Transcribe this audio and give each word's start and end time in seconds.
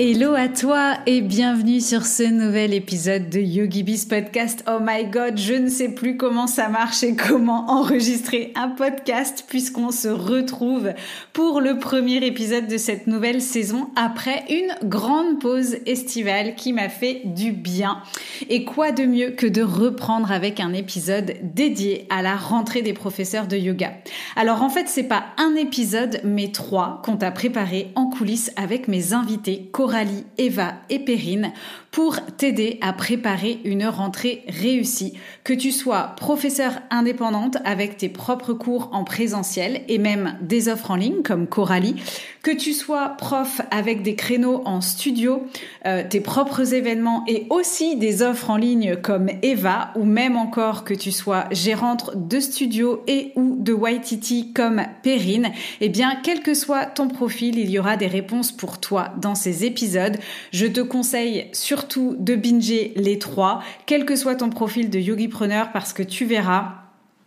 Hello 0.00 0.34
à 0.34 0.46
toi 0.46 0.94
et 1.06 1.22
bienvenue 1.22 1.80
sur 1.80 2.06
ce 2.06 2.22
nouvel 2.22 2.72
épisode 2.72 3.30
de 3.30 3.40
YogiBiz 3.40 4.04
Podcast. 4.04 4.62
Oh 4.68 4.78
my 4.80 5.06
god, 5.06 5.36
je 5.36 5.54
ne 5.54 5.68
sais 5.68 5.88
plus 5.88 6.16
comment 6.16 6.46
ça 6.46 6.68
marche 6.68 7.02
et 7.02 7.16
comment 7.16 7.68
enregistrer 7.68 8.52
un 8.54 8.68
podcast 8.68 9.44
puisqu'on 9.48 9.90
se 9.90 10.06
retrouve 10.06 10.92
pour 11.32 11.60
le 11.60 11.80
premier 11.80 12.24
épisode 12.24 12.68
de 12.68 12.76
cette 12.76 13.08
nouvelle 13.08 13.42
saison 13.42 13.88
après 13.96 14.44
une 14.50 14.88
grande 14.88 15.40
pause 15.40 15.78
estivale 15.84 16.54
qui 16.54 16.72
m'a 16.72 16.88
fait 16.88 17.22
du 17.24 17.50
bien. 17.50 18.00
Et 18.48 18.64
quoi 18.64 18.92
de 18.92 19.04
mieux 19.04 19.30
que 19.30 19.48
de 19.48 19.62
reprendre 19.62 20.30
avec 20.30 20.60
un 20.60 20.74
épisode 20.74 21.34
dédié 21.42 22.06
à 22.08 22.22
la 22.22 22.36
rentrée 22.36 22.82
des 22.82 22.92
professeurs 22.92 23.48
de 23.48 23.56
yoga? 23.56 23.94
Alors 24.36 24.62
en 24.62 24.68
fait, 24.68 24.86
c'est 24.86 25.02
pas 25.02 25.24
un 25.38 25.56
épisode 25.56 26.20
mais 26.22 26.52
trois 26.52 27.02
qu'on 27.04 27.16
t'a 27.16 27.32
préparé 27.32 27.90
en 27.96 28.06
coulisses 28.06 28.52
avec 28.54 28.86
mes 28.86 29.12
invités 29.12 29.68
Coralie, 29.88 30.26
Eva 30.36 30.74
et 30.90 30.98
Perrine 30.98 31.54
pour 31.90 32.16
t'aider 32.36 32.78
à 32.80 32.92
préparer 32.92 33.60
une 33.64 33.86
rentrée 33.86 34.44
réussie. 34.48 35.14
Que 35.44 35.52
tu 35.52 35.72
sois 35.72 36.14
professeur 36.16 36.72
indépendante 36.90 37.56
avec 37.64 37.96
tes 37.96 38.08
propres 38.08 38.52
cours 38.52 38.90
en 38.92 39.04
présentiel 39.04 39.82
et 39.88 39.98
même 39.98 40.36
des 40.42 40.68
offres 40.68 40.90
en 40.90 40.96
ligne 40.96 41.22
comme 41.22 41.46
Coralie, 41.46 41.96
que 42.42 42.50
tu 42.50 42.72
sois 42.72 43.10
prof 43.18 43.60
avec 43.70 44.02
des 44.02 44.14
créneaux 44.14 44.62
en 44.64 44.80
studio, 44.80 45.42
euh, 45.86 46.02
tes 46.08 46.20
propres 46.20 46.74
événements 46.74 47.24
et 47.26 47.46
aussi 47.50 47.96
des 47.96 48.22
offres 48.22 48.50
en 48.50 48.56
ligne 48.56 48.96
comme 48.96 49.28
Eva 49.42 49.90
ou 49.96 50.04
même 50.04 50.36
encore 50.36 50.84
que 50.84 50.94
tu 50.94 51.10
sois 51.10 51.46
gérante 51.50 52.12
de 52.14 52.40
studio 52.40 53.02
et 53.06 53.32
ou 53.36 53.56
de 53.58 53.74
YTT 53.74 54.52
comme 54.54 54.82
Perrine, 55.02 55.50
eh 55.80 55.88
bien 55.88 56.18
quel 56.22 56.40
que 56.40 56.54
soit 56.54 56.86
ton 56.86 57.08
profil, 57.08 57.58
il 57.58 57.70
y 57.70 57.78
aura 57.78 57.96
des 57.96 58.06
réponses 58.06 58.52
pour 58.52 58.78
toi 58.78 59.10
dans 59.20 59.34
ces 59.34 59.64
épisodes. 59.64 60.16
Je 60.52 60.66
te 60.66 60.80
conseille 60.80 61.48
de 61.86 62.34
binger 62.34 62.92
les 62.96 63.18
trois, 63.18 63.62
quel 63.86 64.04
que 64.04 64.16
soit 64.16 64.36
ton 64.36 64.50
profil 64.50 64.90
de 64.90 64.98
yogipreneur 64.98 65.72
parce 65.72 65.92
que 65.92 66.02
tu 66.02 66.24
verras 66.24 66.74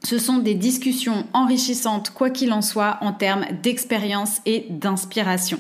ce 0.04 0.18
sont 0.18 0.40
des 0.40 0.56
discussions 0.56 1.26
enrichissantes, 1.34 2.10
quoi 2.10 2.32
qu'il 2.32 2.54
en 2.54 2.62
soit, 2.62 2.98
en 3.02 3.14
termes 3.14 3.46
d'expérience 3.62 4.42
et 4.48 4.66
d'inspiration. 4.70 5.60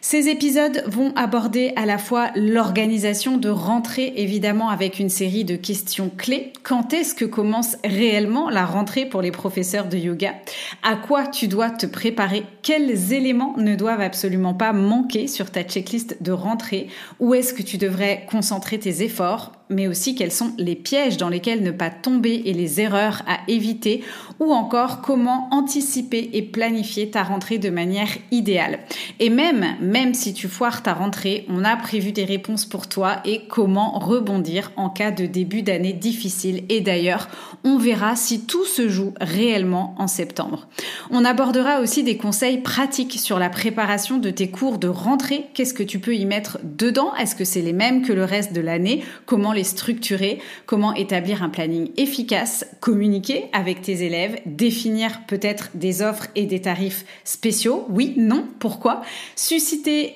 Ces 0.00 0.28
épisodes 0.28 0.84
vont 0.86 1.12
aborder 1.16 1.72
à 1.76 1.84
la 1.84 1.98
fois 1.98 2.30
l'organisation 2.36 3.36
de 3.36 3.48
rentrée, 3.48 4.12
évidemment 4.16 4.70
avec 4.70 4.98
une 4.98 5.08
série 5.08 5.44
de 5.44 5.56
questions 5.56 6.10
clés. 6.16 6.52
Quand 6.62 6.92
est-ce 6.92 7.14
que 7.14 7.24
commence 7.24 7.76
réellement 7.84 8.48
la 8.48 8.64
rentrée 8.64 9.06
pour 9.06 9.22
les 9.22 9.32
professeurs 9.32 9.88
de 9.88 9.98
yoga? 9.98 10.34
À 10.82 10.96
quoi 10.96 11.26
tu 11.26 11.48
dois 11.48 11.70
te 11.70 11.86
préparer? 11.86 12.44
Quels 12.62 13.12
éléments 13.12 13.54
ne 13.58 13.74
doivent 13.74 14.00
absolument 14.00 14.54
pas 14.54 14.72
manquer 14.72 15.26
sur 15.26 15.50
ta 15.50 15.62
checklist 15.62 16.22
de 16.22 16.32
rentrée? 16.32 16.88
Où 17.18 17.34
est-ce 17.34 17.52
que 17.52 17.62
tu 17.62 17.76
devrais 17.76 18.26
concentrer 18.30 18.78
tes 18.78 19.02
efforts? 19.02 19.57
Mais 19.70 19.88
aussi 19.88 20.14
quels 20.14 20.32
sont 20.32 20.52
les 20.58 20.76
pièges 20.76 21.16
dans 21.16 21.28
lesquels 21.28 21.62
ne 21.62 21.70
pas 21.70 21.90
tomber 21.90 22.42
et 22.44 22.52
les 22.52 22.80
erreurs 22.80 23.22
à 23.26 23.38
éviter, 23.48 24.02
ou 24.40 24.52
encore 24.52 25.00
comment 25.00 25.48
anticiper 25.50 26.30
et 26.32 26.42
planifier 26.42 27.10
ta 27.10 27.22
rentrée 27.22 27.58
de 27.58 27.70
manière 27.70 28.08
idéale. 28.30 28.78
Et 29.20 29.30
même, 29.30 29.76
même 29.80 30.14
si 30.14 30.32
tu 30.32 30.48
foires 30.48 30.82
ta 30.82 30.94
rentrée, 30.94 31.44
on 31.48 31.64
a 31.64 31.76
prévu 31.76 32.12
des 32.12 32.24
réponses 32.24 32.64
pour 32.64 32.88
toi 32.88 33.16
et 33.24 33.42
comment 33.48 33.98
rebondir 33.98 34.72
en 34.76 34.88
cas 34.88 35.10
de 35.10 35.26
début 35.26 35.62
d'année 35.62 35.92
difficile. 35.92 36.64
Et 36.68 36.80
d'ailleurs, 36.80 37.28
on 37.64 37.78
verra 37.78 38.16
si 38.16 38.46
tout 38.46 38.64
se 38.64 38.88
joue 38.88 39.12
réellement 39.20 39.94
en 39.98 40.06
septembre. 40.06 40.68
On 41.10 41.24
abordera 41.24 41.80
aussi 41.80 42.04
des 42.04 42.16
conseils 42.16 42.58
pratiques 42.58 43.18
sur 43.18 43.38
la 43.38 43.50
préparation 43.50 44.18
de 44.18 44.30
tes 44.30 44.50
cours 44.50 44.78
de 44.78 44.88
rentrée. 44.88 45.46
Qu'est-ce 45.54 45.74
que 45.74 45.82
tu 45.82 45.98
peux 45.98 46.14
y 46.14 46.24
mettre 46.24 46.58
dedans? 46.62 47.14
Est-ce 47.16 47.34
que 47.34 47.44
c'est 47.44 47.62
les 47.62 47.72
mêmes 47.72 48.02
que 48.02 48.12
le 48.12 48.24
reste 48.24 48.52
de 48.52 48.60
l'année? 48.60 49.02
Comment 49.26 49.52
structurer, 49.64 50.38
comment 50.66 50.94
établir 50.94 51.42
un 51.42 51.48
planning 51.48 51.90
efficace, 51.96 52.66
communiquer 52.80 53.46
avec 53.52 53.82
tes 53.82 54.04
élèves, 54.04 54.40
définir 54.46 55.26
peut-être 55.26 55.70
des 55.74 56.02
offres 56.02 56.26
et 56.34 56.46
des 56.46 56.60
tarifs 56.60 57.04
spéciaux. 57.24 57.86
Oui, 57.90 58.14
non, 58.16 58.46
pourquoi? 58.58 59.02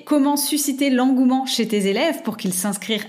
Comment 0.05 0.37
susciter 0.37 0.89
l'engouement 0.89 1.45
chez 1.45 1.67
tes 1.67 1.87
élèves 1.87 2.21
pour 2.23 2.37
qu'ils 2.37 2.53
s'inscrivent 2.53 3.05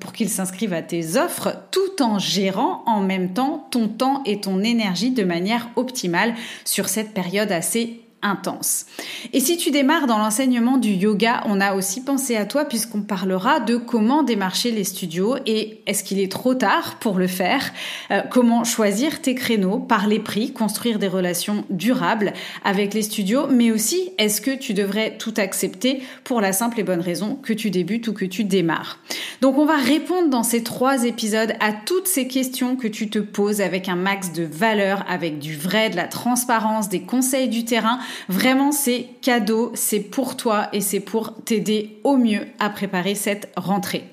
pour 0.00 0.12
qu'ils 0.12 0.28
s'inscrivent 0.28 0.72
à 0.72 0.82
tes 0.82 1.16
offres 1.16 1.56
tout 1.72 2.00
en 2.00 2.18
gérant 2.18 2.84
en 2.86 3.00
même 3.00 3.32
temps 3.32 3.66
ton 3.70 3.88
temps 3.88 4.22
et 4.24 4.40
ton 4.40 4.62
énergie 4.62 5.10
de 5.10 5.24
manière 5.24 5.68
optimale 5.76 6.34
sur 6.64 6.88
cette 6.88 7.12
période 7.12 7.50
assez 7.50 8.03
intense. 8.24 8.86
Et 9.32 9.38
si 9.38 9.56
tu 9.56 9.70
démarres 9.70 10.06
dans 10.06 10.18
l'enseignement 10.18 10.78
du 10.78 10.90
yoga, 10.90 11.42
on 11.46 11.60
a 11.60 11.74
aussi 11.74 12.02
pensé 12.02 12.36
à 12.36 12.46
toi 12.46 12.64
puisqu'on 12.64 13.02
parlera 13.02 13.60
de 13.60 13.76
comment 13.76 14.22
démarcher 14.22 14.72
les 14.72 14.84
studios 14.84 15.36
et 15.46 15.82
est-ce 15.86 16.02
qu'il 16.02 16.18
est 16.18 16.32
trop 16.32 16.54
tard 16.54 16.96
pour 16.98 17.18
le 17.18 17.28
faire? 17.28 17.72
Euh, 18.10 18.22
Comment 18.30 18.64
choisir 18.64 19.20
tes 19.20 19.34
créneaux 19.34 19.78
par 19.78 20.08
les 20.08 20.18
prix, 20.18 20.52
construire 20.52 20.98
des 20.98 21.08
relations 21.08 21.64
durables 21.70 22.32
avec 22.64 22.94
les 22.94 23.02
studios, 23.02 23.46
mais 23.48 23.70
aussi 23.70 24.10
est-ce 24.18 24.40
que 24.40 24.50
tu 24.50 24.74
devrais 24.74 25.16
tout 25.18 25.34
accepter 25.36 26.02
pour 26.24 26.40
la 26.40 26.52
simple 26.52 26.80
et 26.80 26.82
bonne 26.82 27.00
raison 27.00 27.36
que 27.36 27.52
tu 27.52 27.70
débutes 27.70 28.08
ou 28.08 28.14
que 28.14 28.24
tu 28.24 28.44
démarres? 28.44 28.98
Donc 29.42 29.58
on 29.58 29.66
va 29.66 29.76
répondre 29.76 30.30
dans 30.30 30.42
ces 30.42 30.62
trois 30.62 31.04
épisodes 31.04 31.52
à 31.60 31.72
toutes 31.72 32.08
ces 32.08 32.26
questions 32.26 32.76
que 32.76 32.88
tu 32.88 33.10
te 33.10 33.18
poses 33.18 33.60
avec 33.60 33.88
un 33.88 33.96
max 33.96 34.32
de 34.32 34.44
valeur, 34.44 35.04
avec 35.08 35.38
du 35.38 35.56
vrai, 35.56 35.90
de 35.90 35.96
la 35.96 36.08
transparence, 36.08 36.88
des 36.88 37.02
conseils 37.02 37.48
du 37.48 37.64
terrain 37.64 37.98
Vraiment, 38.28 38.72
c'est 38.72 39.08
cadeau, 39.22 39.72
c'est 39.74 40.00
pour 40.00 40.36
toi 40.36 40.68
et 40.72 40.80
c'est 40.80 41.00
pour 41.00 41.34
t'aider 41.44 41.98
au 42.04 42.16
mieux 42.16 42.46
à 42.58 42.70
préparer 42.70 43.14
cette 43.14 43.50
rentrée. 43.56 44.04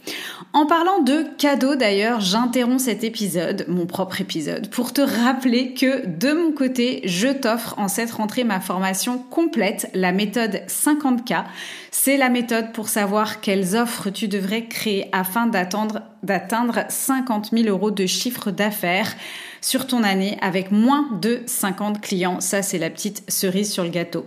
En 0.54 0.66
parlant 0.66 1.00
de 1.00 1.26
cadeaux 1.38 1.76
d'ailleurs, 1.76 2.20
j'interromps 2.20 2.84
cet 2.84 3.04
épisode, 3.04 3.66
mon 3.68 3.86
propre 3.86 4.20
épisode, 4.20 4.70
pour 4.70 4.92
te 4.92 5.02
rappeler 5.02 5.74
que 5.74 6.06
de 6.06 6.34
mon 6.34 6.52
côté, 6.52 7.02
je 7.06 7.30
t'offre 7.30 7.76
en 7.78 7.88
cette 7.88 8.12
rentrée 8.12 8.44
ma 8.44 8.60
formation 8.60 9.18
complète, 9.18 9.90
la 9.94 10.12
méthode 10.12 10.62
50K. 10.68 11.46
C'est 11.94 12.16
la 12.16 12.30
méthode 12.30 12.72
pour 12.72 12.88
savoir 12.88 13.42
quelles 13.42 13.76
offres 13.76 14.10
tu 14.10 14.30
devrais 14.30 14.66
créer 14.66 15.10
afin 15.12 15.46
d'atteindre 15.46 16.86
50 16.88 17.50
000 17.52 17.68
euros 17.68 17.92
de 17.92 18.06
chiffre 18.06 18.50
d'affaires 18.50 19.14
sur 19.60 19.88
ton 19.88 20.02
année 20.04 20.38
avec 20.42 20.72
moins 20.72 21.10
de 21.22 21.42
50 21.46 22.00
clients. 22.00 22.40
Ça, 22.40 22.62
c'est 22.62 22.78
la 22.78 22.90
petite 22.90 23.30
cerise 23.30 23.74
sur 23.74 23.84
le 23.84 23.90
gâteau. 23.90 24.26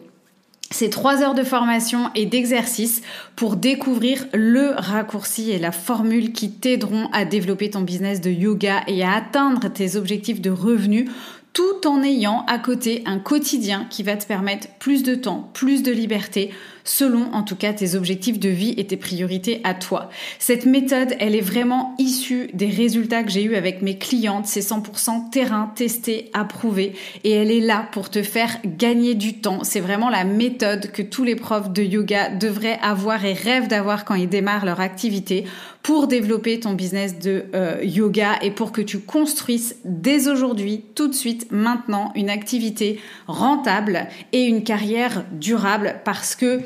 C'est 0.70 0.90
trois 0.90 1.22
heures 1.22 1.34
de 1.34 1.42
formation 1.42 2.10
et 2.14 2.26
d'exercice 2.26 3.00
pour 3.34 3.56
découvrir 3.56 4.26
le 4.34 4.72
raccourci 4.76 5.50
et 5.50 5.58
la 5.58 5.72
formule 5.72 6.32
qui 6.32 6.50
t'aideront 6.50 7.08
à 7.12 7.24
développer 7.24 7.70
ton 7.70 7.80
business 7.80 8.20
de 8.20 8.30
yoga 8.30 8.82
et 8.88 9.02
à 9.04 9.14
atteindre 9.14 9.68
tes 9.68 9.96
objectifs 9.96 10.42
de 10.42 10.50
revenus 10.50 11.08
tout 11.54 11.86
en 11.86 12.02
ayant 12.02 12.44
à 12.46 12.58
côté 12.58 13.02
un 13.06 13.20
quotidien 13.20 13.86
qui 13.88 14.02
va 14.02 14.16
te 14.16 14.26
permettre 14.26 14.66
plus 14.80 15.04
de 15.04 15.14
temps, 15.14 15.48
plus 15.54 15.84
de 15.84 15.92
liberté, 15.92 16.50
selon 16.82 17.32
en 17.32 17.44
tout 17.44 17.54
cas 17.54 17.72
tes 17.72 17.94
objectifs 17.94 18.40
de 18.40 18.48
vie 18.48 18.74
et 18.76 18.86
tes 18.88 18.96
priorités 18.96 19.60
à 19.62 19.72
toi. 19.72 20.10
Cette 20.40 20.66
méthode, 20.66 21.14
elle 21.20 21.36
est 21.36 21.40
vraiment 21.40 21.94
issue 21.98 22.50
des 22.54 22.68
résultats 22.68 23.22
que 23.22 23.30
j'ai 23.30 23.44
eus 23.44 23.54
avec 23.54 23.82
mes 23.82 23.96
clientes. 23.96 24.46
C'est 24.46 24.60
100% 24.60 25.30
terrain, 25.30 25.72
testé, 25.76 26.28
approuvé 26.32 26.94
et 27.22 27.30
elle 27.30 27.52
est 27.52 27.60
là 27.60 27.86
pour 27.92 28.10
te 28.10 28.22
faire 28.22 28.58
gagner 28.64 29.14
du 29.14 29.34
temps. 29.34 29.62
C'est 29.62 29.80
vraiment 29.80 30.10
la 30.10 30.24
méthode 30.24 30.90
que 30.90 31.02
tous 31.02 31.22
les 31.22 31.36
profs 31.36 31.72
de 31.72 31.84
yoga 31.84 32.30
devraient 32.30 32.80
avoir 32.82 33.24
et 33.24 33.32
rêvent 33.32 33.68
d'avoir 33.68 34.04
quand 34.04 34.16
ils 34.16 34.28
démarrent 34.28 34.66
leur 34.66 34.80
activité 34.80 35.44
pour 35.84 36.06
développer 36.06 36.58
ton 36.60 36.72
business 36.72 37.18
de 37.18 37.44
euh, 37.54 37.78
yoga 37.84 38.38
et 38.40 38.50
pour 38.50 38.72
que 38.72 38.80
tu 38.80 39.00
construises 39.00 39.76
dès 39.84 40.28
aujourd'hui, 40.28 40.82
tout 40.94 41.08
de 41.08 41.14
suite, 41.14 41.52
maintenant, 41.52 42.10
une 42.16 42.30
activité 42.30 42.98
rentable 43.26 44.08
et 44.32 44.44
une 44.44 44.64
carrière 44.64 45.24
durable 45.30 46.00
parce 46.04 46.34
que 46.34 46.62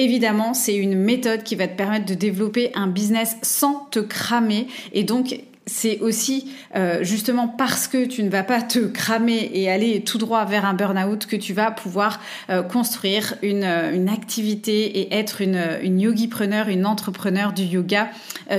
Évidemment, 0.00 0.54
c'est 0.54 0.76
une 0.76 0.94
méthode 0.94 1.42
qui 1.42 1.56
va 1.56 1.66
te 1.66 1.76
permettre 1.76 2.06
de 2.06 2.14
développer 2.14 2.70
un 2.76 2.86
business 2.86 3.36
sans 3.42 3.88
te 3.90 3.98
cramer 3.98 4.68
et 4.92 5.02
donc 5.02 5.40
c'est 5.68 6.00
aussi 6.00 6.52
euh, 6.74 7.04
justement 7.04 7.46
parce 7.46 7.86
que 7.86 8.06
tu 8.06 8.22
ne 8.22 8.30
vas 8.30 8.42
pas 8.42 8.62
te 8.62 8.80
cramer 8.80 9.50
et 9.52 9.70
aller 9.70 10.02
tout 10.02 10.18
droit 10.18 10.44
vers 10.44 10.64
un 10.64 10.74
burn-out 10.74 11.26
que 11.26 11.36
tu 11.36 11.52
vas 11.52 11.70
pouvoir 11.70 12.20
euh, 12.50 12.62
construire 12.62 13.34
une, 13.42 13.64
euh, 13.64 13.94
une, 13.94 14.08
activité 14.08 15.00
et 15.00 15.14
être 15.14 15.42
une, 15.42 15.60
une 15.82 16.00
yogi-preneur, 16.00 16.68
une 16.68 16.86
entrepreneur 16.86 17.52
du 17.52 17.62
yoga 17.62 18.08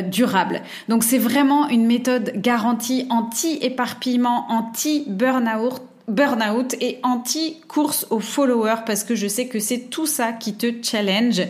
durable. 0.09 0.61
Donc 0.87 1.03
c'est 1.03 1.17
vraiment 1.17 1.67
une 1.69 1.87
méthode 1.87 2.31
garantie 2.35 3.07
anti-éparpillement, 3.09 4.45
anti-burn-out 4.51 5.81
burnout 6.09 6.75
et 6.81 6.99
anti-course 7.03 8.07
aux 8.09 8.19
followers 8.19 8.83
parce 8.85 9.03
que 9.03 9.15
je 9.15 9.27
sais 9.27 9.47
que 9.47 9.59
c'est 9.59 9.89
tout 9.89 10.07
ça 10.07 10.33
qui 10.33 10.53
te 10.55 10.67
challenge. 10.83 11.41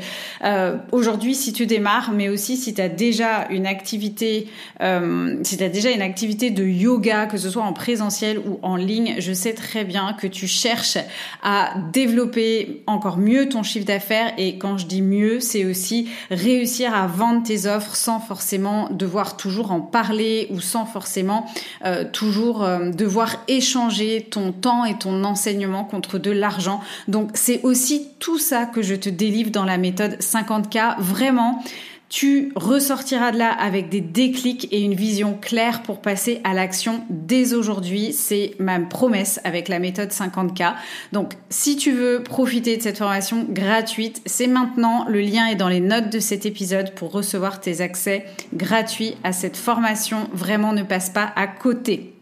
Euh, 0.43 0.77
Aujourd'hui, 0.91 1.35
si 1.35 1.53
tu 1.53 1.65
démarres, 1.65 2.11
mais 2.11 2.29
aussi 2.29 2.57
si 2.57 2.73
tu 2.73 2.81
as 2.81 2.89
déjà 2.89 3.47
une 3.49 3.65
activité, 3.65 4.47
euh, 4.81 5.37
si 5.43 5.57
tu 5.57 5.63
as 5.63 5.69
déjà 5.69 5.91
une 5.91 6.01
activité 6.01 6.51
de 6.51 6.63
yoga, 6.63 7.25
que 7.25 7.37
ce 7.37 7.49
soit 7.49 7.63
en 7.63 7.73
présentiel 7.73 8.39
ou 8.39 8.59
en 8.61 8.75
ligne, 8.75 9.15
je 9.19 9.33
sais 9.33 9.53
très 9.53 9.85
bien 9.85 10.13
que 10.13 10.27
tu 10.27 10.47
cherches 10.47 10.97
à 11.41 11.73
développer 11.93 12.83
encore 12.87 13.17
mieux 13.17 13.49
ton 13.49 13.63
chiffre 13.63 13.85
d'affaires 13.85 14.33
et 14.37 14.57
quand 14.57 14.77
je 14.77 14.85
dis 14.85 15.01
mieux, 15.01 15.39
c'est 15.39 15.65
aussi 15.65 16.09
réussir 16.31 16.93
à 16.93 17.07
vendre 17.07 17.43
tes 17.43 17.65
offres 17.65 17.95
sans 17.95 18.19
forcément 18.19 18.89
devoir 18.89 19.37
toujours 19.37 19.71
en 19.71 19.81
parler 19.81 20.47
ou 20.51 20.59
sans 20.59 20.85
forcément 20.85 21.45
euh, 21.85 22.03
toujours 22.11 22.67
devoir 22.93 23.43
échanger 23.47 24.27
ton 24.29 24.48
temps 24.51 24.85
et 24.85 24.97
ton 24.97 25.23
enseignement 25.23 25.83
contre 25.83 26.17
de 26.17 26.31
l'argent. 26.31 26.81
Donc 27.07 27.31
c'est 27.33 27.61
aussi 27.63 28.07
tout 28.19 28.39
ça 28.39 28.65
que 28.65 28.81
je 28.81 28.95
te 28.95 29.09
délivre 29.09 29.51
dans 29.51 29.65
la 29.65 29.77
méthode 29.77 30.17
50K. 30.19 30.99
Vraiment, 30.99 31.61
tu 32.09 32.51
ressortiras 32.55 33.31
de 33.31 33.37
là 33.37 33.51
avec 33.51 33.89
des 33.89 34.01
déclics 34.01 34.67
et 34.71 34.81
une 34.81 34.95
vision 34.95 35.37
claire 35.39 35.83
pour 35.83 36.01
passer 36.01 36.41
à 36.43 36.55
l'action 36.55 37.03
dès 37.09 37.53
aujourd'hui. 37.53 38.13
C'est 38.13 38.55
ma 38.57 38.79
promesse 38.79 39.39
avec 39.43 39.67
la 39.67 39.77
méthode 39.77 40.09
50K. 40.09 40.73
Donc, 41.11 41.33
si 41.49 41.77
tu 41.77 41.91
veux 41.91 42.23
profiter 42.23 42.77
de 42.77 42.81
cette 42.81 42.97
formation 42.97 43.45
gratuite, 43.47 44.23
c'est 44.25 44.47
maintenant. 44.47 45.05
Le 45.07 45.21
lien 45.21 45.45
est 45.45 45.55
dans 45.55 45.69
les 45.69 45.79
notes 45.79 46.11
de 46.11 46.19
cet 46.19 46.47
épisode 46.47 46.95
pour 46.95 47.11
recevoir 47.11 47.61
tes 47.61 47.81
accès 47.81 48.25
gratuits 48.55 49.13
à 49.23 49.31
cette 49.31 49.57
formation. 49.57 50.27
Vraiment, 50.33 50.73
ne 50.73 50.83
passe 50.83 51.11
pas 51.11 51.31
à 51.35 51.45
côté. 51.45 52.15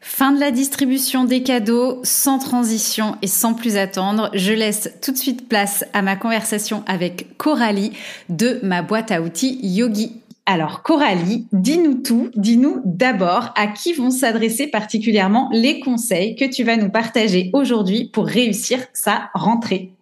Fin 0.00 0.32
de 0.32 0.38
la 0.38 0.52
distribution 0.52 1.24
des 1.24 1.42
cadeaux, 1.42 2.00
sans 2.04 2.38
transition 2.38 3.16
et 3.20 3.26
sans 3.26 3.54
plus 3.54 3.76
attendre, 3.76 4.30
je 4.32 4.52
laisse 4.52 4.90
tout 5.02 5.10
de 5.10 5.16
suite 5.16 5.48
place 5.48 5.84
à 5.92 6.02
ma 6.02 6.14
conversation 6.14 6.84
avec 6.86 7.36
Coralie 7.36 7.92
de 8.28 8.60
ma 8.62 8.82
boîte 8.82 9.10
à 9.10 9.20
outils 9.20 9.58
Yogi. 9.60 10.22
Alors 10.46 10.82
Coralie, 10.82 11.46
dis-nous 11.52 11.94
tout, 11.94 12.30
dis-nous 12.36 12.80
d'abord 12.84 13.52
à 13.56 13.66
qui 13.66 13.92
vont 13.92 14.10
s'adresser 14.10 14.68
particulièrement 14.68 15.50
les 15.52 15.80
conseils 15.80 16.36
que 16.36 16.44
tu 16.44 16.62
vas 16.62 16.76
nous 16.76 16.90
partager 16.90 17.50
aujourd'hui 17.52 18.08
pour 18.08 18.26
réussir 18.26 18.78
sa 18.92 19.30
rentrée. 19.34 19.92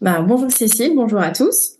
Bah, 0.00 0.20
bonjour 0.20 0.50
Cécile, 0.50 0.92
bonjour 0.94 1.20
à 1.20 1.30
tous. 1.30 1.77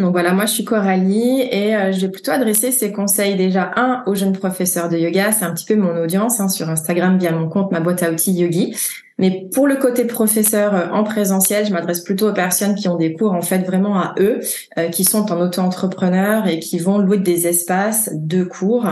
Donc 0.00 0.12
voilà, 0.12 0.32
moi 0.32 0.46
je 0.46 0.52
suis 0.52 0.64
Coralie 0.64 1.42
et 1.42 1.76
euh, 1.76 1.92
je 1.92 2.00
vais 2.00 2.08
plutôt 2.08 2.30
adresser 2.30 2.72
ces 2.72 2.90
conseils 2.90 3.36
déjà 3.36 3.70
un 3.76 4.02
aux 4.06 4.14
jeunes 4.14 4.32
professeurs 4.32 4.88
de 4.88 4.96
yoga, 4.96 5.30
c'est 5.30 5.44
un 5.44 5.52
petit 5.52 5.66
peu 5.66 5.76
mon 5.76 5.94
audience 6.02 6.40
hein, 6.40 6.48
sur 6.48 6.70
Instagram 6.70 7.18
via 7.18 7.32
mon 7.32 7.48
compte 7.48 7.70
ma 7.70 7.80
boîte 7.80 8.02
à 8.02 8.10
outils 8.10 8.32
Yogi. 8.32 8.74
Mais 9.18 9.46
pour 9.52 9.68
le 9.68 9.76
côté 9.76 10.06
professeur 10.06 10.74
euh, 10.74 10.88
en 10.92 11.04
présentiel, 11.04 11.66
je 11.66 11.72
m'adresse 11.72 12.00
plutôt 12.00 12.30
aux 12.30 12.32
personnes 12.32 12.74
qui 12.74 12.88
ont 12.88 12.96
des 12.96 13.12
cours 13.12 13.32
en 13.32 13.42
fait 13.42 13.58
vraiment 13.58 14.00
à 14.00 14.14
eux, 14.18 14.40
euh, 14.78 14.88
qui 14.88 15.04
sont 15.04 15.30
en 15.30 15.38
auto-entrepreneur 15.38 16.46
et 16.46 16.60
qui 16.60 16.78
vont 16.78 16.96
louer 16.96 17.18
des 17.18 17.46
espaces 17.46 18.08
de 18.14 18.42
cours, 18.42 18.86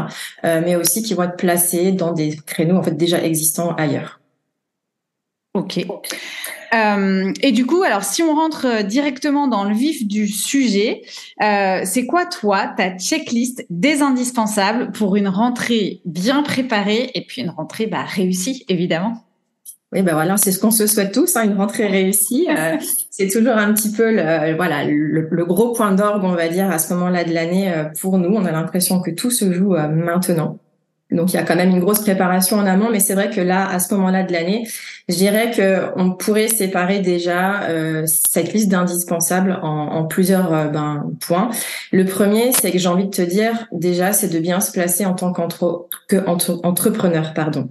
mais 0.44 0.76
aussi 0.76 1.02
qui 1.02 1.14
vont 1.14 1.22
être 1.22 1.36
placés 1.36 1.92
dans 1.92 2.12
des 2.12 2.36
créneaux 2.44 2.76
en 2.76 2.82
fait 2.82 2.96
déjà 2.96 3.22
existants 3.22 3.74
ailleurs. 3.76 4.20
Ok. 5.54 5.86
Euh, 6.74 7.32
et 7.42 7.52
du 7.52 7.66
coup, 7.66 7.82
alors 7.82 8.04
si 8.04 8.22
on 8.22 8.34
rentre 8.34 8.66
euh, 8.66 8.82
directement 8.82 9.48
dans 9.48 9.64
le 9.64 9.74
vif 9.74 10.06
du 10.06 10.28
sujet, 10.28 11.02
euh, 11.42 11.80
c'est 11.84 12.06
quoi 12.06 12.26
toi 12.26 12.66
ta 12.76 12.96
checklist 12.96 13.64
des 13.70 14.02
indispensables 14.02 14.92
pour 14.92 15.16
une 15.16 15.28
rentrée 15.28 16.00
bien 16.04 16.42
préparée 16.42 17.10
et 17.14 17.24
puis 17.24 17.42
une 17.42 17.50
rentrée 17.50 17.86
bah, 17.86 18.04
réussie 18.04 18.64
évidemment? 18.68 19.24
Oui, 19.92 20.02
ben 20.02 20.12
voilà, 20.12 20.36
c'est 20.36 20.52
ce 20.52 20.58
qu'on 20.58 20.70
se 20.70 20.86
souhaite 20.86 21.12
tous, 21.12 21.34
hein, 21.36 21.44
une 21.44 21.56
rentrée 21.56 21.86
réussie. 21.86 22.46
Euh, 22.50 22.76
c'est 23.10 23.28
toujours 23.28 23.56
un 23.56 23.72
petit 23.72 23.90
peu 23.90 24.10
le, 24.10 24.54
voilà 24.54 24.84
le, 24.84 25.44
gros 25.46 25.72
point 25.72 25.92
d'orgue, 25.92 26.24
on 26.24 26.34
va 26.34 26.48
dire, 26.48 26.70
à 26.70 26.78
ce 26.78 26.92
moment-là 26.92 27.24
de 27.24 27.32
l'année 27.32 27.72
pour 27.98 28.18
nous. 28.18 28.34
On 28.34 28.44
a 28.44 28.52
l'impression 28.52 29.00
que 29.00 29.10
tout 29.10 29.30
se 29.30 29.50
joue 29.50 29.70
maintenant. 29.70 30.58
Donc 31.10 31.32
il 31.32 31.36
y 31.36 31.38
a 31.38 31.42
quand 31.42 31.56
même 31.56 31.70
une 31.70 31.80
grosse 31.80 32.00
préparation 32.00 32.58
en 32.58 32.66
amont, 32.66 32.90
mais 32.90 33.00
c'est 33.00 33.14
vrai 33.14 33.30
que 33.30 33.40
là, 33.40 33.66
à 33.66 33.78
ce 33.78 33.94
moment-là 33.94 34.24
de 34.24 34.32
l'année, 34.32 34.68
je 35.08 35.14
dirais 35.14 35.50
que 35.50 35.86
on 35.96 36.12
pourrait 36.12 36.48
séparer 36.48 37.00
déjà 37.00 37.62
euh, 37.62 38.04
cette 38.06 38.52
liste 38.52 38.68
d'indispensables 38.68 39.58
en, 39.62 39.68
en, 39.68 40.04
plusieurs 40.04 40.52
euh, 40.52 40.66
ben, 40.66 41.10
points. 41.26 41.48
Le 41.92 42.04
premier, 42.04 42.52
c'est 42.52 42.70
que 42.70 42.78
j'ai 42.78 42.88
envie 42.88 43.06
de 43.06 43.10
te 43.10 43.22
dire 43.22 43.68
déjà, 43.72 44.12
c'est 44.12 44.28
de 44.28 44.38
bien 44.38 44.60
se 44.60 44.70
placer 44.70 45.06
en 45.06 45.14
tant 45.14 45.32
qu'entrepreneur, 45.32 47.32
pardon. 47.32 47.70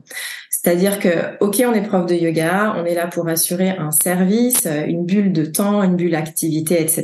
C'est-à-dire 0.50 0.98
que, 0.98 1.38
ok, 1.40 1.64
on 1.68 1.74
est 1.74 1.82
prof 1.82 2.08
de 2.08 2.16
yoga, 2.16 2.74
on 2.76 2.86
est 2.86 2.96
là 2.96 3.06
pour 3.06 3.28
assurer 3.28 3.70
un 3.70 3.92
service, 3.92 4.66
euh, 4.66 4.84
une 4.88 5.06
bulle 5.06 5.32
de 5.32 5.46
temps, 5.46 5.84
une 5.84 5.96
bulle 5.96 6.16
activité, 6.16 6.82
etc. 6.82 7.04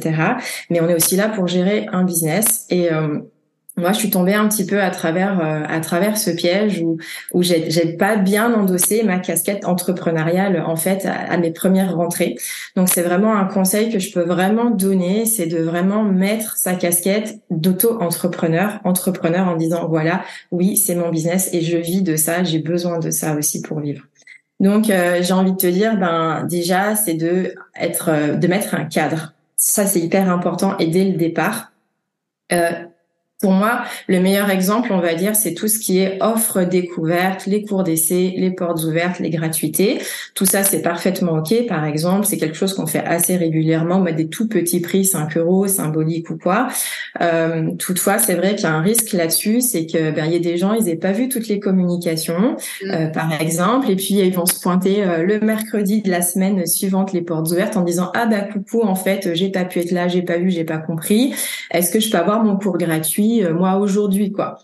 Mais 0.72 0.82
on 0.82 0.90
est 0.90 0.96
aussi 0.96 1.16
là 1.16 1.30
pour 1.30 1.48
gérer 1.48 1.86
un 1.92 2.04
business 2.04 2.66
et 2.72 2.90
moi, 3.76 3.92
je 3.92 3.98
suis 3.98 4.12
tombée 4.12 4.36
un 4.36 4.48
petit 4.48 4.66
peu 4.66 4.82
à 4.82 4.92
travers 4.92 5.40
euh, 5.40 5.64
à 5.68 5.80
travers 5.80 6.18
ce 6.18 6.30
piège 6.30 6.80
où 6.82 6.98
où 7.32 7.42
j'ai 7.42 7.98
pas 7.98 8.18
bien 8.18 8.54
endossé 8.54 9.04
ma 9.04 9.18
casquette 9.18 9.66
entrepreneuriale 9.66 10.64
en 10.66 10.76
fait 10.76 11.08
à, 11.08 11.38
mes 11.38 11.52
premières 11.52 11.96
rentrées. 11.96 12.36
Donc 12.76 12.90
c'est 12.90 13.02
vraiment 13.02 13.36
un 13.36 13.46
conseil 13.46 13.92
que 13.92 13.98
je 13.98 14.12
peux 14.12 14.22
vraiment 14.22 14.70
donner, 14.70 15.26
c'est 15.26 15.48
de 15.48 15.58
vraiment 15.58 16.04
mettre 16.04 16.56
sa 16.58 16.76
casquette 16.76 17.40
d'auto-entrepreneur, 17.50 18.80
entrepreneur 18.84 19.48
en 19.48 19.56
disant 19.56 19.88
voilà, 19.88 20.24
oui, 20.52 20.78
c'est 20.78 20.96
mon 20.96 21.10
business 21.10 21.50
et 21.54 21.62
je 21.62 21.78
vis 21.78 22.04
de 22.04 22.16
ça, 22.16 22.44
j'ai 22.44 22.60
besoin 22.60 23.00
de 23.00 23.10
ça 23.10 23.36
aussi 23.36 23.62
pour 23.64 23.80
vivre. 23.80 24.04
Donc 24.60 24.90
euh, 24.90 25.22
j'ai 25.22 25.34
envie 25.34 25.52
de 25.52 25.58
te 25.58 25.68
dire 25.68 25.98
ben 25.98 26.46
déjà 26.46 26.96
c'est 26.96 27.16
de 27.16 27.56
être 27.76 28.10
euh, 28.10 28.36
de 28.36 28.48
mettre 28.48 28.76
un 28.76 28.86
cadre. 28.86 29.34
Ça 29.56 29.88
c'est 29.88 30.00
hyper 30.00 30.30
important 30.30 30.78
et 30.78 30.88
dès 30.88 31.06
le 31.06 31.18
départ 31.18 31.72
euh, 32.52 32.72
pour 33.44 33.52
moi, 33.52 33.84
le 34.08 34.22
meilleur 34.22 34.50
exemple, 34.50 34.94
on 34.94 35.02
va 35.02 35.16
dire, 35.16 35.36
c'est 35.36 35.54
tout 35.54 35.68
ce 35.68 35.78
qui 35.78 36.00
est 36.00 36.18
offre 36.22 36.64
découverte, 36.64 37.46
les 37.46 37.62
cours 37.66 37.84
d'essai, 37.84 38.34
les 38.38 38.52
portes 38.52 38.82
ouvertes, 38.86 39.20
les 39.20 39.30
gratuités. 39.30 40.00
Tout 40.34 40.46
ça, 40.46 40.64
c'est 40.64 40.82
parfaitement 40.82 41.34
OK. 41.34 41.68
Par 41.68 41.84
exemple, 41.84 42.26
c'est 42.26 42.38
quelque 42.38 42.56
chose 42.56 42.74
qu'on 42.74 42.88
fait 42.88 43.04
assez 43.04 43.36
régulièrement, 43.36 44.00
mais 44.00 44.14
des 44.14 44.30
tout 44.30 44.48
petits 44.48 44.80
prix, 44.80 45.04
5 45.04 45.36
euros, 45.36 45.68
symbolique 45.68 46.30
ou 46.30 46.38
quoi. 46.38 46.70
Euh, 47.20 47.72
toutefois, 47.78 48.18
c'est 48.18 48.36
vrai 48.36 48.56
qu'il 48.56 48.64
y 48.64 48.68
a 48.68 48.74
un 48.74 48.82
risque 48.82 49.12
là-dessus, 49.12 49.60
c'est 49.60 49.88
que 49.88 50.12
ben, 50.12 50.24
il 50.26 50.32
y 50.32 50.38
a 50.38 50.40
des 50.40 50.56
gens, 50.56 50.72
ils 50.72 50.86
n'aient 50.86 50.96
pas 50.96 51.12
vu 51.12 51.28
toutes 51.28 51.50
les 51.50 51.60
communications, 51.60 52.56
mm. 52.82 52.92
euh, 52.92 53.08
par 53.08 53.42
exemple, 53.42 53.92
et 53.92 53.98
puis 53.98 54.20
ils 54.20 54.34
vont 54.34 54.46
se 54.46 54.62
pointer 54.62 55.04
euh, 55.04 55.24
le 55.24 55.42
mercredi 55.42 56.02
de 56.02 56.10
la 56.10 56.22
semaine 56.22 56.66
suivante 56.66 57.12
les 57.12 57.22
portes 57.22 57.52
ouvertes 57.52 57.76
en 57.76 57.82
disant 57.82 58.10
ah 58.16 58.26
bah 58.26 58.40
coucou, 58.40 58.84
en 58.84 58.96
fait, 58.96 59.34
j'ai 59.34 59.50
pas 59.50 59.66
pu 59.66 59.80
être 59.80 59.92
là, 59.92 60.08
j'ai 60.08 60.22
pas 60.22 60.38
vu, 60.38 60.50
j'ai 60.50 60.64
pas 60.64 60.78
compris. 60.78 61.34
Est-ce 61.72 61.92
que 61.92 62.00
je 62.00 62.10
peux 62.10 62.18
avoir 62.18 62.42
mon 62.42 62.56
cours 62.56 62.78
gratuit? 62.78 63.33
Euh, 63.42 63.54
moi 63.54 63.78
aujourd'hui 63.78 64.32
quoi. 64.32 64.60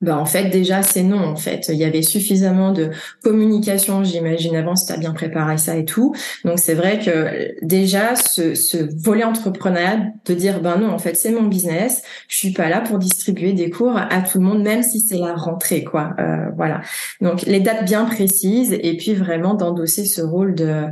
Ben 0.00 0.16
en 0.16 0.26
fait 0.26 0.50
déjà 0.50 0.84
c'est 0.84 1.02
non 1.02 1.18
en 1.18 1.34
fait. 1.34 1.68
Il 1.70 1.74
y 1.74 1.84
avait 1.84 2.02
suffisamment 2.02 2.72
de 2.72 2.90
communication 3.24 4.04
j'imagine 4.04 4.54
avant 4.54 4.76
si 4.76 4.86
tu 4.86 4.92
as 4.92 4.96
bien 4.96 5.12
préparé 5.12 5.58
ça 5.58 5.76
et 5.76 5.84
tout. 5.84 6.14
Donc 6.44 6.60
c'est 6.60 6.74
vrai 6.74 7.00
que 7.00 7.66
déjà 7.66 8.14
ce, 8.14 8.54
ce 8.54 8.76
volet 9.02 9.24
entrepreneurial 9.24 10.12
de 10.24 10.34
dire 10.34 10.60
ben 10.60 10.76
non 10.76 10.90
en 10.90 10.98
fait 10.98 11.16
c'est 11.16 11.32
mon 11.32 11.42
business 11.42 12.02
je 12.28 12.36
suis 12.36 12.52
pas 12.52 12.68
là 12.68 12.80
pour 12.80 12.98
distribuer 12.98 13.54
des 13.54 13.70
cours 13.70 13.96
à 13.96 14.22
tout 14.22 14.38
le 14.38 14.44
monde 14.44 14.62
même 14.62 14.84
si 14.84 15.00
c'est 15.00 15.18
la 15.18 15.34
rentrée 15.34 15.82
quoi. 15.82 16.14
Euh, 16.20 16.48
voilà. 16.56 16.80
Donc 17.20 17.42
les 17.42 17.58
dates 17.58 17.84
bien 17.84 18.04
précises 18.04 18.78
et 18.80 18.96
puis 18.96 19.14
vraiment 19.14 19.54
d'endosser 19.54 20.04
ce 20.04 20.22
rôle 20.22 20.54
de 20.54 20.84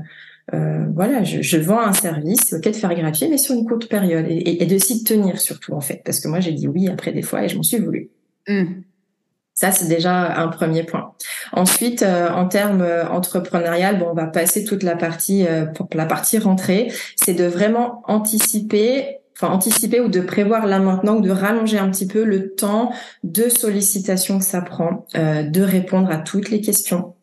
euh, 0.55 0.87
voilà, 0.95 1.25
je, 1.25 1.43
je, 1.43 1.57
vends 1.57 1.81
un 1.81 1.93
service, 1.93 2.41
c'est 2.47 2.57
ok 2.57 2.69
de 2.69 2.73
faire 2.73 2.95
gratuit, 2.95 3.29
mais 3.29 3.39
sur 3.39 3.55
une 3.55 3.67
courte 3.67 3.89
période 3.89 4.27
et, 4.29 4.63
et, 4.63 4.67
de 4.67 4.79
s'y 4.79 5.03
tenir 5.03 5.41
surtout 5.41 5.73
en 5.73 5.81
fait, 5.81 6.03
parce 6.05 6.21
que 6.21 6.29
moi 6.29 6.39
j'ai 6.39 6.53
dit 6.53 6.69
oui 6.69 6.89
après 6.89 7.13
des 7.13 7.23
fois 7.23 7.45
et 7.45 7.49
je 7.49 7.57
m'en 7.57 7.65
suis 7.65 7.79
voulu. 7.79 8.11
Mmh. 8.47 8.65
Ça 9.55 9.73
c'est 9.73 9.89
déjà 9.89 10.37
un 10.41 10.47
premier 10.49 10.85
point. 10.85 11.15
Ensuite, 11.53 12.03
euh, 12.03 12.29
en 12.31 12.47
termes 12.47 12.83
euh, 12.83 13.09
entrepreneurial, 13.09 13.99
bon, 13.99 14.11
on 14.11 14.15
va 14.15 14.27
passer 14.27 14.65
toute 14.65 14.85
la 14.85 14.95
partie 14.95 15.47
pour 15.75 15.89
la 15.95 16.07
partie 16.07 16.39
rentrée, 16.39 16.93
c'est 17.17 17.35
de 17.35 17.45
vraiment 17.45 18.03
anticiper 18.07 19.19
enfin 19.37 19.53
anticiper 19.53 20.01
ou 20.01 20.09
de 20.09 20.21
prévoir 20.21 20.67
là 20.67 20.79
maintenant 20.79 21.17
ou 21.17 21.21
de 21.21 21.31
rallonger 21.31 21.77
un 21.77 21.91
petit 21.91 22.07
peu 22.07 22.25
le 22.25 22.55
temps 22.55 22.93
de 23.23 23.49
sollicitation 23.51 24.39
que 24.39 24.45
ça 24.45 24.63
prend, 24.63 25.07
de 25.15 25.61
répondre 25.61 26.11
à 26.11 26.17
toutes 26.17 26.49
les 26.49 26.63
questions. 26.63 27.15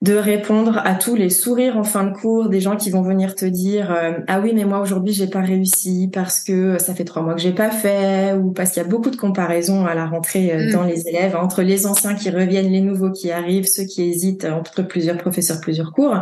De 0.00 0.14
répondre 0.14 0.80
à 0.84 0.94
tous 0.94 1.16
les 1.16 1.28
sourires 1.28 1.76
en 1.76 1.82
fin 1.82 2.04
de 2.04 2.16
cours 2.16 2.48
des 2.48 2.60
gens 2.60 2.76
qui 2.76 2.88
vont 2.88 3.02
venir 3.02 3.34
te 3.34 3.44
dire 3.44 3.90
euh, 3.90 4.12
ah 4.28 4.38
oui 4.38 4.52
mais 4.54 4.64
moi 4.64 4.78
aujourd'hui 4.78 5.12
j'ai 5.12 5.26
pas 5.26 5.40
réussi 5.40 6.08
parce 6.12 6.38
que 6.40 6.78
ça 6.78 6.94
fait 6.94 7.04
trois 7.04 7.22
mois 7.22 7.34
que 7.34 7.40
j'ai 7.40 7.52
pas 7.52 7.72
fait 7.72 8.32
ou 8.34 8.52
parce 8.52 8.70
qu'il 8.70 8.80
y 8.80 8.86
a 8.86 8.88
beaucoup 8.88 9.10
de 9.10 9.16
comparaisons 9.16 9.86
à 9.86 9.96
la 9.96 10.06
rentrée 10.06 10.52
euh, 10.52 10.68
mm. 10.68 10.72
dans 10.72 10.84
les 10.84 11.08
élèves 11.08 11.34
entre 11.34 11.62
les 11.62 11.84
anciens 11.84 12.14
qui 12.14 12.30
reviennent 12.30 12.70
les 12.70 12.80
nouveaux 12.80 13.10
qui 13.10 13.32
arrivent 13.32 13.66
ceux 13.66 13.82
qui 13.82 14.04
hésitent 14.04 14.44
entre 14.44 14.82
plusieurs 14.82 15.16
professeurs 15.16 15.60
plusieurs 15.60 15.92
cours 15.92 16.14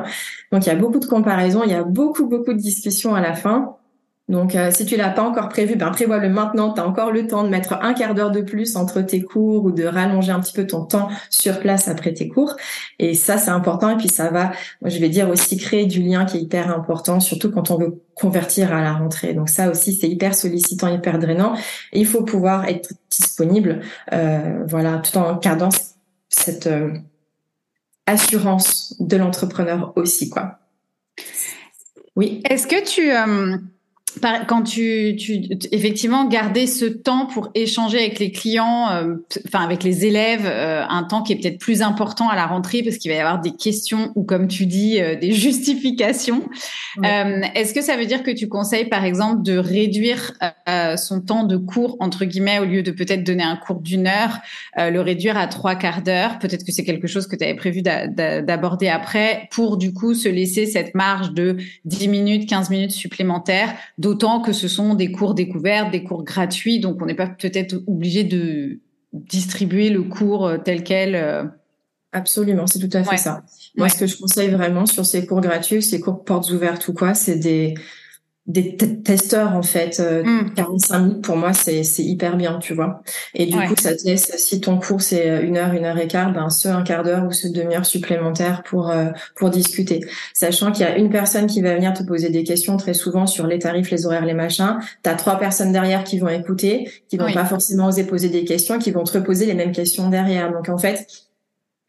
donc 0.52 0.64
il 0.64 0.70
y 0.70 0.72
a 0.72 0.76
beaucoup 0.76 0.98
de 0.98 1.06
comparaisons 1.06 1.62
il 1.62 1.70
y 1.70 1.74
a 1.74 1.84
beaucoup 1.84 2.26
beaucoup 2.26 2.54
de 2.54 2.58
discussions 2.58 3.14
à 3.14 3.20
la 3.20 3.34
fin 3.34 3.76
donc, 4.28 4.56
euh, 4.56 4.72
si 4.72 4.84
tu 4.84 4.96
l'as 4.96 5.10
pas 5.10 5.22
encore 5.22 5.48
prévu, 5.48 5.76
ben 5.76 5.90
prévois-le 5.90 6.28
maintenant. 6.28 6.72
Tu 6.72 6.80
as 6.80 6.86
encore 6.86 7.12
le 7.12 7.28
temps 7.28 7.44
de 7.44 7.48
mettre 7.48 7.74
un 7.74 7.94
quart 7.94 8.12
d'heure 8.12 8.32
de 8.32 8.40
plus 8.40 8.74
entre 8.74 9.00
tes 9.00 9.22
cours 9.22 9.64
ou 9.64 9.70
de 9.70 9.84
rallonger 9.84 10.32
un 10.32 10.40
petit 10.40 10.52
peu 10.52 10.66
ton 10.66 10.84
temps 10.84 11.08
sur 11.30 11.60
place 11.60 11.86
après 11.86 12.12
tes 12.12 12.28
cours. 12.28 12.56
Et 12.98 13.14
ça, 13.14 13.38
c'est 13.38 13.50
important. 13.50 13.90
Et 13.90 13.96
puis, 13.96 14.08
ça 14.08 14.30
va, 14.30 14.50
je 14.84 14.98
vais 14.98 15.08
dire 15.08 15.28
aussi 15.28 15.56
créer 15.56 15.86
du 15.86 16.02
lien 16.02 16.24
qui 16.24 16.38
est 16.38 16.40
hyper 16.40 16.76
important, 16.76 17.20
surtout 17.20 17.52
quand 17.52 17.70
on 17.70 17.78
veut 17.78 18.02
convertir 18.14 18.72
à 18.72 18.82
la 18.82 18.94
rentrée. 18.94 19.32
Donc, 19.32 19.48
ça 19.48 19.70
aussi, 19.70 19.94
c'est 19.94 20.08
hyper 20.08 20.34
sollicitant, 20.34 20.88
hyper 20.88 21.20
drainant. 21.20 21.54
Il 21.92 22.06
faut 22.06 22.22
pouvoir 22.22 22.64
être 22.64 22.94
disponible, 23.08 23.80
euh, 24.12 24.64
voilà, 24.66 24.98
tout 24.98 25.16
en 25.18 25.36
gardant 25.36 25.68
cette 26.28 26.66
euh, 26.66 26.90
assurance 28.06 28.96
de 28.98 29.16
l'entrepreneur 29.16 29.92
aussi, 29.94 30.30
quoi. 30.30 30.58
Oui. 32.16 32.42
Est-ce 32.48 32.66
que 32.66 32.82
tu 32.82 33.12
quand 34.20 34.62
tu, 34.62 35.16
tu, 35.18 35.48
effectivement 35.72 36.26
garder 36.26 36.66
ce 36.66 36.84
temps 36.84 37.26
pour 37.26 37.50
échanger 37.54 37.98
avec 37.98 38.18
les 38.18 38.30
clients, 38.30 38.90
euh, 38.90 39.16
enfin 39.46 39.62
avec 39.62 39.82
les 39.82 40.06
élèves, 40.06 40.46
euh, 40.46 40.82
un 40.88 41.02
temps 41.04 41.22
qui 41.22 41.32
est 41.32 41.36
peut-être 41.36 41.58
plus 41.58 41.82
important 41.82 42.28
à 42.28 42.36
la 42.36 42.46
rentrée 42.46 42.82
parce 42.82 42.96
qu'il 42.96 43.10
va 43.10 43.16
y 43.16 43.20
avoir 43.20 43.40
des 43.40 43.52
questions 43.52 44.12
ou 44.14 44.24
comme 44.24 44.48
tu 44.48 44.66
dis 44.66 45.00
euh, 45.00 45.16
des 45.16 45.32
justifications. 45.46 46.48
Est-ce 47.02 47.74
que 47.74 47.82
ça 47.82 47.96
veut 47.96 48.06
dire 48.06 48.22
que 48.22 48.30
tu 48.30 48.48
conseilles 48.48 48.88
par 48.88 49.04
exemple 49.04 49.42
de 49.42 49.58
réduire 49.58 50.32
son 50.96 51.20
temps 51.20 51.44
de 51.44 51.56
cours 51.56 51.96
entre 52.00 52.24
guillemets 52.24 52.58
au 52.58 52.64
lieu 52.64 52.82
de 52.82 52.90
peut-être 52.90 53.22
donner 53.22 53.42
un 53.42 53.56
cours 53.56 53.80
d'une 53.80 54.06
heure, 54.06 54.38
le 54.76 54.98
réduire 55.00 55.36
à 55.36 55.46
trois 55.46 55.74
quarts 55.74 56.02
d'heure? 56.02 56.38
Peut-être 56.38 56.64
que 56.64 56.72
c'est 56.72 56.84
quelque 56.84 57.06
chose 57.06 57.26
que 57.26 57.36
tu 57.36 57.44
avais 57.44 57.54
prévu 57.54 57.82
d'aborder 57.82 58.88
après 58.88 59.48
pour 59.50 59.76
du 59.76 59.92
coup 59.92 60.14
se 60.14 60.28
laisser 60.28 60.66
cette 60.66 60.94
marge 60.94 61.32
de 61.32 61.56
10 61.84 62.08
minutes, 62.08 62.48
15 62.48 62.70
minutes 62.70 62.92
supplémentaires 62.92 63.74
D'autant 64.06 64.40
que 64.40 64.52
ce 64.52 64.68
sont 64.68 64.94
des 64.94 65.10
cours 65.10 65.34
découvertes, 65.34 65.90
des 65.90 66.04
cours 66.04 66.22
gratuits, 66.22 66.78
donc 66.78 67.02
on 67.02 67.06
n'est 67.06 67.16
pas 67.16 67.26
peut-être 67.26 67.82
obligé 67.88 68.22
de 68.22 68.78
distribuer 69.12 69.90
le 69.90 70.04
cours 70.04 70.46
euh, 70.46 70.58
tel 70.58 70.84
quel. 70.84 71.16
Euh. 71.16 71.42
Absolument, 72.12 72.68
c'est 72.68 72.78
tout 72.78 72.96
à 72.96 73.02
fait 73.02 73.16
ça. 73.16 73.42
Moi, 73.76 73.88
ce 73.88 73.98
que 73.98 74.06
je 74.06 74.16
conseille 74.16 74.50
vraiment 74.50 74.86
sur 74.86 75.04
ces 75.04 75.26
cours 75.26 75.40
gratuits, 75.40 75.82
ces 75.82 75.98
cours 75.98 76.22
portes 76.22 76.48
ouvertes 76.52 76.86
ou 76.86 76.92
quoi, 76.92 77.14
c'est 77.14 77.34
des 77.34 77.74
des 78.46 78.76
testeurs 78.76 79.56
en 79.56 79.62
fait 79.62 80.00
45 80.54 80.94
euh, 80.94 80.98
mm. 80.98 81.02
minutes 81.02 81.24
pour 81.24 81.36
moi 81.36 81.52
c'est 81.52 81.82
c'est 81.82 82.04
hyper 82.04 82.36
bien 82.36 82.58
tu 82.58 82.74
vois. 82.74 83.02
Et 83.34 83.46
du 83.46 83.56
coup 83.56 83.74
ça 83.76 83.94
te 83.96 84.04
laisse 84.04 84.36
si 84.36 84.60
ton 84.60 84.78
cours 84.78 85.00
c'est 85.00 85.28
euh, 85.28 85.42
une 85.42 85.56
heure 85.56 85.72
une 85.72 85.84
heure 85.84 85.98
et 85.98 86.06
quart 86.06 86.32
ben 86.32 86.48
ce 86.48 86.68
un 86.68 86.82
quart 86.82 87.02
d'heure 87.02 87.24
ou 87.24 87.32
ce 87.32 87.48
demi-heure 87.48 87.84
supplémentaire 87.84 88.62
pour 88.62 88.90
euh, 88.90 89.06
pour 89.34 89.50
discuter. 89.50 90.00
Sachant 90.32 90.70
qu'il 90.70 90.86
y 90.86 90.88
a 90.88 90.96
une 90.96 91.10
personne 91.10 91.46
qui 91.46 91.60
va 91.60 91.74
venir 91.74 91.92
te 91.92 92.04
poser 92.04 92.30
des 92.30 92.44
questions 92.44 92.76
très 92.76 92.94
souvent 92.94 93.26
sur 93.26 93.48
les 93.48 93.58
tarifs 93.58 93.90
les 93.90 94.06
horaires 94.06 94.24
les 94.24 94.34
machins. 94.34 94.78
T'as 95.02 95.14
trois 95.14 95.38
personnes 95.38 95.72
derrière 95.72 96.04
qui 96.04 96.18
vont 96.18 96.28
écouter 96.28 96.88
qui 97.08 97.16
vont 97.16 97.32
pas 97.32 97.46
forcément 97.46 97.86
oser 97.88 98.04
poser 98.04 98.28
des 98.28 98.44
questions 98.44 98.78
qui 98.78 98.92
vont 98.92 99.02
te 99.02 99.18
reposer 99.18 99.46
les 99.46 99.54
mêmes 99.54 99.72
questions 99.72 100.08
derrière. 100.08 100.52
Donc 100.52 100.68
en 100.68 100.78
fait 100.78 101.06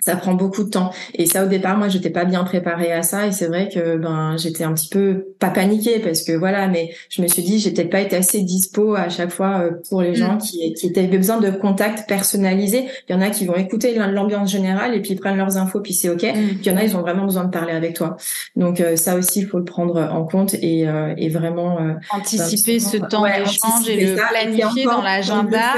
ça 0.08 0.16
prend 0.16 0.36
beaucoup 0.36 0.64
de 0.64 0.70
temps. 0.70 0.92
Et 1.16 1.26
ça, 1.26 1.44
au 1.44 1.48
départ, 1.48 1.78
moi, 1.78 1.90
j'étais 1.90 2.10
pas 2.10 2.24
bien 2.24 2.46
préparée 2.46 2.94
à 2.94 3.04
ça. 3.04 3.28
Et 3.28 3.34
c'est 3.34 3.48
vrai 3.48 3.68
que 3.68 3.98
ben 3.98 4.38
j'étais 4.38 4.64
un 4.64 4.74
petit 4.74 4.88
peu 4.88 5.34
pas 5.38 5.50
paniquée 5.50 6.00
parce 6.00 6.24
que 6.24 6.32
voilà, 6.32 6.70
mais 6.70 6.92
je 7.10 7.22
me 7.22 7.28
suis 7.28 7.44
dit, 7.44 7.60
j'ai 7.60 7.72
peut-être 7.72 7.90
pas 7.90 8.00
été 8.00 8.16
assez 8.16 8.42
dispo 8.42 8.96
à 8.96 9.10
chaque 9.10 9.32
fois 9.32 9.60
euh, 9.60 9.72
pour 9.90 10.02
les 10.02 10.16
gens 10.16 10.36
mm. 10.36 10.38
qui 10.38 10.74
qui 10.76 10.98
avaient 10.98 11.18
besoin 11.18 11.42
de 11.42 11.52
contact 11.52 12.08
personnalisé. 12.08 12.86
Il 13.10 13.12
y 13.12 13.16
en 13.16 13.22
a 13.22 13.30
qui 13.30 13.46
vont 13.46 13.56
écouter 13.56 13.96
l'ambiance 13.96 14.50
générale 14.50 14.96
et 14.96 15.02
puis 15.02 15.12
ils 15.12 15.20
prennent 15.20 15.36
leurs 15.36 15.58
infos 15.58 15.82
puis 15.82 15.94
c'est 15.94 16.10
ok. 16.10 16.24
Mm. 16.24 16.34
Puis 16.34 16.60
il 16.64 16.68
y 16.68 16.72
en 16.72 16.78
a, 16.78 16.84
ils 16.86 16.96
ont 16.96 17.02
vraiment 17.02 17.26
besoin 17.26 17.44
de 17.44 17.52
parler 17.52 17.74
avec 17.74 17.94
toi. 17.94 18.16
Donc 18.56 18.80
euh, 18.80 18.96
ça 18.96 19.16
aussi, 19.18 19.42
il 19.42 19.48
faut 19.48 19.58
le 19.58 19.66
prendre 19.66 20.02
en 20.02 20.24
compte 20.24 20.54
et, 20.54 20.88
euh, 20.88 21.14
et 21.18 21.28
vraiment 21.28 21.80
anticiper 22.12 22.80
ce 22.80 22.96
temps 22.96 23.24
d'échange 23.24 23.90
et 23.90 24.06
le 24.06 24.16
planifier 24.16 24.86
dans 24.86 25.02
l'agenda 25.02 25.74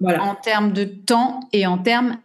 voilà. 0.00 0.22
en 0.22 0.34
termes 0.34 0.72
de 0.72 0.84
temps 0.84 1.40
et 1.52 1.66
en 1.66 1.76
termes 1.76 2.16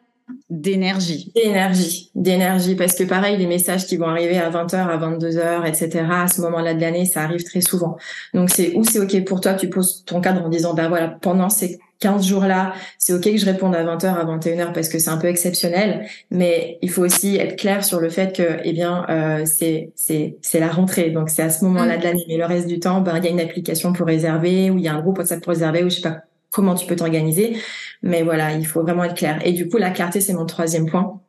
d'énergie. 0.52 1.32
D'énergie, 1.34 2.12
d'énergie, 2.14 2.76
parce 2.76 2.94
que 2.94 3.06
pareil, 3.06 3.38
les 3.38 3.48
messages 3.48 3.88
qui 3.88 3.96
vont 3.96 4.08
arriver 4.08 4.38
à 4.38 4.50
20h, 4.50 4.76
à 4.76 4.98
22h, 4.98 5.66
etc., 5.66 6.06
à 6.12 6.28
ce 6.28 6.42
moment-là 6.42 6.74
de 6.74 6.82
l'année, 6.82 7.06
ça 7.06 7.22
arrive 7.22 7.44
très 7.44 7.62
souvent. 7.62 7.96
Donc 8.34 8.50
c'est 8.50 8.76
où 8.76 8.84
c'est 8.84 9.00
OK 9.00 9.24
pour 9.24 9.40
toi, 9.40 9.54
tu 9.54 9.70
poses 9.70 10.04
ton 10.06 10.20
cadre 10.20 10.46
en 10.46 10.50
disant, 10.50 10.74
ben 10.74 10.90
voilà, 10.90 11.08
pendant 11.08 11.48
ces 11.48 11.80
15 12.02 12.28
jours-là, 12.28 12.74
c'est 12.98 13.14
OK 13.14 13.24
que 13.24 13.38
je 13.38 13.46
réponde 13.46 13.74
à 13.76 13.84
20h, 13.86 14.08
à 14.08 14.26
21h, 14.26 14.74
parce 14.74 14.90
que 14.90 15.00
c'est 15.00 15.10
un 15.10 15.18
peu 15.18 15.28
exceptionnel, 15.28 16.06
mais 16.32 16.80
il 16.82 16.90
faut 16.90 17.04
aussi 17.04 17.38
être 17.38 17.56
clair 17.56 17.86
sur 17.86 18.02
le 18.02 18.10
fait 18.10 18.36
que, 18.36 18.58
eh 18.66 18.74
bien, 18.74 19.06
euh, 19.10 19.46
c'est 19.46 19.92
c'est 19.96 20.36
c'est 20.42 20.60
la 20.60 20.68
rentrée, 20.68 21.12
donc 21.12 21.30
c'est 21.30 21.44
à 21.44 21.50
ce 21.50 21.64
moment-là 21.64 21.96
mm. 21.96 22.00
de 22.00 22.04
l'année, 22.04 22.26
mais 22.28 22.38
le 22.38 22.46
reste 22.46 22.68
du 22.68 22.80
temps, 22.80 23.00
ben 23.00 23.18
il 23.18 23.24
y 23.24 23.28
a 23.28 23.32
une 23.32 23.40
application 23.40 23.94
pour 23.94 24.06
réserver, 24.06 24.70
ou 24.70 24.78
il 24.78 24.84
y 24.84 24.90
a 24.90 24.94
un 24.94 25.02
groupe 25.02 25.18
WhatsApp 25.18 25.42
pour 25.42 25.54
réserver, 25.54 25.84
ou 25.86 25.90
je 25.90 25.96
sais 25.96 26.02
pas 26.02 26.24
comment 26.52 26.76
tu 26.76 26.86
peux 26.86 26.96
t'organiser. 26.96 27.58
Mais 28.04 28.24
voilà, 28.24 28.54
il 28.54 28.66
faut 28.66 28.82
vraiment 28.82 29.04
être 29.04 29.16
clair. 29.16 29.40
Et 29.46 29.54
du 29.54 29.68
coup, 29.68 29.78
la 29.78 29.90
clarté, 29.90 30.22
c'est 30.22 30.34
mon 30.34 30.46
troisième 30.46 30.90
point 30.90 31.22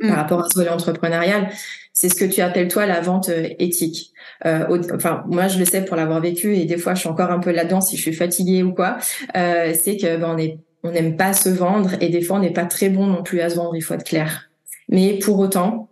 par 0.00 0.10
mm. 0.10 0.14
rapport 0.14 0.40
à 0.40 0.48
ce 0.48 0.58
volet 0.58 0.70
entrepreneurial. 0.70 1.50
C'est 1.92 2.08
ce 2.08 2.14
que 2.14 2.24
tu 2.24 2.40
appelles 2.40 2.68
toi 2.68 2.86
la 2.86 3.00
vente 3.00 3.28
euh, 3.28 3.48
éthique. 3.58 4.12
Euh, 4.46 4.80
enfin, 4.94 5.22
moi, 5.26 5.48
je 5.48 5.58
le 5.58 5.64
sais 5.64 5.84
pour 5.84 5.96
l'avoir 5.96 6.20
vécu 6.20 6.56
et 6.56 6.64
des 6.64 6.78
fois, 6.78 6.94
je 6.94 7.00
suis 7.00 7.08
encore 7.08 7.30
un 7.30 7.40
peu 7.40 7.50
là-dedans 7.50 7.80
si 7.80 7.96
je 7.96 8.02
suis 8.02 8.14
fatiguée 8.14 8.62
ou 8.62 8.72
quoi. 8.72 8.96
Euh, 9.36 9.74
c'est 9.78 9.96
que 9.96 10.16
ben, 10.16 10.34
on 10.34 10.38
est 10.38 10.58
on 10.82 10.90
n'aime 10.92 11.16
pas 11.16 11.32
se 11.32 11.48
vendre 11.48 11.90
et 12.00 12.08
des 12.08 12.22
fois, 12.22 12.38
on 12.38 12.40
n'est 12.40 12.52
pas 12.52 12.64
très 12.64 12.88
bon 12.88 13.06
non 13.06 13.22
plus 13.22 13.40
à 13.40 13.50
se 13.50 13.56
vendre. 13.56 13.76
Il 13.76 13.82
faut 13.82 13.94
être 13.94 14.04
clair. 14.04 14.50
Mais 14.88 15.18
pour 15.18 15.38
autant, 15.38 15.88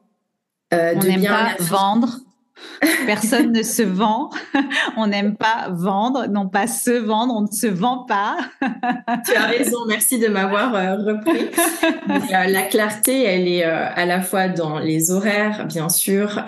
euh, 0.73 0.95
on 0.97 1.03
n'aime 1.03 1.25
pas 1.25 1.57
vendre 1.61 2.19
Personne 3.07 3.53
ne 3.53 3.63
se 3.63 3.83
vend. 3.83 4.31
On 4.97 5.09
n'aime 5.09 5.37
pas 5.37 5.69
vendre, 5.71 6.27
non 6.29 6.49
pas 6.49 6.67
se 6.67 6.91
vendre. 6.91 7.35
On 7.37 7.43
ne 7.43 7.53
se 7.53 7.67
vend 7.67 8.05
pas. 8.05 8.37
tu 9.27 9.35
as 9.35 9.47
raison. 9.47 9.79
Merci 9.87 10.19
de 10.19 10.29
m'avoir 10.29 10.75
euh, 10.75 10.97
repris. 10.97 11.47
Euh, 12.09 12.45
la 12.47 12.63
clarté, 12.63 13.23
elle 13.25 13.49
est 13.49 13.65
euh, 13.65 13.89
à 13.95 14.07
la 14.07 14.21
fois 14.21 14.49
dans 14.49 14.79
les 14.79 15.11
horaires, 15.11 15.67
bien 15.67 15.89
sûr, 15.89 16.43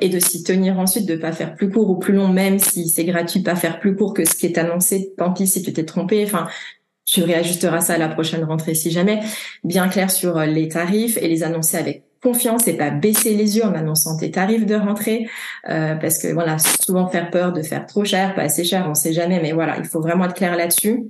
et 0.00 0.08
de 0.08 0.18
s'y 0.18 0.42
tenir 0.42 0.78
ensuite, 0.78 1.06
de 1.06 1.16
pas 1.16 1.32
faire 1.32 1.54
plus 1.54 1.70
court 1.70 1.90
ou 1.90 1.96
plus 1.96 2.14
long, 2.14 2.28
même 2.28 2.58
si 2.58 2.88
c'est 2.88 3.04
gratuit, 3.04 3.40
pas 3.40 3.56
faire 3.56 3.78
plus 3.78 3.96
court 3.96 4.14
que 4.14 4.24
ce 4.24 4.34
qui 4.34 4.46
est 4.46 4.58
annoncé. 4.58 5.12
Tant 5.16 5.32
pis 5.32 5.46
si 5.46 5.62
tu 5.62 5.72
t'es 5.72 5.84
trompé. 5.84 6.24
Enfin, 6.24 6.46
tu 7.04 7.22
réajusteras 7.22 7.80
ça 7.80 7.94
à 7.94 7.98
la 7.98 8.08
prochaine 8.08 8.44
rentrée 8.44 8.74
si 8.74 8.90
jamais. 8.90 9.20
Bien 9.64 9.88
clair 9.88 10.10
sur 10.10 10.38
les 10.40 10.68
tarifs 10.68 11.16
et 11.18 11.28
les 11.28 11.42
annoncer 11.42 11.76
avec 11.76 12.04
confiance 12.22 12.68
et 12.68 12.76
pas 12.76 12.90
baisser 12.90 13.34
les 13.34 13.56
yeux 13.56 13.64
en 13.64 13.74
annonçant 13.74 14.16
tes 14.16 14.30
tarifs 14.30 14.64
de 14.64 14.74
rentrée 14.74 15.28
euh, 15.68 15.96
parce 15.96 16.18
que 16.18 16.28
voilà 16.28 16.56
souvent 16.58 17.08
faire 17.08 17.30
peur 17.30 17.52
de 17.52 17.62
faire 17.62 17.86
trop 17.86 18.04
cher 18.04 18.34
pas 18.34 18.42
assez 18.42 18.64
cher 18.64 18.86
on 18.88 18.94
sait 18.94 19.12
jamais 19.12 19.40
mais 19.40 19.52
voilà 19.52 19.76
il 19.78 19.84
faut 19.84 20.00
vraiment 20.00 20.24
être 20.26 20.34
clair 20.34 20.56
là-dessus. 20.56 21.04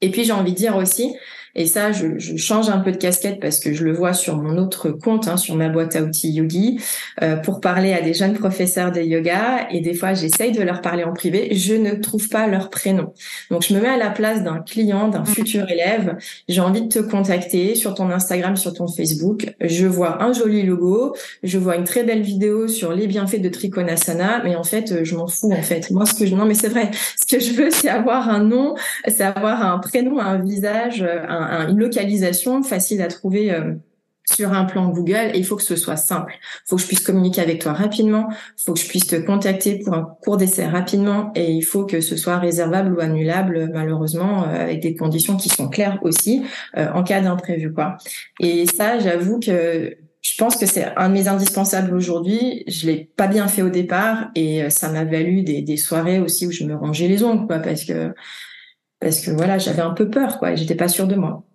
Et 0.00 0.10
puis 0.10 0.24
j'ai 0.24 0.32
envie 0.32 0.52
de 0.52 0.56
dire 0.56 0.76
aussi 0.76 1.14
et 1.54 1.66
ça, 1.66 1.92
je, 1.92 2.18
je, 2.18 2.36
change 2.36 2.68
un 2.68 2.78
peu 2.78 2.92
de 2.92 2.96
casquette 2.96 3.40
parce 3.40 3.60
que 3.60 3.72
je 3.72 3.84
le 3.84 3.92
vois 3.92 4.12
sur 4.12 4.36
mon 4.36 4.58
autre 4.58 4.90
compte, 4.90 5.28
hein, 5.28 5.36
sur 5.36 5.56
ma 5.56 5.68
boîte 5.68 5.96
à 5.96 6.02
outils 6.02 6.30
Yogi, 6.30 6.80
euh, 7.22 7.36
pour 7.36 7.60
parler 7.60 7.92
à 7.92 8.00
des 8.00 8.14
jeunes 8.14 8.34
professeurs 8.34 8.92
de 8.92 9.00
yoga. 9.00 9.68
Et 9.70 9.80
des 9.80 9.94
fois, 9.94 10.14
j'essaye 10.14 10.52
de 10.52 10.62
leur 10.62 10.80
parler 10.80 11.04
en 11.04 11.12
privé. 11.12 11.54
Je 11.54 11.74
ne 11.74 11.94
trouve 11.94 12.28
pas 12.28 12.46
leur 12.46 12.70
prénom. 12.70 13.12
Donc, 13.50 13.64
je 13.66 13.74
me 13.74 13.80
mets 13.80 13.88
à 13.88 13.96
la 13.96 14.10
place 14.10 14.42
d'un 14.42 14.60
client, 14.60 15.08
d'un 15.08 15.24
futur 15.24 15.68
élève. 15.70 16.16
J'ai 16.48 16.60
envie 16.60 16.82
de 16.82 16.88
te 16.88 16.98
contacter 16.98 17.74
sur 17.74 17.94
ton 17.94 18.10
Instagram, 18.10 18.56
sur 18.56 18.72
ton 18.72 18.86
Facebook. 18.86 19.54
Je 19.60 19.86
vois 19.86 20.22
un 20.22 20.32
joli 20.32 20.62
logo. 20.62 21.14
Je 21.42 21.58
vois 21.58 21.76
une 21.76 21.84
très 21.84 22.04
belle 22.04 22.22
vidéo 22.22 22.68
sur 22.68 22.92
les 22.92 23.06
bienfaits 23.06 23.40
de 23.40 23.48
Trikonasana. 23.48 24.42
Mais 24.44 24.56
en 24.56 24.64
fait, 24.64 25.04
je 25.04 25.16
m'en 25.16 25.26
fous, 25.26 25.52
en 25.52 25.62
fait. 25.62 25.90
Moi, 25.90 26.06
ce 26.06 26.14
que 26.14 26.26
je, 26.26 26.34
non, 26.34 26.44
mais 26.44 26.54
c'est 26.54 26.68
vrai. 26.68 26.90
Ce 27.20 27.26
que 27.26 27.42
je 27.42 27.52
veux, 27.52 27.70
c'est 27.70 27.88
avoir 27.88 28.28
un 28.28 28.44
nom, 28.44 28.74
c'est 29.06 29.22
avoir 29.22 29.62
un 29.62 29.78
prénom, 29.78 30.20
un 30.20 30.38
visage, 30.38 31.02
un, 31.02 31.37
une 31.38 31.78
localisation 31.78 32.62
facile 32.62 33.02
à 33.02 33.08
trouver 33.08 33.52
euh, 33.52 33.74
sur 34.34 34.52
un 34.52 34.64
plan 34.64 34.88
Google 34.88 35.30
et 35.32 35.38
il 35.38 35.44
faut 35.44 35.56
que 35.56 35.62
ce 35.62 35.76
soit 35.76 35.96
simple. 35.96 36.34
Il 36.40 36.68
faut 36.68 36.76
que 36.76 36.82
je 36.82 36.86
puisse 36.86 37.00
communiquer 37.00 37.40
avec 37.40 37.60
toi 37.60 37.72
rapidement, 37.72 38.28
il 38.30 38.62
faut 38.64 38.74
que 38.74 38.80
je 38.80 38.86
puisse 38.86 39.06
te 39.06 39.16
contacter 39.16 39.78
pour 39.78 39.94
un 39.94 40.16
cours 40.22 40.36
d'essai 40.36 40.66
rapidement 40.66 41.32
et 41.34 41.50
il 41.50 41.62
faut 41.62 41.86
que 41.86 42.00
ce 42.00 42.16
soit 42.16 42.38
réservable 42.38 42.94
ou 42.94 43.00
annulable 43.00 43.70
malheureusement 43.72 44.44
euh, 44.44 44.62
avec 44.62 44.80
des 44.80 44.94
conditions 44.94 45.36
qui 45.36 45.48
sont 45.48 45.68
claires 45.68 45.98
aussi 46.02 46.42
euh, 46.76 46.88
en 46.92 47.02
cas 47.02 47.20
d'imprévu 47.20 47.72
quoi. 47.72 47.96
Et 48.40 48.66
ça, 48.66 48.98
j'avoue 48.98 49.40
que 49.40 49.96
je 50.20 50.34
pense 50.36 50.56
que 50.56 50.66
c'est 50.66 50.84
un 50.96 51.08
de 51.08 51.14
mes 51.14 51.28
indispensables 51.28 51.94
aujourd'hui. 51.94 52.64
Je 52.66 52.86
l'ai 52.86 53.08
pas 53.16 53.28
bien 53.28 53.48
fait 53.48 53.62
au 53.62 53.70
départ 53.70 54.28
et 54.34 54.68
ça 54.68 54.90
m'a 54.90 55.04
valu 55.04 55.42
des, 55.42 55.62
des, 55.62 55.76
soirées 55.76 56.18
aussi 56.18 56.46
où 56.46 56.50
je 56.50 56.64
me 56.64 56.74
rangeais 56.74 57.08
les 57.08 57.22
ongles 57.22 57.46
quoi 57.46 57.60
parce 57.60 57.84
que 57.84 58.12
parce 59.00 59.20
que 59.20 59.30
voilà, 59.30 59.58
j'avais 59.58 59.82
un 59.82 59.92
peu 59.94 60.10
peur, 60.10 60.38
quoi, 60.38 60.54
j'étais 60.54 60.74
pas 60.76 60.88
sûre 60.88 61.06
de 61.08 61.16
moi. 61.16 61.47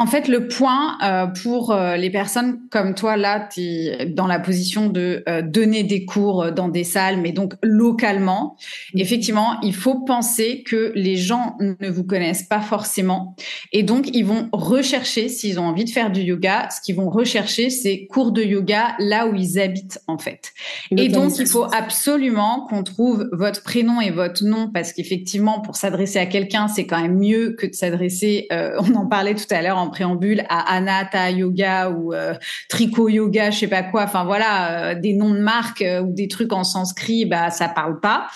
En 0.00 0.06
fait, 0.06 0.28
le 0.28 0.46
point 0.46 0.96
euh, 1.02 1.26
pour 1.26 1.72
euh, 1.72 1.96
les 1.96 2.08
personnes 2.08 2.60
comme 2.70 2.94
toi, 2.94 3.16
là, 3.16 3.48
tu 3.52 3.60
es 3.60 4.06
dans 4.06 4.28
la 4.28 4.38
position 4.38 4.88
de 4.88 5.24
euh, 5.28 5.42
donner 5.42 5.82
des 5.82 6.04
cours 6.04 6.52
dans 6.52 6.68
des 6.68 6.84
salles, 6.84 7.20
mais 7.20 7.32
donc 7.32 7.54
localement. 7.64 8.56
Mhm. 8.94 9.00
Effectivement, 9.00 9.60
il 9.62 9.74
faut 9.74 10.04
penser 10.04 10.62
que 10.62 10.92
les 10.94 11.16
gens 11.16 11.56
ne 11.58 11.90
vous 11.90 12.04
connaissent 12.04 12.44
pas 12.44 12.60
forcément. 12.60 13.34
Et 13.72 13.82
donc, 13.82 14.08
ils 14.14 14.24
vont 14.24 14.48
rechercher, 14.52 15.28
s'ils 15.28 15.58
ont 15.58 15.64
envie 15.64 15.84
de 15.84 15.90
faire 15.90 16.12
du 16.12 16.20
yoga, 16.20 16.68
ce 16.70 16.80
qu'ils 16.80 16.94
vont 16.94 17.10
rechercher, 17.10 17.68
c'est 17.68 18.06
cours 18.06 18.30
de 18.30 18.42
yoga 18.42 18.94
là 19.00 19.26
où 19.26 19.34
ils 19.34 19.58
habitent, 19.58 20.00
en 20.06 20.18
fait. 20.18 20.52
Et 20.96 21.08
donc, 21.08 21.38
il 21.40 21.46
faut 21.46 21.66
absolument 21.74 22.66
qu'on 22.70 22.84
trouve 22.84 23.28
votre 23.32 23.64
prénom 23.64 24.00
et 24.00 24.12
votre 24.12 24.44
nom, 24.44 24.70
parce 24.72 24.92
qu'effectivement, 24.92 25.60
pour 25.60 25.74
s'adresser 25.74 26.20
à 26.20 26.26
quelqu'un, 26.26 26.68
c'est 26.68 26.86
quand 26.86 27.02
même 27.02 27.18
mieux 27.18 27.56
que 27.58 27.66
de 27.66 27.74
s'adresser, 27.74 28.46
on 28.78 28.94
en 28.94 29.06
parlait 29.06 29.34
tout 29.34 29.52
à 29.52 29.60
l'heure, 29.60 29.87
préambule 29.88 30.44
à 30.48 30.74
Anata 30.74 31.30
Yoga 31.30 31.90
ou 31.90 32.12
euh, 32.12 32.34
Tricot 32.68 33.08
Yoga, 33.08 33.50
je 33.50 33.60
sais 33.60 33.68
pas 33.68 33.82
quoi. 33.82 34.04
Enfin 34.04 34.24
voilà, 34.24 34.90
euh, 34.90 34.94
des 34.94 35.14
noms 35.14 35.32
de 35.32 35.40
marques 35.40 35.82
euh, 35.82 36.00
ou 36.00 36.12
des 36.12 36.28
trucs 36.28 36.52
en 36.52 36.64
sanskrit, 36.64 37.24
bah 37.24 37.50
ça 37.50 37.68
parle 37.68 38.00
pas. 38.00 38.28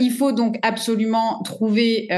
il 0.00 0.12
faut 0.12 0.32
donc 0.32 0.58
absolument 0.62 1.40
trouver 1.42 2.08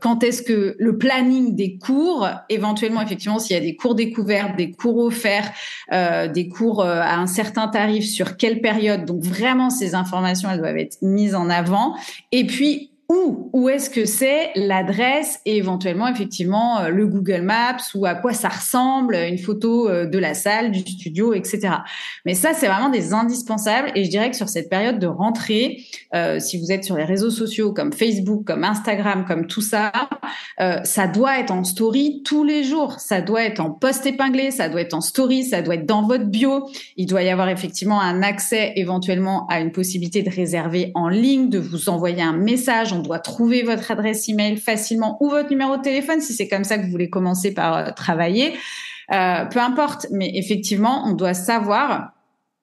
quand 0.00 0.22
est-ce 0.22 0.42
que 0.42 0.76
le 0.78 0.98
planning 0.98 1.54
des 1.54 1.78
cours, 1.78 2.28
éventuellement 2.48 3.00
effectivement 3.02 3.38
s'il 3.38 3.56
y 3.56 3.58
a 3.58 3.62
des 3.62 3.76
cours 3.76 3.94
découvertes, 3.94 4.56
des 4.56 4.70
cours 4.70 4.98
offerts, 4.98 5.52
des 5.90 6.48
cours 6.48 6.84
à 6.84 7.16
un 7.16 7.26
certain 7.26 7.68
tarif 7.68 8.04
sur 8.04 8.36
quelle 8.36 8.60
période. 8.60 9.04
Donc 9.04 9.22
vraiment 9.22 9.70
ces 9.70 9.94
informations 9.94 10.50
elles 10.50 10.58
doivent 10.58 10.76
être 10.76 10.98
mises 11.02 11.34
en 11.34 11.48
avant. 11.48 11.96
Et 12.32 12.46
puis 12.46 12.89
où 13.10 13.50
Où 13.52 13.68
est-ce 13.68 13.90
que 13.90 14.04
c'est 14.04 14.52
l'adresse 14.54 15.40
et 15.44 15.56
éventuellement 15.56 16.06
effectivement 16.06 16.78
euh, 16.78 16.90
le 16.90 17.08
Google 17.08 17.42
Maps 17.42 17.78
ou 17.96 18.06
à 18.06 18.14
quoi 18.14 18.32
ça 18.32 18.48
ressemble, 18.48 19.16
une 19.16 19.36
photo 19.36 19.88
euh, 19.88 20.06
de 20.06 20.16
la 20.16 20.32
salle, 20.32 20.70
du 20.70 20.78
studio, 20.78 21.34
etc. 21.34 21.70
Mais 22.24 22.34
ça, 22.34 22.54
c'est 22.54 22.68
vraiment 22.68 22.88
des 22.88 23.12
indispensables 23.12 23.90
et 23.96 24.04
je 24.04 24.10
dirais 24.10 24.30
que 24.30 24.36
sur 24.36 24.48
cette 24.48 24.70
période 24.70 25.00
de 25.00 25.08
rentrée, 25.08 25.78
euh, 26.14 26.38
si 26.38 26.56
vous 26.56 26.70
êtes 26.70 26.84
sur 26.84 26.96
les 26.96 27.04
réseaux 27.04 27.30
sociaux 27.30 27.72
comme 27.72 27.92
Facebook, 27.92 28.44
comme 28.44 28.62
Instagram, 28.62 29.24
comme 29.26 29.48
tout 29.48 29.60
ça, 29.60 29.90
ça 30.84 31.06
doit 31.08 31.40
être 31.40 31.50
en 31.50 31.64
story 31.64 32.22
tous 32.24 32.44
les 32.44 32.62
jours, 32.64 33.00
ça 33.00 33.22
doit 33.22 33.42
être 33.42 33.60
en 33.60 33.70
post 33.70 34.04
épinglé, 34.04 34.50
ça 34.50 34.68
doit 34.68 34.82
être 34.82 34.92
en 34.92 35.00
story, 35.00 35.42
ça 35.42 35.62
doit 35.62 35.74
être 35.74 35.86
dans 35.86 36.06
votre 36.06 36.26
bio. 36.26 36.68
Il 36.96 37.06
doit 37.06 37.22
y 37.22 37.30
avoir 37.30 37.48
effectivement 37.48 38.00
un 38.00 38.22
accès 38.22 38.74
éventuellement 38.76 39.46
à 39.48 39.60
une 39.60 39.72
possibilité 39.72 40.22
de 40.22 40.30
réserver 40.30 40.92
en 40.94 41.08
ligne, 41.08 41.48
de 41.48 41.58
vous 41.58 41.88
envoyer 41.88 42.22
un 42.22 42.34
message 42.34 42.92
doit 43.00 43.18
trouver 43.18 43.62
votre 43.62 43.90
adresse 43.90 44.28
email 44.28 44.56
facilement 44.56 45.16
ou 45.20 45.28
votre 45.28 45.50
numéro 45.50 45.76
de 45.76 45.82
téléphone 45.82 46.20
si 46.20 46.32
c'est 46.32 46.48
comme 46.48 46.64
ça 46.64 46.78
que 46.78 46.84
vous 46.84 46.90
voulez 46.90 47.10
commencer 47.10 47.52
par 47.52 47.76
euh, 47.76 47.90
travailler. 47.90 48.54
Euh, 49.12 49.44
peu 49.46 49.58
importe, 49.58 50.06
mais 50.10 50.30
effectivement, 50.34 51.04
on 51.06 51.12
doit 51.12 51.34
savoir 51.34 52.12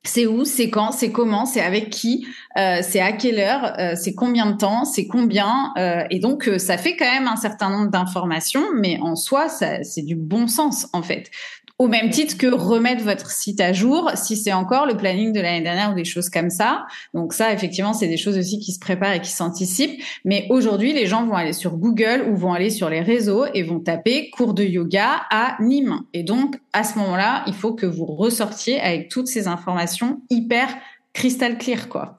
c'est 0.04 0.26
où, 0.26 0.46
c'est 0.46 0.70
quand, 0.70 0.92
c'est 0.94 1.12
comment, 1.12 1.46
c'est 1.46 1.60
avec 1.60 1.90
qui, 1.90 2.26
euh, 2.58 2.80
c'est 2.82 3.02
à 3.02 3.12
quelle 3.12 3.40
heure, 3.40 3.76
c'est 3.98 4.14
combien 4.14 4.46
de 4.46 4.56
temps, 4.56 4.86
c'est 4.86 5.06
combien. 5.06 5.74
et 6.10 6.20
donc, 6.20 6.50
ça 6.60 6.78
fait 6.78 6.96
quand 6.96 7.12
même 7.12 7.28
un 7.28 7.36
certain 7.36 7.70
nombre 7.70 7.92
d'informations, 7.92 8.64
mais 8.74 9.00
en 9.02 9.18
soi, 9.18 9.50
c'est 9.50 10.06
du 10.06 10.16
bon 10.16 10.48
sens 10.48 10.88
en 10.94 11.02
fait. 11.02 11.30
Au 11.80 11.88
même 11.88 12.10
titre 12.10 12.38
que 12.38 12.48
remettre 12.48 13.04
votre 13.04 13.30
site 13.30 13.62
à 13.62 13.72
jour, 13.72 14.10
si 14.16 14.36
c'est 14.36 14.54
encore 14.54 14.88
le 14.88 14.98
planning 14.98 15.32
de 15.32 15.40
l'année 15.40 15.62
dernière 15.62 15.92
ou 15.92 15.94
des 15.94 16.06
choses 16.06 16.28
comme 16.30 16.50
ça. 16.50 16.88
Donc 17.14 17.34
ça, 17.34 17.54
effectivement, 17.54 17.94
c'est 17.94 18.08
des 18.08 18.18
choses 18.18 18.36
aussi 18.36 18.60
qui 18.60 18.72
se 18.72 18.80
préparent 18.80 19.14
et 19.14 19.22
qui 19.22 19.30
s'anticipent. 19.30 20.02
Mais 20.26 20.48
aujourd'hui, 20.50 20.92
les 20.92 21.06
gens 21.06 21.24
vont 21.26 21.36
aller 21.36 21.54
sur 21.54 21.78
Google 21.78 22.26
ou 22.30 22.36
vont 22.36 22.54
aller 22.54 22.72
sur 22.72 22.90
les 22.90 23.02
réseaux 23.02 23.46
et 23.54 23.62
vont 23.62 23.80
taper 23.80 24.32
cours 24.32 24.56
de 24.56 24.64
yoga 24.64 25.22
à 25.30 25.56
Nîmes. 25.60 26.02
Et 26.14 26.24
donc, 26.24 26.56
à 26.74 26.84
ce 26.84 26.98
moment-là, 26.98 27.44
il 27.46 27.54
faut 27.54 27.74
que 27.74 27.86
vous 27.86 28.06
ressortiez 28.06 28.80
avec 28.80 29.10
toutes 29.10 29.28
ces 29.28 29.48
informations 29.48 30.22
hyper 30.32 30.70
crystal 31.14 31.60
clear, 31.60 31.90
quoi. 31.90 32.17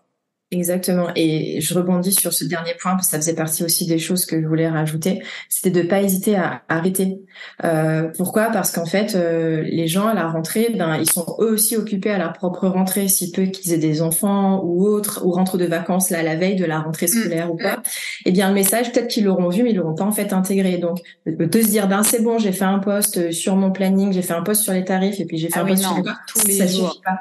Exactement. 0.51 1.09
Et 1.15 1.61
je 1.61 1.75
rebondis 1.75 2.13
sur 2.13 2.33
ce 2.33 2.43
dernier 2.45 2.73
point 2.81 2.93
parce 2.93 3.09
que 3.09 3.11
ça 3.11 3.19
faisait 3.19 3.35
partie 3.35 3.65
aussi 3.65 3.87
des 3.87 3.99
choses 3.99 4.25
que 4.25 4.41
je 4.41 4.47
voulais 4.47 4.67
rajouter. 4.67 5.23
C'était 5.51 5.71
de 5.71 5.87
pas 5.87 6.01
hésiter 6.01 6.37
à 6.37 6.63
arrêter. 6.69 7.21
Euh, 7.65 8.09
pourquoi? 8.17 8.47
Parce 8.51 8.73
qu'en 8.73 8.87
fait, 8.87 9.15
euh, 9.15 9.61
les 9.63 9.89
gens 9.89 10.07
à 10.07 10.15
la 10.15 10.27
rentrée, 10.27 10.75
ben 10.75 10.97
ils 10.97 11.11
sont 11.11 11.37
eux 11.41 11.53
aussi 11.53 11.77
occupés 11.77 12.13
à 12.13 12.17
leur 12.17 12.33
propre 12.33 12.67
rentrée, 12.67 13.09
si 13.09 13.31
peu 13.31 13.45
qu'ils 13.45 13.75
aient 13.75 13.79
des 13.79 14.01
enfants 14.01 14.63
ou 14.65 14.87
autres, 14.87 15.21
ou 15.23 15.33
rentrent 15.33 15.59
de 15.59 15.67
vacances 15.67 16.09
là 16.09 16.23
la 16.23 16.37
veille 16.37 16.57
de 16.57 16.65
la 16.65 16.81
rentrée 16.81 17.07
mm. 17.07 17.09
scolaire 17.11 17.53
ou 17.53 17.57
pas. 17.57 17.83
Eh 18.25 18.33
bien, 18.33 18.49
le 18.49 18.55
message 18.55 18.91
peut-être 18.91 19.09
qu'ils 19.09 19.25
l'auront 19.25 19.51
vu, 19.51 19.63
mais 19.63 19.73
ils 19.73 19.77
l'auront 19.77 19.95
pas 19.95 20.05
en 20.05 20.13
fait 20.13 20.33
intégré. 20.33 20.79
Donc, 20.79 20.99
de 21.27 21.61
se 21.61 21.69
dire 21.69 21.89
ben 21.89 22.03
c'est 22.03 22.23
bon, 22.23 22.39
j'ai 22.39 22.53
fait 22.53 22.65
un 22.65 22.79
post 22.79 23.33
sur 23.33 23.55
mon 23.55 23.71
planning, 23.71 24.15
j'ai 24.15 24.23
fait 24.23 24.33
un 24.33 24.43
post 24.43 24.63
sur 24.63 24.73
les 24.73 24.87
tarifs, 24.87 25.21
et 25.21 25.27
puis 25.27 25.37
j'ai 25.37 25.49
fait 25.49 25.59
ah 25.59 25.65
un 25.65 25.67
post 25.67 25.83
sur 25.83 25.95
les 25.95 26.03
tous 26.27 26.47
les 26.47 26.69
jours. 26.69 27.03
Pas. 27.05 27.19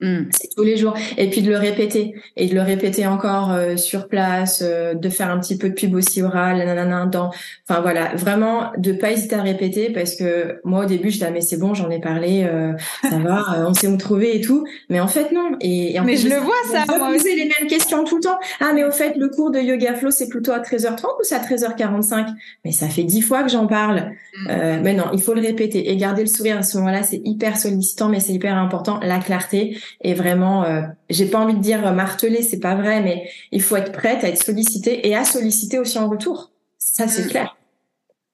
Mm. 0.00 0.28
C'est 0.30 0.48
tous 0.54 0.62
les 0.62 0.76
jours. 0.76 0.94
Et 1.16 1.28
puis 1.28 1.42
de 1.42 1.50
le 1.50 1.56
répéter. 1.56 2.14
Et 2.36 2.46
de 2.46 2.54
le 2.54 2.62
répéter 2.62 3.06
encore 3.06 3.52
euh, 3.52 3.76
sur 3.76 4.06
place, 4.06 4.62
euh, 4.64 4.94
de 4.94 5.08
faire 5.08 5.30
un 5.30 5.40
petit 5.40 5.58
peu 5.58 5.68
de 5.68 5.74
pub 5.74 5.94
aussi 5.94 6.22
oral, 6.22 6.58
nanana, 6.58 7.06
dans... 7.06 7.30
Enfin 7.68 7.80
voilà, 7.80 8.14
vraiment 8.14 8.70
de 8.78 8.92
pas 8.92 9.10
hésiter 9.10 9.34
à 9.34 9.42
répéter 9.42 9.90
parce 9.90 10.14
que 10.14 10.60
moi 10.64 10.84
au 10.84 10.86
début 10.86 11.08
je 11.08 11.14
disais 11.14 11.26
ah, 11.28 11.32
mais 11.32 11.40
c'est 11.40 11.56
bon, 11.56 11.74
j'en 11.74 11.90
ai 11.90 12.00
parlé, 12.00 12.44
euh, 12.44 12.72
ça 13.02 13.18
va, 13.18 13.44
on 13.68 13.74
sait 13.74 13.88
où 13.88 13.96
trouver 13.96 14.36
et 14.36 14.40
tout. 14.40 14.64
Mais 14.88 15.00
en 15.00 15.08
fait 15.08 15.32
non. 15.32 15.56
Et, 15.60 15.98
en 15.98 16.04
mais 16.04 16.16
je 16.16 16.28
le 16.28 16.36
vois 16.36 16.54
ça. 16.70 16.84
Moi 16.86 17.10
poser 17.12 17.34
les 17.34 17.44
mêmes 17.44 17.68
questions 17.68 18.04
tout 18.04 18.16
le 18.16 18.22
temps. 18.22 18.38
Ah 18.60 18.72
mais 18.74 18.84
au 18.84 18.92
fait 18.92 19.16
le 19.16 19.28
cours 19.28 19.50
de 19.50 19.58
yoga 19.58 19.94
flow 19.94 20.10
c'est 20.10 20.28
plutôt 20.28 20.52
à 20.52 20.60
13h30 20.60 21.04
ou 21.04 21.22
c'est 21.22 21.34
à 21.34 21.40
13h45 21.40 22.26
Mais 22.64 22.72
ça 22.72 22.88
fait 22.88 23.02
dix 23.02 23.22
fois 23.22 23.42
que 23.42 23.50
j'en 23.50 23.66
parle. 23.66 24.12
Mm. 24.44 24.82
mais 24.82 24.94
non, 24.94 25.06
il 25.12 25.20
faut 25.20 25.34
le 25.34 25.40
répéter 25.40 25.90
et 25.90 25.96
garder 25.96 26.22
le 26.22 26.28
sourire 26.28 26.58
à 26.58 26.62
ce 26.62 26.78
moment-là, 26.78 27.02
c'est 27.02 27.20
hyper 27.24 27.58
sollicitant 27.58 28.08
mais 28.08 28.20
c'est 28.20 28.32
hyper 28.32 28.56
important 28.56 29.00
la 29.02 29.18
clarté 29.18 29.76
et 30.00 30.14
vraiment, 30.14 30.64
euh, 30.64 30.82
j'ai 31.10 31.26
pas 31.26 31.38
envie 31.38 31.54
de 31.54 31.60
dire 31.60 31.92
marteler, 31.92 32.42
c'est 32.42 32.60
pas 32.60 32.74
vrai, 32.74 33.00
mais 33.00 33.28
il 33.52 33.62
faut 33.62 33.76
être 33.76 33.92
prête 33.92 34.24
à 34.24 34.28
être 34.28 34.42
sollicitée 34.42 35.08
et 35.08 35.16
à 35.16 35.24
solliciter 35.24 35.78
aussi 35.78 35.98
en 35.98 36.08
retour. 36.08 36.52
Ça, 36.78 37.08
c'est 37.08 37.24
mm. 37.24 37.28
clair. 37.28 37.56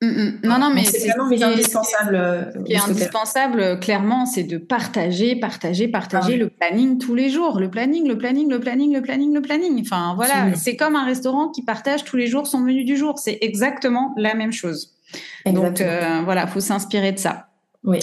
Mm, 0.03 0.07
mm. 0.07 0.41
Non, 0.45 0.59
non, 0.59 0.71
mais 0.75 0.85
c'est 0.85 1.09
vraiment 1.09 1.31
indispensable. 1.31 2.15
Euh, 2.15 2.53
ce 2.53 2.59
qui 2.65 2.73
est 2.73 2.79
indispensable, 2.79 3.61
euh, 3.61 3.77
clairement, 3.77 4.27
c'est 4.27 4.43
de 4.43 4.59
partager, 4.59 5.37
partager, 5.37 5.89
partager 5.89 6.35
ah 6.35 6.37
le 6.37 6.49
planning 6.49 6.99
tous 6.99 7.15
les 7.15 7.31
jours. 7.31 7.59
Le 7.61 7.71
planning, 7.71 8.07
le 8.07 8.19
planning, 8.19 8.51
le 8.51 8.61
planning, 8.61 8.93
le 8.93 9.03
planning, 9.03 9.35
le 9.35 9.43
planning. 9.43 9.81
Enfin, 9.81 10.15
voilà, 10.17 10.55
c'est 10.55 10.77
comme 10.77 10.97
un 10.97 11.05
restaurant 11.05 11.49
qui 11.49 11.63
partage 11.63 12.05
tous 12.05 12.17
les 12.17 12.27
jours 12.27 12.47
son 12.47 12.61
menu 12.61 12.85
du 12.85 12.97
jour. 12.97 13.19
C'est 13.19 13.39
exactement 13.41 14.15
la 14.17 14.35
même 14.35 14.53
chose. 14.53 14.95
Donc, 15.47 15.81
euh, 15.81 16.23
voilà, 16.25 16.47
faut 16.47 16.61
s'inspirer 16.61 17.13
de 17.13 17.19
ça. 17.19 17.49
Oui. 17.85 17.99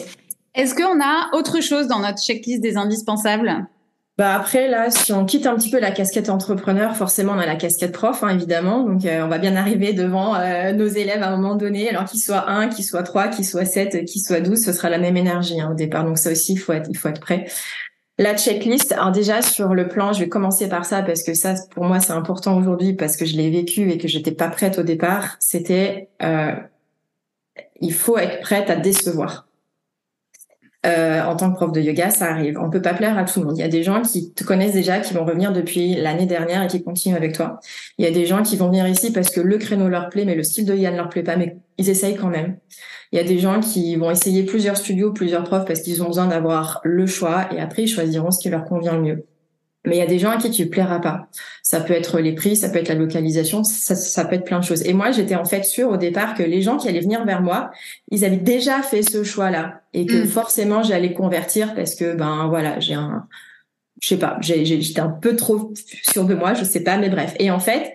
Est-ce 0.53 0.75
qu'on 0.75 0.99
a 1.01 1.29
autre 1.37 1.61
chose 1.61 1.87
dans 1.87 1.99
notre 1.99 2.21
checklist 2.21 2.61
des 2.61 2.77
indispensables? 2.77 3.67
Bah 4.17 4.35
après 4.35 4.67
là, 4.67 4.91
si 4.91 5.13
on 5.13 5.25
quitte 5.25 5.47
un 5.47 5.55
petit 5.55 5.71
peu 5.71 5.79
la 5.79 5.91
casquette 5.91 6.29
entrepreneur, 6.29 6.95
forcément 6.95 7.33
on 7.33 7.39
a 7.39 7.45
la 7.45 7.55
casquette 7.55 7.93
prof, 7.93 8.23
hein, 8.23 8.29
évidemment. 8.29 8.83
Donc 8.83 9.05
euh, 9.05 9.23
on 9.23 9.29
va 9.29 9.37
bien 9.37 9.55
arriver 9.55 9.93
devant 9.93 10.35
euh, 10.35 10.73
nos 10.73 10.87
élèves 10.87 11.23
à 11.23 11.29
un 11.29 11.37
moment 11.37 11.55
donné, 11.55 11.89
alors 11.89 12.05
qu'ils 12.05 12.19
soient 12.19 12.49
un, 12.49 12.67
qu'ils 12.67 12.83
soient 12.83 13.03
trois, 13.03 13.29
qu'ils 13.29 13.45
soient 13.45 13.65
sept, 13.65 14.05
qu'ils 14.05 14.21
soient 14.21 14.41
douze, 14.41 14.63
ce 14.63 14.73
sera 14.73 14.89
la 14.89 14.99
même 14.99 15.15
énergie 15.15 15.59
hein, 15.61 15.69
au 15.71 15.75
départ. 15.75 16.03
Donc 16.03 16.17
ça 16.17 16.31
aussi, 16.31 16.53
il 16.53 16.57
faut 16.57 16.73
être, 16.73 16.89
il 16.91 16.99
prêt. 17.19 17.45
La 18.19 18.35
checklist, 18.37 18.91
alors 18.91 19.11
déjà 19.11 19.41
sur 19.41 19.73
le 19.73 19.87
plan, 19.87 20.13
je 20.13 20.19
vais 20.19 20.29
commencer 20.29 20.67
par 20.69 20.85
ça 20.85 21.01
parce 21.01 21.23
que 21.23 21.33
ça, 21.33 21.55
pour 21.73 21.85
moi, 21.85 21.99
c'est 21.99 22.13
important 22.13 22.57
aujourd'hui 22.57 22.93
parce 22.93 23.15
que 23.15 23.25
je 23.25 23.35
l'ai 23.35 23.49
vécu 23.49 23.89
et 23.89 23.97
que 23.97 24.07
j'étais 24.07 24.33
pas 24.33 24.49
prête 24.49 24.77
au 24.77 24.83
départ. 24.83 25.37
C'était, 25.39 26.09
euh, 26.21 26.53
il 27.79 27.93
faut 27.93 28.17
être 28.17 28.41
prête 28.41 28.69
à 28.69 28.75
décevoir. 28.75 29.47
Euh, 30.83 31.21
en 31.21 31.35
tant 31.35 31.51
que 31.51 31.57
prof 31.57 31.71
de 31.71 31.79
yoga, 31.79 32.09
ça 32.09 32.25
arrive. 32.31 32.57
On 32.59 32.71
peut 32.71 32.81
pas 32.81 32.95
plaire 32.95 33.15
à 33.17 33.23
tout 33.23 33.39
le 33.39 33.45
monde. 33.45 33.57
Il 33.57 33.61
y 33.61 33.63
a 33.63 33.67
des 33.67 33.83
gens 33.83 34.01
qui 34.01 34.33
te 34.33 34.43
connaissent 34.43 34.73
déjà, 34.73 34.99
qui 34.99 35.13
vont 35.13 35.23
revenir 35.23 35.53
depuis 35.53 35.95
l'année 35.95 36.25
dernière 36.25 36.63
et 36.63 36.67
qui 36.67 36.83
continuent 36.83 37.15
avec 37.15 37.33
toi. 37.33 37.59
Il 37.99 38.05
y 38.05 38.07
a 38.07 38.11
des 38.11 38.25
gens 38.25 38.41
qui 38.41 38.57
vont 38.57 38.67
venir 38.67 38.87
ici 38.87 39.11
parce 39.11 39.29
que 39.29 39.41
le 39.41 39.57
créneau 39.59 39.89
leur 39.89 40.09
plaît, 40.09 40.25
mais 40.25 40.33
le 40.33 40.43
style 40.43 40.65
de 40.65 40.73
yoga 40.73 40.91
ne 40.91 40.97
leur 40.97 41.09
plaît 41.09 41.21
pas, 41.21 41.35
mais 41.35 41.57
ils 41.77 41.89
essayent 41.89 42.15
quand 42.15 42.29
même. 42.29 42.57
Il 43.11 43.17
y 43.17 43.19
a 43.19 43.23
des 43.23 43.37
gens 43.39 43.59
qui 43.59 43.95
vont 43.95 44.09
essayer 44.09 44.43
plusieurs 44.43 44.77
studios, 44.77 45.11
plusieurs 45.11 45.43
profs 45.43 45.65
parce 45.65 45.81
qu'ils 45.81 46.01
ont 46.01 46.07
besoin 46.07 46.27
d'avoir 46.27 46.81
le 46.83 47.05
choix 47.05 47.53
et 47.53 47.59
après 47.59 47.83
ils 47.83 47.87
choisiront 47.87 48.31
ce 48.31 48.39
qui 48.39 48.49
leur 48.49 48.65
convient 48.65 48.93
le 48.93 49.01
mieux. 49.01 49.25
Mais 49.85 49.95
il 49.95 49.99
y 49.99 50.03
a 50.03 50.07
des 50.07 50.19
gens 50.19 50.29
à 50.29 50.37
qui 50.37 50.51
tu 50.51 50.67
plairas 50.67 50.99
pas. 50.99 51.27
Ça 51.63 51.79
peut 51.79 51.93
être 51.93 52.19
les 52.19 52.33
prix, 52.33 52.55
ça 52.55 52.69
peut 52.69 52.77
être 52.77 52.89
la 52.89 52.95
localisation, 52.95 53.63
ça, 53.63 53.95
ça 53.95 54.25
peut 54.25 54.35
être 54.35 54.45
plein 54.45 54.59
de 54.59 54.63
choses. 54.63 54.83
Et 54.85 54.93
moi, 54.93 55.11
j'étais 55.11 55.35
en 55.35 55.45
fait 55.45 55.63
sûre 55.63 55.89
au 55.89 55.97
départ 55.97 56.35
que 56.35 56.43
les 56.43 56.61
gens 56.61 56.77
qui 56.77 56.87
allaient 56.87 56.99
venir 57.01 57.25
vers 57.25 57.41
moi, 57.41 57.71
ils 58.11 58.23
avaient 58.23 58.37
déjà 58.37 58.83
fait 58.83 59.01
ce 59.01 59.23
choix-là 59.23 59.81
et 59.93 60.05
que 60.05 60.23
mm. 60.23 60.27
forcément 60.27 60.83
j'allais 60.83 61.13
convertir 61.13 61.73
parce 61.73 61.95
que 61.95 62.13
ben 62.13 62.47
voilà, 62.47 62.79
j'ai 62.79 62.93
un, 62.93 63.27
je 64.01 64.07
sais 64.09 64.17
pas, 64.17 64.37
j'étais 64.41 64.99
un 64.99 65.09
peu 65.09 65.35
trop 65.35 65.73
sûre 66.03 66.25
de 66.25 66.35
moi, 66.35 66.53
je 66.53 66.63
sais 66.63 66.83
pas, 66.83 66.97
mais 66.97 67.09
bref. 67.09 67.35
Et 67.39 67.51
en 67.51 67.59
fait, 67.59 67.93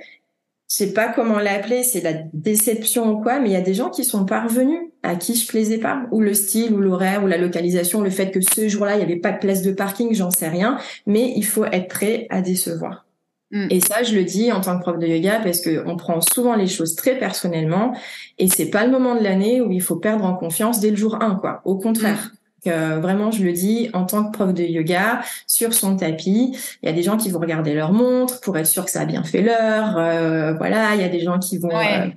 je 0.69 0.75
sais 0.75 0.93
pas 0.93 1.09
comment 1.09 1.39
l'appeler, 1.39 1.83
c'est 1.83 2.01
la 2.01 2.15
déception 2.33 3.11
ou 3.11 3.23
quoi, 3.23 3.39
mais 3.39 3.51
il 3.51 3.53
y 3.53 3.57
a 3.57 3.61
des 3.61 3.75
gens 3.75 3.91
qui 3.91 4.05
sont 4.05 4.25
parvenus 4.25 4.81
à 5.07 5.17
qui 5.17 5.35
je 5.35 5.47
plaisais 5.47 5.79
pas, 5.79 6.03
ou 6.11 6.21
le 6.21 6.35
style, 6.35 6.73
ou 6.75 6.79
l'horaire, 6.79 7.25
ou 7.25 7.27
la 7.27 7.39
localisation, 7.39 8.03
le 8.03 8.11
fait 8.11 8.31
que 8.31 8.41
ce 8.41 8.69
jour-là, 8.69 8.95
il 8.95 8.99
n'y 8.99 9.05
avait 9.05 9.17
pas 9.17 9.33
de 9.33 9.39
place 9.39 9.63
de 9.63 9.73
parking, 9.73 10.15
j'en 10.15 10.31
sais 10.31 10.49
rien, 10.49 10.79
mais 11.07 11.33
il 11.37 11.45
faut 11.45 11.65
être 11.65 11.89
prêt 11.89 12.27
à 12.31 12.43
décevoir. 12.43 13.07
Mm. 13.53 13.69
Et 13.71 13.81
ça, 13.81 14.03
je 14.03 14.15
le 14.15 14.25
dis 14.25 14.51
en 14.51 14.61
tant 14.61 14.77
que 14.77 14.83
prof 14.83 14.99
de 14.99 15.07
yoga 15.07 15.41
parce 15.43 15.61
que 15.61 15.85
on 15.87 15.97
prend 15.97 16.21
souvent 16.21 16.57
les 16.57 16.67
choses 16.67 16.97
très 16.97 17.17
personnellement 17.17 17.97
et 18.39 18.49
c'est 18.49 18.71
pas 18.71 18.85
le 18.85 18.91
moment 18.91 19.15
de 19.15 19.23
l'année 19.23 19.61
où 19.61 19.71
il 19.71 19.83
faut 19.83 19.97
perdre 19.97 20.25
en 20.25 20.35
confiance 20.35 20.81
dès 20.81 20.91
le 20.91 20.97
jour 20.97 21.23
1, 21.23 21.37
quoi. 21.37 21.61
Au 21.65 21.77
contraire. 21.77 22.33
Mm. 22.65 22.99
vraiment, 23.01 23.31
je 23.31 23.45
le 23.45 23.53
dis 23.53 23.91
en 23.93 24.05
tant 24.05 24.25
que 24.25 24.33
prof 24.33 24.53
de 24.53 24.65
yoga 24.65 25.21
sur 25.47 25.73
son 25.73 25.97
tapis, 25.97 26.57
il 26.83 26.87
y 26.87 26.89
a 26.89 26.93
des 26.93 27.05
gens 27.05 27.17
qui 27.17 27.31
vont 27.31 27.39
regarder 27.39 27.75
leur 27.75 27.93
montre 27.93 28.41
pour 28.41 28.59
être 28.59 28.67
sûr 28.67 28.85
que 28.85 28.91
ça 28.91 29.03
a 29.03 29.05
bien 29.05 29.23
fait 29.23 29.43
l'heure. 29.43 29.97
Euh, 29.97 30.53
voilà, 30.55 30.97
il 30.97 31.01
y 31.01 31.05
a 31.05 31.09
des 31.09 31.21
gens 31.21 31.39
qui 31.39 31.59
vont 31.59 31.71
euh, 31.71 32.09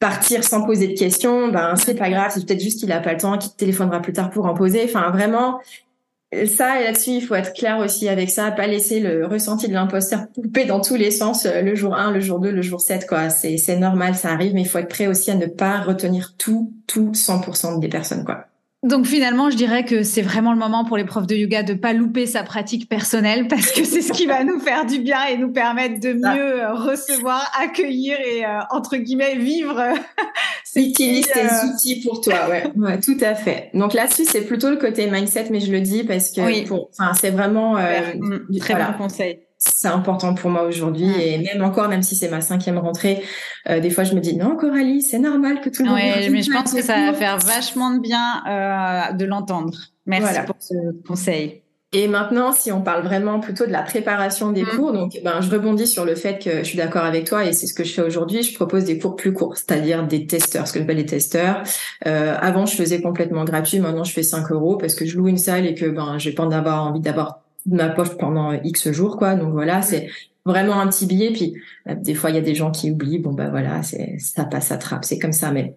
partir 0.00 0.42
sans 0.42 0.64
poser 0.64 0.88
de 0.88 0.98
questions. 0.98 1.48
Ben 1.48 1.76
c'est 1.76 1.94
pas 1.94 2.10
grave, 2.10 2.32
c'est 2.34 2.44
peut-être 2.44 2.62
juste 2.62 2.80
qu'il 2.80 2.90
a 2.90 3.00
pas 3.00 3.12
le 3.12 3.20
temps, 3.20 3.38
qu'il 3.38 3.52
te 3.52 3.56
téléphonera 3.56 4.00
plus 4.00 4.12
tard 4.12 4.30
pour 4.30 4.46
en 4.46 4.54
poser. 4.54 4.82
Enfin, 4.84 5.10
vraiment, 5.10 5.60
ça 6.46 6.80
et 6.80 6.84
là-dessus, 6.84 7.10
il 7.10 7.20
faut 7.20 7.34
être 7.34 7.52
clair 7.52 7.78
aussi 7.78 8.08
avec 8.08 8.30
ça, 8.30 8.50
pas 8.50 8.66
laisser 8.66 9.00
le 9.00 9.26
ressenti 9.26 9.68
de 9.68 9.74
l'imposteur 9.74 10.26
couper 10.32 10.64
dans 10.64 10.80
tous 10.80 10.96
les 10.96 11.10
sens 11.10 11.44
euh, 11.46 11.60
le 11.60 11.74
jour 11.74 11.94
1, 11.94 12.12
le 12.12 12.20
jour 12.20 12.40
2, 12.40 12.50
le 12.50 12.62
jour 12.62 12.80
7 12.80 13.06
quoi. 13.06 13.30
C'est 13.30 13.56
c'est 13.58 13.76
normal, 13.76 14.14
ça 14.16 14.30
arrive 14.30 14.54
mais 14.54 14.62
il 14.62 14.68
faut 14.68 14.78
être 14.78 14.88
prêt 14.88 15.06
aussi 15.06 15.30
à 15.30 15.34
ne 15.34 15.46
pas 15.46 15.80
retenir 15.80 16.34
tout 16.38 16.72
tout 16.86 17.12
100% 17.12 17.78
des 17.78 17.88
personnes 17.88 18.24
quoi. 18.24 18.46
Donc 18.82 19.04
finalement, 19.04 19.50
je 19.50 19.56
dirais 19.56 19.84
que 19.84 20.02
c'est 20.02 20.22
vraiment 20.22 20.52
le 20.52 20.58
moment 20.58 20.86
pour 20.86 20.96
les 20.96 21.04
profs 21.04 21.26
de 21.26 21.34
yoga 21.34 21.62
de 21.62 21.74
pas 21.74 21.92
louper 21.92 22.24
sa 22.24 22.42
pratique 22.42 22.88
personnelle 22.88 23.46
parce 23.46 23.72
que 23.72 23.84
c'est 23.84 24.00
ce 24.00 24.10
qui 24.10 24.24
va 24.24 24.42
nous 24.42 24.58
faire 24.58 24.86
du 24.86 25.00
bien 25.00 25.26
et 25.26 25.36
nous 25.36 25.52
permettre 25.52 26.00
de 26.00 26.14
mieux 26.14 26.62
euh, 26.62 26.72
recevoir, 26.72 27.52
accueillir 27.60 28.18
et 28.20 28.46
euh, 28.46 28.60
entre 28.70 28.96
guillemets 28.96 29.36
vivre. 29.36 29.78
Utilise 30.76 31.26
tes 31.26 31.40
euh, 31.40 31.66
outils 31.66 32.00
pour 32.00 32.22
toi, 32.22 32.48
ouais. 32.48 32.72
ouais, 32.76 33.00
tout 33.00 33.18
à 33.20 33.34
fait. 33.34 33.70
Donc 33.74 33.92
là-dessus, 33.92 34.24
c'est 34.24 34.46
plutôt 34.46 34.70
le 34.70 34.76
côté 34.76 35.10
mindset, 35.10 35.48
mais 35.50 35.60
je 35.60 35.70
le 35.72 35.82
dis 35.82 36.04
parce 36.04 36.30
que 36.30 36.66
pour, 36.66 36.88
enfin, 36.98 37.12
c'est 37.12 37.30
vraiment 37.30 37.74
mmh, 37.74 38.58
très 38.60 38.76
bon 38.76 38.92
conseil 38.96 39.40
c'est 39.60 39.88
important 39.88 40.34
pour 40.34 40.50
moi 40.50 40.62
aujourd'hui 40.62 41.10
et 41.20 41.38
même 41.38 41.62
encore 41.62 41.88
même 41.88 42.02
si 42.02 42.16
c'est 42.16 42.28
ma 42.28 42.40
cinquième 42.40 42.78
rentrée 42.78 43.22
euh, 43.68 43.78
des 43.78 43.90
fois 43.90 44.04
je 44.04 44.14
me 44.14 44.20
dis 44.20 44.36
non 44.36 44.56
Coralie 44.56 45.02
c'est 45.02 45.18
normal 45.18 45.60
que 45.60 45.68
tout 45.68 45.82
le 45.82 45.90
monde 45.90 45.98
ouais, 45.98 46.30
mais 46.30 46.42
je 46.42 46.50
pense 46.50 46.72
que 46.72 46.82
ça 46.82 46.96
va 46.96 47.12
faire 47.12 47.38
vachement 47.38 47.90
de 47.90 48.00
bien 48.00 48.42
euh, 48.48 49.12
de 49.12 49.24
l'entendre 49.26 49.78
merci 50.06 50.40
pour 50.46 50.56
ce 50.58 50.74
conseil 51.06 51.62
et 51.92 52.06
maintenant, 52.06 52.52
si 52.52 52.70
on 52.70 52.82
parle 52.82 53.02
vraiment 53.02 53.40
plutôt 53.40 53.66
de 53.66 53.72
la 53.72 53.82
préparation 53.82 54.52
des 54.52 54.62
mm. 54.62 54.76
cours, 54.76 54.92
donc 54.92 55.18
ben 55.24 55.40
je 55.40 55.50
rebondis 55.50 55.88
sur 55.88 56.04
le 56.04 56.14
fait 56.14 56.40
que 56.40 56.58
je 56.58 56.62
suis 56.62 56.78
d'accord 56.78 57.02
avec 57.02 57.26
toi 57.26 57.44
et 57.44 57.52
c'est 57.52 57.66
ce 57.66 57.74
que 57.74 57.82
je 57.82 57.92
fais 57.92 58.02
aujourd'hui. 58.02 58.44
Je 58.44 58.54
propose 58.54 58.84
des 58.84 58.96
cours 58.96 59.16
plus 59.16 59.32
courts, 59.32 59.56
c'est-à-dire 59.56 60.06
des 60.06 60.28
testeurs, 60.28 60.68
ce 60.68 60.72
que 60.72 60.78
j'appelle 60.78 60.98
des 60.98 61.06
testeurs. 61.06 61.64
Euh, 62.06 62.36
avant, 62.40 62.64
je 62.64 62.76
faisais 62.76 63.00
complètement 63.00 63.44
gratuit. 63.44 63.80
Maintenant, 63.80 64.04
je 64.04 64.12
fais 64.12 64.22
5 64.22 64.52
euros 64.52 64.76
parce 64.76 64.94
que 64.94 65.04
je 65.04 65.18
loue 65.18 65.26
une 65.26 65.36
salle 65.36 65.66
et 65.66 65.74
que 65.74 65.86
ben 65.86 66.16
j'ai 66.18 66.32
pas 66.32 66.46
d'avoir 66.46 66.84
envie 66.84 67.00
d'avoir 67.00 67.40
ma 67.66 67.88
poche 67.88 68.16
pendant 68.16 68.52
X 68.52 68.90
jours, 68.90 69.16
quoi. 69.16 69.34
Donc 69.34 69.52
voilà, 69.52 69.82
c'est 69.82 70.08
vraiment 70.44 70.80
un 70.80 70.88
petit 70.88 71.06
billet. 71.06 71.32
Puis 71.32 71.54
euh, 71.88 71.94
des 71.94 72.14
fois, 72.14 72.30
il 72.30 72.36
y 72.36 72.38
a 72.38 72.42
des 72.42 72.54
gens 72.54 72.70
qui 72.70 72.90
oublient. 72.90 73.18
Bon 73.18 73.32
bah 73.32 73.48
voilà, 73.50 73.82
c'est 73.82 74.18
ça 74.18 74.44
passe, 74.44 74.68
ça 74.68 74.76
trappe, 74.76 75.04
c'est 75.04 75.18
comme 75.18 75.32
ça. 75.32 75.50
Mais 75.50 75.76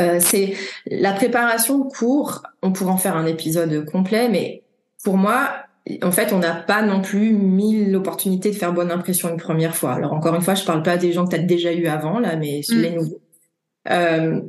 euh, 0.00 0.18
c'est 0.20 0.54
la 0.86 1.12
préparation 1.12 1.78
de 1.78 1.88
cours. 1.90 2.42
On 2.62 2.72
pourrait 2.72 2.92
en 2.92 2.96
faire 2.96 3.16
un 3.16 3.26
épisode 3.26 3.84
complet, 3.86 4.28
mais 4.28 4.62
pour 5.04 5.16
moi, 5.16 5.50
en 6.02 6.12
fait, 6.12 6.32
on 6.32 6.38
n'a 6.38 6.54
pas 6.54 6.82
non 6.82 7.00
plus 7.00 7.32
mille 7.32 7.94
opportunités 7.96 8.50
de 8.50 8.56
faire 8.56 8.72
bonne 8.72 8.90
impression 8.90 9.28
une 9.28 9.36
première 9.36 9.74
fois. 9.74 9.92
Alors 9.92 10.12
encore 10.12 10.34
une 10.34 10.42
fois, 10.42 10.54
je 10.54 10.64
parle 10.64 10.82
pas 10.82 10.96
des 10.96 11.12
gens 11.12 11.24
que 11.24 11.30
tu 11.30 11.36
as 11.36 11.42
déjà 11.42 11.72
eu 11.72 11.86
avant 11.86 12.18
là, 12.18 12.36
mais 12.36 12.62
sur 12.62 12.76
mm. 12.76 12.82
les 12.82 12.90
nouveaux. 12.90 13.20
Euh, 13.90 14.40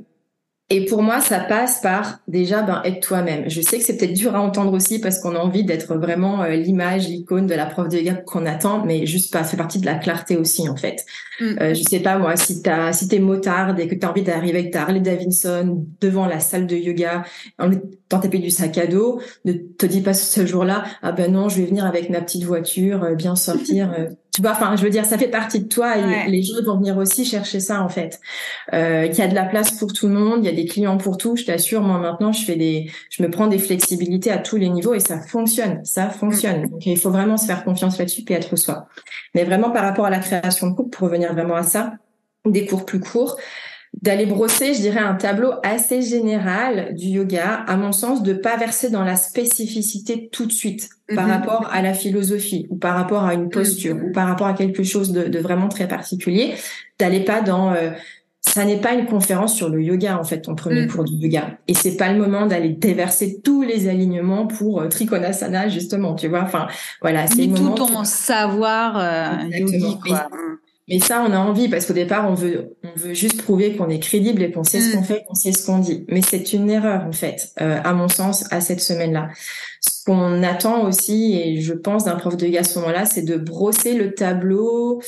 et 0.74 0.86
pour 0.86 1.04
moi, 1.04 1.20
ça 1.20 1.42
passe 1.42 1.82
par 1.82 2.20
déjà 2.30 2.62
ben, 2.62 2.82
être 2.86 3.06
toi-même. 3.06 3.50
Je 3.50 3.60
sais 3.60 3.78
que 3.78 3.84
c'est 3.84 3.98
peut-être 3.98 4.14
dur 4.14 4.38
à 4.38 4.42
entendre 4.42 4.72
aussi 4.72 5.02
parce 5.02 5.20
qu'on 5.20 5.36
a 5.36 5.40
envie 5.40 5.66
d'être 5.66 5.96
vraiment 5.96 6.44
euh, 6.44 6.52
l'image, 6.52 7.10
l'icône 7.10 7.46
de 7.46 7.54
la 7.54 7.66
prof 7.66 7.90
de 7.90 7.98
yoga 7.98 8.14
qu'on 8.26 8.46
attend, 8.46 8.86
mais 8.86 9.06
juste 9.06 9.34
pas. 9.34 9.44
Ça 9.44 9.50
fait 9.50 9.58
partie 9.58 9.80
de 9.80 9.86
la 9.86 9.96
clarté 9.96 10.38
aussi 10.38 10.70
en 10.70 10.78
fait. 10.78 11.06
Mm. 11.42 11.46
Euh, 11.60 11.74
je 11.74 11.84
sais 11.84 12.00
pas 12.00 12.18
moi 12.18 12.38
si 12.38 12.62
t'as 12.62 12.94
si 12.94 13.10
t'es 13.10 13.20
motarde 13.20 13.82
et 13.82 13.88
que 13.90 13.96
t'as 13.96 14.12
envie 14.12 14.22
d'arriver 14.22 14.60
avec 14.60 14.72
ta 14.72 14.84
Harley 14.84 15.02
Davidson 15.02 15.86
devant 16.00 16.26
la 16.26 16.40
salle 16.40 16.68
de 16.68 16.78
yoga 16.78 17.26
en 17.60 17.72
dans 18.10 18.20
ta 18.20 18.30
du 18.30 18.50
sac 18.50 18.78
à 18.78 18.88
dos, 18.88 19.20
ne 19.44 19.52
te 19.52 19.86
dis 19.86 20.00
pas 20.00 20.14
ce 20.14 20.46
jour-là 20.46 20.86
ah 21.02 21.12
ben 21.12 21.34
non 21.34 21.50
je 21.50 21.58
vais 21.58 21.66
venir 21.66 21.86
avec 21.86 22.10
ma 22.10 22.22
petite 22.22 22.46
voiture, 22.46 23.04
euh, 23.04 23.16
bien 23.16 23.36
sortir. 23.36 23.94
Tu 24.34 24.41
vois, 24.41 24.52
enfin, 24.52 24.78
je 24.78 24.84
veux 24.84 24.89
dire, 24.89 25.04
ça 25.04 25.17
fait 25.17 25.28
partie 25.28 25.60
de 25.60 25.67
toi 25.67 25.98
et 25.98 26.30
les 26.30 26.41
gens 26.41 26.54
vont 26.63 26.78
venir 26.78 26.98
aussi 26.98 27.26
chercher 27.26 27.60
ça 27.60 27.82
en 27.82 27.89
fait. 27.89 28.22
Euh, 28.74 29.06
il 29.06 29.17
y 29.17 29.22
a 29.22 29.28
de 29.28 29.36
la 29.36 29.44
place 29.44 29.72
pour 29.72 29.91
tout 29.91 30.08
le 30.08 30.13
monde, 30.13 30.39
il 30.41 30.46
y 30.46 30.50
a 30.50 30.56
des 30.56 30.65
clients 30.65 30.98
pour 30.98 31.17
tout. 31.17 31.36
Je 31.36 31.44
t'assure, 31.44 31.82
moi 31.82 31.98
maintenant, 31.98 32.32
je 32.32 32.46
fais 32.46 32.56
des, 32.56 32.89
je 33.10 33.24
me 33.24 33.30
prends 33.30 33.48
des 33.48 33.60
flexibilités 33.60 34.32
à 34.32 34.38
tous 34.38 34.56
les 34.56 34.70
niveaux 34.70 34.94
et 34.94 35.02
ça 35.02 35.20
fonctionne, 35.20 35.84
ça 35.84 36.10
fonctionne. 36.10 36.62
Mm. 36.62 36.70
Donc 36.70 36.86
il 36.86 36.98
faut 36.98 37.12
vraiment 37.12 37.36
se 37.36 37.46
faire 37.46 37.65
confiance 37.65 37.98
là-dessus 37.98 38.24
et 38.30 38.34
être 38.34 38.56
soi. 38.56 38.88
Mais 39.36 39.44
vraiment 39.44 39.72
par 39.72 39.84
rapport 39.84 40.06
à 40.06 40.10
la 40.10 40.20
création 40.20 40.67
de 40.67 40.76
couple, 40.76 40.91
pour 40.91 41.08
revenir 41.10 41.34
vraiment 41.34 41.56
à 41.56 41.63
ça, 41.63 41.94
des 42.46 42.65
cours 42.65 42.86
plus 42.86 43.02
courts, 43.02 43.38
d'aller 44.01 44.25
brosser, 44.25 44.73
je 44.73 44.82
dirais, 44.82 44.99
un 44.99 45.15
tableau 45.15 45.51
assez 45.63 46.01
général 46.01 46.93
du 46.95 47.08
yoga, 47.08 47.63
à 47.67 47.77
mon 47.77 47.91
sens, 47.91 48.23
de 48.23 48.34
pas 48.34 48.58
verser 48.58 48.89
dans 48.89 49.04
la 49.04 49.15
spécificité 49.15 50.30
tout 50.32 50.45
de 50.45 50.51
suite 50.51 50.89
par 51.13 51.25
mhm. 51.25 51.32
rapport 51.32 51.69
à 51.71 51.82
la 51.82 51.93
philosophie 51.93 52.67
ou 52.69 52.77
par 52.77 52.95
rapport 52.95 53.23
à 53.23 53.34
une 53.34 53.49
posture 53.49 53.97
ou 54.04 54.12
par 54.12 54.27
rapport 54.27 54.47
à 54.47 54.54
quelque 54.54 54.84
chose 54.84 55.12
de, 55.12 55.39
vraiment 55.39 55.67
très 55.67 55.88
particulier, 55.88 56.54
d'aller 56.99 57.23
pas 57.23 57.41
dans 57.41 57.73
euh, 57.73 57.91
ça 58.41 58.65
n'est 58.65 58.82
pas 58.82 58.93
une 58.93 59.06
conférence 59.06 59.56
sur 59.56 59.69
le 59.69 59.82
yoga 59.82 60.17
en 60.17 60.23
fait 60.23 60.41
ton 60.41 60.56
premier 60.56 60.86
mm. 60.86 60.88
cours 60.88 61.04
du 61.04 61.13
yoga 61.13 61.58
et 61.67 61.75
c'est 61.75 61.95
pas 61.95 62.12
le 62.12 62.17
moment 62.17 62.47
d'aller 62.47 62.69
déverser 62.69 63.39
tous 63.43 63.62
les 63.62 63.88
alignements 63.88 64.47
pour 64.47 64.82
euh, 64.82 64.88
Trikonasana 64.88 65.69
justement 65.69 66.15
tu 66.15 66.27
vois 66.27 66.41
enfin 66.41 66.67
voilà 67.01 67.27
c'est 67.27 67.47
tout 67.47 67.69
ton 67.69 68.04
savoir 68.04 68.97
euh, 68.97 69.47
yogi 69.58 69.97
quoi. 69.99 70.27
Mais 70.88 71.00
ça, 71.00 71.24
on 71.28 71.32
a 71.32 71.38
envie 71.38 71.70
parce 71.70 71.86
qu'au 71.86 71.94
départ, 71.94 72.30
on 72.30 72.34
veut, 72.34 72.76
on 72.84 73.00
veut 73.00 73.13
juste 73.13 73.41
prouver 73.41 73.76
qu'on 73.76 73.89
est 73.89 74.00
crédible 74.00 74.41
et 74.41 74.52
qu'on 74.52 74.63
sait 74.63 74.82
ce 74.82 74.94
qu'on 74.94 75.02
mm. 75.02 75.06
fait, 75.06 75.24
qu'on 75.28 75.36
sait 75.36 75.52
ce 75.52 75.65
qu'on 75.65 75.80
dit. 75.80 76.06
Mais 76.10 76.22
c'est 76.22 76.54
une 76.54 76.70
erreur 76.70 77.06
en 77.06 77.12
fait, 77.12 77.52
euh, 77.62 77.80
à 77.84 77.94
mon 77.94 78.10
sens, 78.10 78.52
à 78.52 78.62
cette 78.62 78.82
semaine-là. 78.82 79.30
Ce 79.82 80.04
qu'on 80.04 80.44
attend 80.44 80.88
aussi, 80.88 81.39
et 81.39 81.62
je 81.62 81.74
pense 81.74 82.06
d'un 82.06 82.15
prof 82.15 82.36
de 82.36 82.46
yoga 82.46 82.62
à 82.62 82.63
ce 82.63 82.80
moment-là, 82.80 83.06
c'est 83.06 83.22
de 83.22 83.38
brosser 83.38 83.94
le 83.94 84.13
tableau 84.13 85.02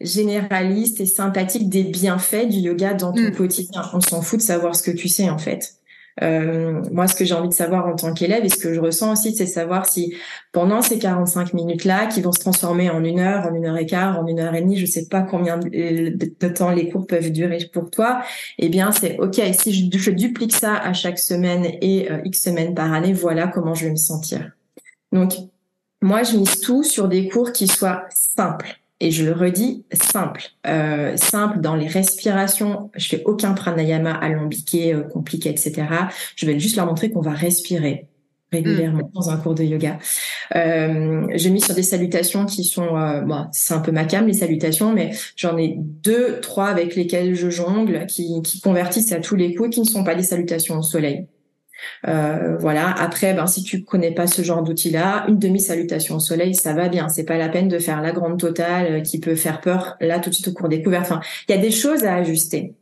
généraliste 0.00 1.00
et 1.00 1.06
sympathique 1.06 1.68
des 1.68 1.82
bienfaits 1.82 2.48
du 2.48 2.58
yoga 2.58 2.94
dans 2.94 3.12
ton 3.12 3.28
mm. 3.28 3.32
quotidien. 3.32 3.82
On 3.92 4.00
s'en 4.00 4.22
fout 4.22 4.38
de 4.38 4.44
savoir 4.44 4.74
ce 4.74 4.82
que 4.82 4.90
tu 4.90 5.08
sais 5.08 5.28
en 5.28 5.38
fait. 5.38 5.77
Euh, 6.22 6.82
moi, 6.90 7.06
ce 7.06 7.14
que 7.14 7.24
j'ai 7.24 7.34
envie 7.34 7.48
de 7.48 7.54
savoir 7.54 7.86
en 7.86 7.94
tant 7.94 8.12
qu'élève 8.12 8.44
et 8.44 8.48
ce 8.48 8.56
que 8.56 8.74
je 8.74 8.80
ressens 8.80 9.12
aussi, 9.12 9.34
c'est 9.34 9.46
savoir 9.46 9.86
si 9.86 10.14
pendant 10.52 10.82
ces 10.82 10.98
45 10.98 11.54
minutes-là, 11.54 12.06
qui 12.06 12.20
vont 12.20 12.32
se 12.32 12.40
transformer 12.40 12.90
en 12.90 13.04
une 13.04 13.20
heure, 13.20 13.46
en 13.46 13.54
une 13.54 13.66
heure 13.66 13.76
et 13.76 13.86
quart, 13.86 14.18
en 14.18 14.26
une 14.26 14.40
heure 14.40 14.54
et 14.54 14.60
demie, 14.60 14.76
je 14.76 14.86
sais 14.86 15.06
pas 15.06 15.22
combien 15.22 15.58
de 15.58 16.48
temps 16.48 16.70
les 16.70 16.88
cours 16.88 17.06
peuvent 17.06 17.30
durer 17.30 17.58
pour 17.72 17.90
toi, 17.90 18.20
eh 18.58 18.68
bien, 18.68 18.92
c'est 18.92 19.18
OK, 19.18 19.40
si 19.52 19.72
je, 19.72 19.98
je, 19.98 20.10
duplique 20.10 20.54
ça 20.54 20.76
à 20.76 20.92
chaque 20.92 21.18
semaine 21.18 21.66
et 21.80 22.10
euh, 22.10 22.20
X 22.24 22.42
semaines 22.42 22.74
par 22.74 22.92
année, 22.92 23.12
voilà 23.12 23.46
comment 23.46 23.74
je 23.74 23.84
vais 23.84 23.92
me 23.92 23.96
sentir. 23.96 24.50
Donc, 25.12 25.34
moi, 26.00 26.22
je 26.22 26.36
mise 26.36 26.60
tout 26.60 26.82
sur 26.82 27.08
des 27.08 27.28
cours 27.28 27.52
qui 27.52 27.68
soient 27.68 28.04
simples 28.10 28.80
et 29.00 29.10
je 29.10 29.24
le 29.24 29.32
redis, 29.32 29.84
simple. 29.92 30.42
Euh, 30.66 31.16
simple 31.16 31.60
dans 31.60 31.76
les 31.76 31.86
respirations. 31.86 32.90
Je 32.96 33.08
fais 33.08 33.22
aucun 33.24 33.52
pranayama 33.52 34.12
alambiqué, 34.12 34.92
euh, 34.92 35.02
compliqué, 35.02 35.50
etc. 35.50 35.86
Je 36.34 36.46
vais 36.46 36.58
juste 36.58 36.76
leur 36.76 36.86
montrer 36.86 37.10
qu'on 37.10 37.20
va 37.20 37.32
respirer 37.32 38.08
régulièrement 38.52 39.04
mm. 39.04 39.12
dans 39.14 39.30
un 39.30 39.36
cours 39.36 39.54
de 39.54 39.62
yoga. 39.62 39.98
Euh, 40.56 41.26
j'ai 41.34 41.50
mis 41.50 41.60
sur 41.60 41.74
des 41.74 41.82
salutations 41.82 42.46
qui 42.46 42.64
sont, 42.64 42.96
euh, 42.96 43.20
bon, 43.20 43.46
c'est 43.52 43.74
un 43.74 43.80
peu 43.80 43.92
macam 43.92 44.26
les 44.26 44.32
salutations, 44.32 44.92
mais 44.92 45.12
j'en 45.36 45.56
ai 45.56 45.74
deux, 45.78 46.40
trois 46.40 46.66
avec 46.66 46.96
lesquelles 46.96 47.34
je 47.34 47.50
jongle, 47.50 48.06
qui, 48.06 48.42
qui 48.42 48.60
convertissent 48.60 49.12
à 49.12 49.20
tous 49.20 49.36
les 49.36 49.54
coups 49.54 49.68
et 49.68 49.70
qui 49.70 49.80
ne 49.80 49.86
sont 49.86 50.04
pas 50.04 50.14
des 50.14 50.22
salutations 50.22 50.78
au 50.78 50.82
soleil. 50.82 51.26
Euh, 52.06 52.56
voilà. 52.58 52.90
Après, 52.98 53.34
ben 53.34 53.46
si 53.46 53.62
tu 53.62 53.84
connais 53.84 54.12
pas 54.12 54.26
ce 54.26 54.42
genre 54.42 54.62
d'outil-là, 54.62 55.26
une 55.28 55.38
demi-salutation 55.38 56.16
au 56.16 56.20
soleil, 56.20 56.54
ça 56.54 56.72
va 56.72 56.88
bien. 56.88 57.08
C'est 57.08 57.24
pas 57.24 57.38
la 57.38 57.48
peine 57.48 57.68
de 57.68 57.78
faire 57.78 58.02
la 58.02 58.12
grande 58.12 58.38
totale 58.38 58.92
euh, 58.92 59.00
qui 59.00 59.20
peut 59.20 59.34
faire 59.34 59.60
peur 59.60 59.96
là 60.00 60.18
tout 60.18 60.30
de 60.30 60.34
suite 60.34 60.48
au 60.48 60.52
cours 60.52 60.68
des 60.68 60.82
couverts. 60.82 61.02
Enfin, 61.02 61.20
il 61.48 61.54
y 61.54 61.58
a 61.58 61.60
des 61.60 61.70
choses 61.70 62.04
à 62.04 62.14
ajuster. 62.14 62.74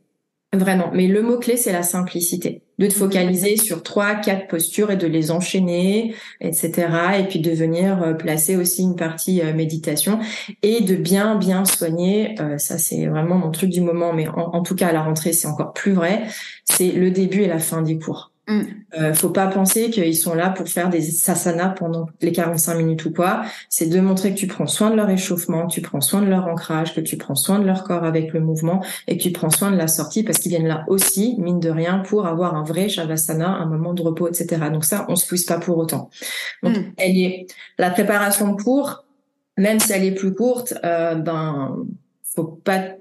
Vraiment. 0.53 0.91
Mais 0.93 1.07
le 1.07 1.21
mot-clé, 1.21 1.57
c'est 1.57 1.73
la 1.73 1.83
simplicité. 1.83 2.61
De 2.79 2.87
te 2.87 2.93
mhm. 2.93 2.99
focaliser 2.99 3.57
sur 3.57 3.83
trois, 3.83 4.15
quatre 4.15 4.47
postures 4.47 4.91
et 4.91 4.95
de 4.95 5.05
les 5.05 5.29
enchaîner, 5.29 6.15
etc. 6.39 6.87
Et 7.19 7.23
puis 7.23 7.39
de 7.39 7.51
venir 7.51 8.01
euh, 8.01 8.13
placer 8.13 8.55
aussi 8.55 8.83
une 8.83 8.95
partie 8.95 9.41
méditation 9.53 10.19
et 10.63 10.81
de 10.81 10.95
bien, 10.95 11.35
bien 11.35 11.65
soigner. 11.65 12.35
ça, 12.57 12.77
c'est 12.77 13.07
vraiment 13.07 13.35
mon 13.35 13.51
truc 13.51 13.69
du 13.69 13.81
moment. 13.81 14.13
Mais 14.13 14.27
en, 14.29 14.53
en 14.53 14.63
tout 14.63 14.75
cas, 14.75 14.87
à 14.87 14.93
la 14.93 15.03
rentrée, 15.03 15.33
c'est 15.33 15.47
encore 15.47 15.73
plus 15.73 15.91
vrai. 15.91 16.23
C'est 16.63 16.91
le 16.91 17.11
début 17.11 17.41
et 17.41 17.47
la 17.47 17.59
fin 17.59 17.81
des 17.81 17.99
cours. 17.99 18.31
Mm. 18.47 18.61
Euh, 18.97 19.13
faut 19.13 19.29
pas 19.29 19.47
penser 19.47 19.89
qu'ils 19.89 20.15
sont 20.15 20.33
là 20.33 20.49
pour 20.49 20.67
faire 20.67 20.89
des 20.89 21.01
sasanas 21.01 21.69
pendant 21.69 22.07
les 22.21 22.31
45 22.31 22.75
minutes 22.75 23.05
ou 23.05 23.11
quoi. 23.11 23.43
C'est 23.69 23.87
de 23.87 23.99
montrer 23.99 24.33
que 24.33 24.39
tu 24.39 24.47
prends 24.47 24.67
soin 24.67 24.89
de 24.89 24.95
leur 24.95 25.09
échauffement, 25.09 25.67
que 25.67 25.73
tu 25.73 25.81
prends 25.81 26.01
soin 26.01 26.21
de 26.21 26.27
leur 26.27 26.47
ancrage, 26.47 26.95
que 26.95 27.01
tu 27.01 27.17
prends 27.17 27.35
soin 27.35 27.59
de 27.59 27.65
leur 27.65 27.83
corps 27.83 28.05
avec 28.05 28.33
le 28.33 28.39
mouvement 28.39 28.83
et 29.07 29.17
que 29.17 29.23
tu 29.23 29.31
prends 29.31 29.49
soin 29.49 29.71
de 29.71 29.77
la 29.77 29.87
sortie 29.87 30.23
parce 30.23 30.39
qu'ils 30.39 30.51
viennent 30.51 30.67
là 30.67 30.85
aussi, 30.87 31.35
mine 31.39 31.59
de 31.59 31.69
rien, 31.69 31.99
pour 31.99 32.25
avoir 32.25 32.55
un 32.55 32.63
vrai 32.63 32.87
shavasana, 32.87 33.49
un 33.49 33.65
moment 33.65 33.93
de 33.93 34.01
repos, 34.01 34.27
etc. 34.27 34.69
Donc 34.71 34.85
ça, 34.85 35.05
on 35.09 35.15
se 35.15 35.27
pousse 35.27 35.45
pas 35.45 35.59
pour 35.59 35.77
autant. 35.77 36.09
Donc, 36.63 36.77
mm. 36.77 36.93
elle 36.97 37.17
est 37.17 37.47
la 37.77 37.89
préparation 37.89 38.53
de 38.53 38.61
cours 38.61 39.03
même 39.57 39.79
si 39.79 39.91
elle 39.91 40.05
est 40.05 40.13
plus 40.13 40.33
courte, 40.33 40.75
euh, 40.83 41.15
ben 41.15 41.85
faut 42.35 42.43
pas 42.43 42.91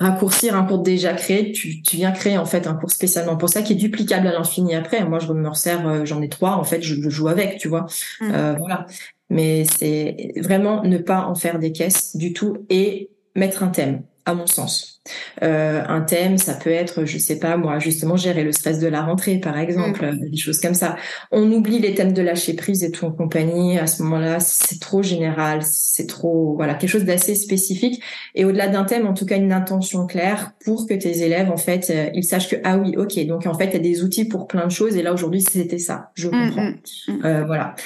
raccourcir 0.00 0.56
un 0.56 0.64
cours 0.64 0.80
déjà 0.80 1.12
créé. 1.12 1.52
Tu, 1.52 1.82
tu 1.82 1.96
viens 1.96 2.12
créer 2.12 2.38
en 2.38 2.46
fait 2.46 2.66
un 2.66 2.74
cours 2.74 2.90
spécialement 2.90 3.36
pour 3.36 3.48
ça 3.48 3.62
qui 3.62 3.72
est 3.72 3.76
duplicable 3.76 4.26
à 4.26 4.32
l'infini 4.32 4.74
après. 4.74 5.04
Moi, 5.04 5.18
je 5.18 5.32
me 5.32 5.48
resserre, 5.48 5.86
euh, 5.88 6.04
j'en 6.04 6.22
ai 6.22 6.28
trois 6.28 6.52
en 6.52 6.64
fait, 6.64 6.82
je, 6.82 7.08
joue 7.08 7.28
avec, 7.28 7.58
tu 7.58 7.68
vois. 7.68 7.86
Mm. 8.20 8.30
Euh, 8.32 8.54
voilà. 8.58 8.86
Mais 9.30 9.64
c'est 9.64 10.32
vraiment 10.36 10.82
ne 10.84 10.98
pas 10.98 11.26
en 11.26 11.34
faire 11.34 11.58
des 11.58 11.72
caisses 11.72 12.16
du 12.16 12.32
tout 12.32 12.58
et 12.70 13.10
mettre 13.34 13.62
un 13.62 13.68
thème 13.68 14.02
à 14.26 14.34
mon 14.34 14.46
sens. 14.46 15.00
Euh, 15.42 15.82
un 15.86 16.00
thème, 16.00 16.36
ça 16.36 16.54
peut 16.54 16.70
être, 16.70 17.04
je 17.04 17.16
sais 17.16 17.38
pas 17.38 17.56
moi, 17.56 17.78
justement 17.78 18.16
gérer 18.16 18.42
le 18.42 18.50
stress 18.50 18.80
de 18.80 18.88
la 18.88 19.02
rentrée, 19.02 19.38
par 19.38 19.56
exemple, 19.56 20.04
mm. 20.04 20.30
des 20.30 20.36
choses 20.36 20.60
comme 20.60 20.74
ça. 20.74 20.96
On 21.30 21.50
oublie 21.52 21.78
les 21.78 21.94
thèmes 21.94 22.12
de 22.12 22.22
lâcher 22.22 22.54
prise 22.54 22.82
et 22.82 22.90
tout 22.90 23.04
en 23.04 23.12
compagnie. 23.12 23.78
À 23.78 23.86
ce 23.86 24.02
moment-là, 24.02 24.40
c'est 24.40 24.80
trop 24.80 25.02
général, 25.02 25.60
c'est 25.62 26.08
trop, 26.08 26.56
voilà, 26.56 26.74
quelque 26.74 26.90
chose 26.90 27.04
d'assez 27.04 27.36
spécifique. 27.36 28.02
Et 28.34 28.44
au-delà 28.44 28.66
d'un 28.66 28.84
thème, 28.84 29.06
en 29.06 29.14
tout 29.14 29.26
cas, 29.26 29.36
une 29.36 29.52
intention 29.52 30.06
claire 30.06 30.52
pour 30.64 30.88
que 30.88 30.94
tes 30.94 31.22
élèves, 31.22 31.50
en 31.50 31.56
fait, 31.56 31.90
euh, 31.90 32.10
ils 32.12 32.24
sachent 32.24 32.50
que 32.50 32.56
ah 32.64 32.76
oui, 32.76 32.96
ok, 32.96 33.24
donc 33.26 33.46
en 33.46 33.54
fait, 33.54 33.66
il 33.66 33.72
y 33.74 33.76
a 33.76 33.78
des 33.78 34.02
outils 34.02 34.24
pour 34.24 34.48
plein 34.48 34.66
de 34.66 34.72
choses. 34.72 34.96
Et 34.96 35.02
là 35.02 35.12
aujourd'hui, 35.12 35.40
c'était 35.40 35.78
ça. 35.78 36.10
Je 36.14 36.26
mm, 36.26 36.30
comprends. 36.30 36.70
Mm, 37.08 37.24
euh, 37.24 37.44
voilà. 37.44 37.76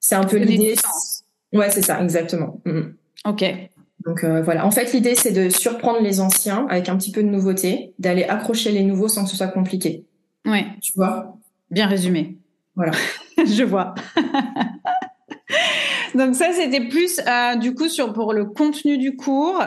C'est 0.00 0.16
un 0.16 0.24
peu 0.24 0.38
l'idée. 0.38 0.74
Ouais, 1.52 1.70
c'est 1.70 1.82
ça, 1.82 2.02
exactement. 2.02 2.60
Ok. 3.24 3.44
Donc 4.08 4.24
euh, 4.24 4.40
voilà, 4.40 4.64
en 4.64 4.70
fait 4.70 4.94
l'idée 4.94 5.14
c'est 5.14 5.32
de 5.32 5.50
surprendre 5.50 6.00
les 6.00 6.18
anciens 6.20 6.66
avec 6.70 6.88
un 6.88 6.96
petit 6.96 7.12
peu 7.12 7.22
de 7.22 7.28
nouveauté, 7.28 7.92
d'aller 7.98 8.24
accrocher 8.24 8.72
les 8.72 8.82
nouveaux 8.82 9.08
sans 9.08 9.24
que 9.24 9.30
ce 9.30 9.36
soit 9.36 9.48
compliqué. 9.48 10.06
Ouais. 10.46 10.64
Tu 10.80 10.94
vois? 10.96 11.36
Bien 11.70 11.86
résumé. 11.86 12.38
Voilà. 12.74 12.92
Je 13.36 13.64
vois. 13.64 13.94
Donc 16.18 16.34
ça, 16.34 16.52
c'était 16.52 16.80
plus 16.88 17.20
euh, 17.20 17.54
du 17.54 17.74
coup 17.74 17.88
sur 17.88 18.12
pour 18.12 18.32
le 18.32 18.44
contenu 18.44 18.98
du 18.98 19.14
cours, 19.14 19.62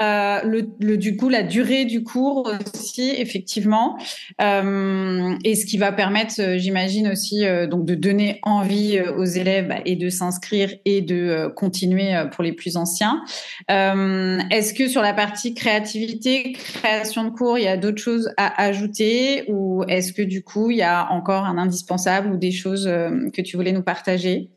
euh, 0.00 0.40
le, 0.44 0.66
le, 0.80 0.96
du 0.96 1.14
coup 1.18 1.28
la 1.28 1.42
durée 1.42 1.84
du 1.84 2.02
cours 2.02 2.50
aussi 2.74 3.12
effectivement, 3.18 3.98
euh, 4.40 5.34
et 5.44 5.54
ce 5.54 5.66
qui 5.66 5.76
va 5.76 5.92
permettre, 5.92 6.40
euh, 6.40 6.56
j'imagine 6.56 7.08
aussi, 7.08 7.44
euh, 7.44 7.66
donc 7.66 7.84
de 7.84 7.94
donner 7.94 8.38
envie 8.44 8.98
aux 9.14 9.26
élèves 9.26 9.68
bah, 9.68 9.80
et 9.84 9.94
de 9.94 10.08
s'inscrire 10.08 10.70
et 10.86 11.02
de 11.02 11.52
continuer 11.54 12.14
pour 12.32 12.42
les 12.44 12.52
plus 12.52 12.78
anciens. 12.78 13.22
Est-ce 13.68 14.72
que 14.72 14.88
sur 14.88 15.02
la 15.02 15.12
partie 15.12 15.52
créativité, 15.52 16.52
création 16.52 17.24
de 17.24 17.30
cours, 17.30 17.58
il 17.58 17.64
y 17.64 17.68
a 17.68 17.76
d'autres 17.76 18.00
choses 18.00 18.32
à 18.38 18.62
ajouter 18.62 19.44
ou 19.48 19.84
est-ce 19.86 20.14
que 20.14 20.22
du 20.22 20.42
coup 20.42 20.70
il 20.70 20.78
y 20.78 20.82
a 20.82 21.12
encore 21.12 21.44
un 21.44 21.58
indispensable 21.58 22.32
ou 22.32 22.38
des 22.38 22.52
choses 22.52 22.86
que 22.86 23.42
tu 23.42 23.56
voulais 23.56 23.72
nous 23.72 23.82
partager? 23.82 24.48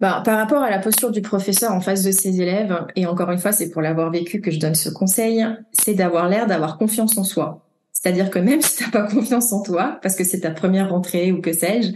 Ben, 0.00 0.22
par 0.24 0.38
rapport 0.38 0.62
à 0.62 0.70
la 0.70 0.78
posture 0.78 1.10
du 1.10 1.20
professeur 1.20 1.72
en 1.72 1.80
face 1.80 2.02
de 2.02 2.10
ses 2.10 2.40
élèves, 2.40 2.86
et 2.96 3.06
encore 3.06 3.30
une 3.30 3.38
fois, 3.38 3.52
c'est 3.52 3.70
pour 3.70 3.82
l'avoir 3.82 4.10
vécu 4.10 4.40
que 4.40 4.50
je 4.50 4.58
donne 4.58 4.74
ce 4.74 4.88
conseil, 4.88 5.46
c'est 5.72 5.94
d'avoir 5.94 6.28
l'air 6.28 6.46
d'avoir 6.46 6.78
confiance 6.78 7.18
en 7.18 7.24
soi. 7.24 7.66
C'est-à-dire 7.92 8.30
que 8.30 8.38
même 8.38 8.62
si 8.62 8.82
t'as 8.82 8.90
pas 8.90 9.06
confiance 9.06 9.52
en 9.52 9.62
toi, 9.62 9.98
parce 10.02 10.16
que 10.16 10.24
c'est 10.24 10.40
ta 10.40 10.50
première 10.50 10.90
rentrée 10.90 11.32
ou 11.32 11.42
que 11.42 11.52
sais-je, 11.52 11.90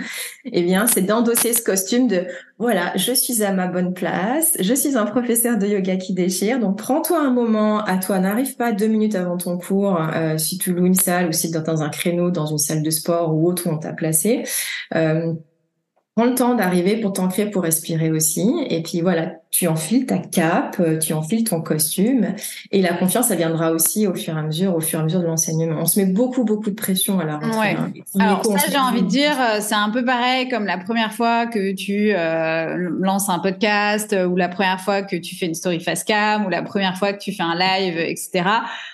eh 0.44 0.62
bien, 0.62 0.86
c'est 0.86 1.00
d'endosser 1.00 1.54
ce 1.54 1.62
costume 1.62 2.06
de 2.06 2.26
voilà, 2.58 2.92
je 2.96 3.12
suis 3.12 3.42
à 3.42 3.52
ma 3.52 3.68
bonne 3.68 3.94
place, 3.94 4.56
je 4.60 4.74
suis 4.74 4.98
un 4.98 5.06
professeur 5.06 5.56
de 5.56 5.66
yoga 5.66 5.96
qui 5.96 6.12
déchire, 6.12 6.60
donc 6.60 6.76
prends-toi 6.76 7.20
un 7.20 7.30
moment 7.30 7.82
à 7.84 7.96
toi, 7.96 8.18
n'arrive 8.18 8.56
pas 8.56 8.72
deux 8.72 8.86
minutes 8.86 9.14
avant 9.14 9.38
ton 9.38 9.56
cours, 9.56 9.98
euh, 10.14 10.36
si 10.36 10.58
tu 10.58 10.74
loues 10.74 10.86
une 10.86 10.94
salle 10.94 11.28
ou 11.28 11.32
si 11.32 11.50
tu 11.50 11.56
es 11.56 11.60
dans 11.62 11.82
un 11.82 11.88
créneau, 11.88 12.30
dans 12.30 12.46
une 12.46 12.58
salle 12.58 12.82
de 12.82 12.90
sport 12.90 13.34
ou 13.34 13.48
autre 13.48 13.66
où 13.66 13.70
on 13.70 13.78
t'a 13.78 13.94
placé. 13.94 14.44
Euh, 14.94 15.32
Prends 16.16 16.26
le 16.26 16.34
temps 16.34 16.54
d'arriver 16.54 17.00
pour 17.00 17.12
t'ancrer, 17.12 17.50
pour 17.50 17.62
respirer 17.62 18.10
aussi. 18.12 18.48
Et 18.68 18.82
puis 18.82 19.00
voilà, 19.00 19.40
tu 19.54 19.68
enfiles 19.68 20.04
ta 20.04 20.18
cape, 20.18 20.78
euh, 20.80 20.98
tu 20.98 21.12
enfiles 21.12 21.44
ton 21.44 21.60
costume. 21.60 22.34
Et 22.72 22.82
la 22.82 22.92
confiance, 22.92 23.28
ça 23.28 23.36
viendra 23.36 23.70
aussi 23.70 24.04
au 24.08 24.14
fur 24.16 24.36
et 24.36 24.40
à 24.40 24.42
mesure, 24.42 24.74
au 24.74 24.80
fur 24.80 24.98
et 24.98 25.02
à 25.02 25.04
mesure 25.04 25.20
de 25.20 25.26
l'enseignement. 25.26 25.76
On 25.80 25.86
se 25.86 26.00
met 26.00 26.06
beaucoup, 26.06 26.42
beaucoup 26.42 26.70
de 26.70 26.74
pression 26.74 27.20
à 27.20 27.24
la 27.24 27.34
rentrée. 27.34 27.58
Ouais. 27.60 27.76
Hein. 27.78 27.92
Alors 28.18 28.44
ça, 28.44 28.66
j'ai 28.68 28.78
envie 28.78 29.02
de 29.02 29.06
dire, 29.06 29.36
euh, 29.40 29.58
c'est 29.60 29.76
un 29.76 29.90
peu 29.90 30.04
pareil 30.04 30.48
comme 30.48 30.66
la 30.66 30.76
première 30.76 31.12
fois 31.12 31.46
que 31.46 31.72
tu 31.72 32.10
euh, 32.10 32.90
lances 32.98 33.28
un 33.28 33.38
podcast 33.38 34.16
ou 34.28 34.34
la 34.34 34.48
première 34.48 34.80
fois 34.80 35.02
que 35.02 35.14
tu 35.14 35.36
fais 35.36 35.46
une 35.46 35.54
story 35.54 35.78
face 35.78 36.02
cam 36.02 36.44
ou 36.44 36.48
la 36.48 36.62
première 36.62 36.98
fois 36.98 37.12
que 37.12 37.22
tu 37.22 37.32
fais 37.32 37.44
un 37.44 37.54
live, 37.54 37.96
etc. 37.96 38.42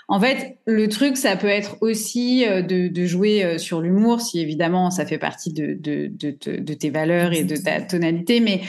En 0.08 0.20
fait, 0.20 0.58
le 0.66 0.88
truc, 0.88 1.16
ça 1.16 1.36
peut 1.36 1.48
être 1.48 1.78
aussi 1.80 2.44
de, 2.44 2.88
de 2.88 3.06
jouer 3.06 3.56
sur 3.56 3.80
l'humour, 3.80 4.20
si 4.20 4.40
évidemment 4.40 4.90
ça 4.90 5.06
fait 5.06 5.18
partie 5.18 5.54
de, 5.54 5.72
de, 5.72 6.10
de, 6.12 6.60
de 6.60 6.74
tes 6.74 6.90
valeurs 6.90 7.32
et 7.32 7.44
de 7.44 7.56
ta 7.56 7.80
tonalité, 7.80 8.40
mais 8.40 8.60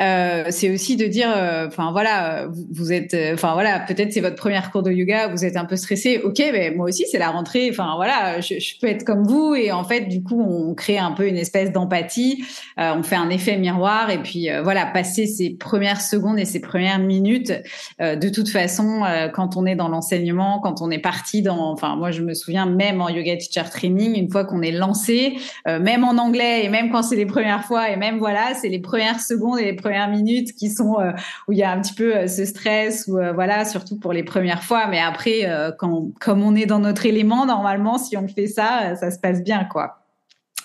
euh, 0.00 0.44
c'est 0.50 0.70
aussi 0.70 0.96
de 0.96 1.06
dire, 1.06 1.32
euh, 1.34 1.66
enfin 1.66 1.90
voilà, 1.92 2.46
vous, 2.70 2.92
êtes, 2.92 3.14
euh, 3.14 3.34
enfin 3.34 3.54
voilà, 3.54 3.80
peut-être 3.80 4.12
c'est 4.12 4.20
votre 4.20 4.36
première 4.36 4.70
cours 4.70 4.82
de 4.82 4.92
yoga, 4.92 5.28
vous 5.28 5.44
êtes 5.44 5.56
un 5.56 5.64
peu 5.64 5.76
stressé, 5.76 6.20
ok, 6.22 6.38
mais 6.52 6.70
moi 6.70 6.86
aussi 6.86 7.04
c'est 7.10 7.18
la 7.18 7.30
rentrée, 7.30 7.68
enfin 7.70 7.94
voilà, 7.96 8.40
je, 8.40 8.54
peux 8.80 8.86
être 8.86 9.04
comme 9.04 9.24
vous. 9.24 9.54
Et 9.54 9.72
en 9.72 9.84
fait 9.84 10.02
du 10.02 10.22
coup 10.22 10.40
on 10.40 10.74
crée 10.74 10.98
un 10.98 11.12
peu 11.12 11.26
une 11.26 11.36
espèce 11.36 11.72
d'empathie, 11.72 12.44
on 12.76 13.02
fait 13.02 13.16
un 13.16 13.30
effet 13.30 13.56
miroir. 13.56 14.10
Et 14.10 14.18
puis 14.18 14.48
voilà, 14.62 14.86
passer 14.86 15.26
ces 15.26 15.50
premières 15.50 16.00
secondes 16.00 16.38
et 16.38 16.44
ces 16.44 16.60
premières 16.60 16.98
minutes, 16.98 17.52
de 18.00 18.28
toute 18.28 18.48
façon 18.48 19.02
quand 19.34 19.56
on 19.56 19.66
est 19.66 19.74
dans 19.74 19.88
l'enseignement, 19.88 20.60
quand 20.60 20.80
on 20.80 20.90
est 20.90 20.98
parti 20.98 21.42
dans, 21.42 21.72
enfin 21.72 21.96
moi 21.96 22.10
je 22.10 22.22
me 22.22 22.34
souviens 22.34 22.66
même 22.66 23.00
en 23.00 23.08
yoga 23.08 23.36
teacher 23.36 23.68
training, 23.70 24.16
une 24.16 24.30
fois 24.30 24.44
qu'on 24.44 24.62
est 24.62 24.72
lancé, 24.72 25.36
même 25.66 26.04
en 26.04 26.16
anglais 26.18 26.64
et 26.64 26.68
même 26.68 26.90
quand 26.90 27.02
c'est 27.02 27.16
les 27.16 27.26
premières 27.26 27.64
fois 27.64 27.90
et 27.90 27.96
même 27.96 28.18
voilà, 28.18 28.54
c'est 28.60 28.68
les 28.68 28.80
premières 28.80 29.20
secondes 29.20 29.58
et 29.58 29.64
les 29.64 29.72
premières 29.72 29.87
minutes 30.10 30.54
qui 30.54 30.70
sont 30.70 31.00
euh, 31.00 31.12
où 31.46 31.52
il 31.52 31.58
y 31.58 31.62
a 31.62 31.70
un 31.70 31.80
petit 31.80 31.94
peu 31.94 32.16
euh, 32.16 32.26
ce 32.26 32.44
stress 32.44 33.06
ou 33.08 33.18
euh, 33.18 33.32
voilà, 33.32 33.64
surtout 33.64 33.98
pour 33.98 34.12
les 34.12 34.22
premières 34.22 34.62
fois. 34.62 34.86
Mais 34.88 35.00
après, 35.00 35.48
quand 35.78 36.10
comme 36.20 36.42
on 36.42 36.54
est 36.54 36.66
dans 36.66 36.78
notre 36.78 37.06
élément, 37.06 37.46
normalement, 37.46 37.98
si 37.98 38.16
on 38.16 38.28
fait 38.28 38.46
ça, 38.46 38.94
ça 38.96 39.10
se 39.10 39.18
passe 39.18 39.42
bien, 39.42 39.64
quoi. 39.64 40.04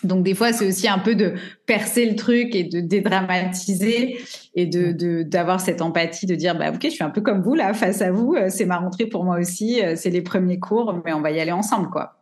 Donc 0.03 0.23
des 0.23 0.35
fois, 0.35 0.51
c'est 0.51 0.67
aussi 0.67 0.89
un 0.89 0.99
peu 0.99 1.15
de 1.15 1.33
percer 1.65 2.05
le 2.05 2.15
truc 2.15 2.55
et 2.55 2.65
de 2.65 2.81
dédramatiser 2.81 4.17
et 4.53 4.65
de 4.65 5.23
d'avoir 5.23 5.61
cette 5.61 5.81
empathie 5.81 6.25
de 6.25 6.35
dire 6.35 6.57
bah 6.57 6.71
ok, 6.71 6.81
je 6.83 6.89
suis 6.89 7.03
un 7.03 7.09
peu 7.09 7.21
comme 7.21 7.41
vous 7.41 7.53
là 7.53 7.73
face 7.73 8.01
à 8.01 8.11
vous, 8.11 8.35
c'est 8.49 8.65
ma 8.65 8.77
rentrée 8.77 9.05
pour 9.05 9.23
moi 9.23 9.39
aussi, 9.39 9.81
c'est 9.95 10.09
les 10.09 10.21
premiers 10.21 10.59
cours, 10.59 11.01
mais 11.05 11.13
on 11.13 11.21
va 11.21 11.31
y 11.31 11.39
aller 11.39 11.53
ensemble 11.53 11.89
quoi. 11.89 12.17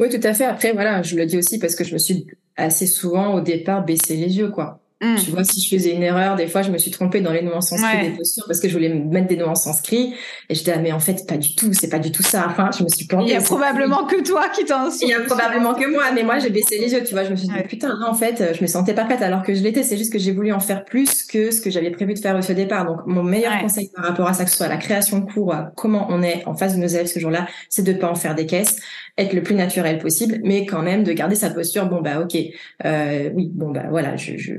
Oui, 0.00 0.08
tout 0.08 0.26
à 0.26 0.34
fait. 0.34 0.44
Après 0.44 0.72
voilà, 0.72 1.02
je 1.02 1.14
le 1.14 1.24
dis 1.24 1.38
aussi 1.38 1.60
parce 1.60 1.76
que 1.76 1.84
je 1.84 1.92
me 1.92 1.98
suis 1.98 2.26
assez 2.56 2.88
souvent 2.88 3.34
au 3.34 3.40
départ 3.40 3.84
baissé 3.84 4.16
les 4.16 4.36
yeux 4.38 4.50
quoi. 4.50 4.80
Mm. 5.02 5.16
Tu 5.16 5.30
vois, 5.30 5.44
si 5.44 5.60
je 5.60 5.74
faisais 5.74 5.94
une 5.94 6.02
erreur, 6.02 6.36
des 6.36 6.46
fois, 6.46 6.60
je 6.60 6.70
me 6.70 6.76
suis 6.76 6.90
trompée 6.90 7.20
dans 7.22 7.32
les 7.32 7.42
nuances 7.42 7.72
inscrits 7.72 8.10
des 8.10 8.16
postures 8.16 8.44
parce 8.46 8.60
que 8.60 8.68
je 8.68 8.74
voulais 8.74 8.90
mettre 8.90 9.28
des 9.28 9.36
nuances 9.36 9.66
inscrits. 9.66 10.14
Et 10.48 10.54
je 10.54 10.58
disais, 10.58 10.74
ah, 10.76 10.80
mais 10.80 10.92
en 10.92 11.00
fait, 11.00 11.26
pas 11.26 11.38
du 11.38 11.54
tout, 11.54 11.72
c'est 11.72 11.88
pas 11.88 11.98
du 11.98 12.12
tout 12.12 12.22
ça. 12.22 12.46
Enfin, 12.50 12.70
je 12.76 12.84
me 12.84 12.88
suis 12.88 13.06
plantée. 13.06 13.30
Il 13.30 13.32
y 13.32 13.36
a 13.36 13.40
probablement 13.40 14.04
que 14.04 14.22
toi 14.22 14.48
qui 14.50 14.64
t'en 14.64 14.90
Il 14.90 15.08
y 15.08 15.14
a 15.14 15.20
probablement 15.20 15.74
que 15.74 15.90
moi, 15.90 16.04
mais 16.14 16.22
moi, 16.22 16.38
j'ai 16.38 16.50
baissé 16.50 16.78
les 16.78 16.92
yeux, 16.92 17.02
tu 17.02 17.14
vois. 17.14 17.24
Je 17.24 17.30
me 17.30 17.36
suis 17.36 17.48
dit, 17.48 17.54
putain, 17.68 17.96
non, 17.98 18.08
en 18.08 18.14
fait, 18.14 18.54
je 18.54 18.60
me 18.60 18.66
sentais 18.66 18.94
pas 18.94 19.04
prête 19.04 19.22
alors 19.22 19.42
que 19.42 19.54
je 19.54 19.62
l'étais. 19.62 19.82
C'est 19.82 19.96
juste 19.96 20.12
que 20.12 20.18
j'ai 20.18 20.32
voulu 20.32 20.52
en 20.52 20.60
faire 20.60 20.84
plus 20.84 21.24
que 21.24 21.50
ce 21.50 21.60
que 21.60 21.70
j'avais 21.70 21.90
prévu 21.90 22.14
de 22.14 22.18
faire 22.18 22.36
au 22.36 22.52
départ. 22.52 22.84
Donc, 22.84 22.98
mon 23.06 23.22
meilleur 23.22 23.58
conseil 23.60 23.90
par 23.94 24.04
rapport 24.04 24.26
à 24.26 24.34
ça, 24.34 24.44
que 24.44 24.50
ce 24.50 24.56
soit 24.56 24.68
la 24.68 24.76
création 24.76 25.18
de 25.18 25.30
cours, 25.30 25.54
comment 25.76 26.06
on 26.10 26.22
est 26.22 26.42
en 26.46 26.54
face 26.54 26.74
de 26.76 26.80
nos 26.80 26.86
élèves 26.86 27.06
ce 27.06 27.18
jour-là, 27.18 27.46
c'est 27.68 27.82
de 27.82 27.92
pas 27.92 28.10
en 28.10 28.14
faire 28.14 28.34
des 28.34 28.46
caisses 28.46 28.76
être 29.20 29.32
le 29.32 29.42
plus 29.42 29.54
naturel 29.54 29.98
possible, 29.98 30.40
mais 30.44 30.66
quand 30.66 30.82
même 30.82 31.04
de 31.04 31.12
garder 31.12 31.34
sa 31.34 31.50
posture. 31.50 31.86
Bon 31.86 32.00
bah 32.00 32.20
ok, 32.20 32.36
euh, 32.84 33.30
oui, 33.34 33.50
bon 33.52 33.70
bah 33.70 33.84
voilà. 33.90 34.16
Je, 34.16 34.36
je... 34.36 34.52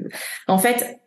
En 0.48 0.58
fait, 0.58 1.02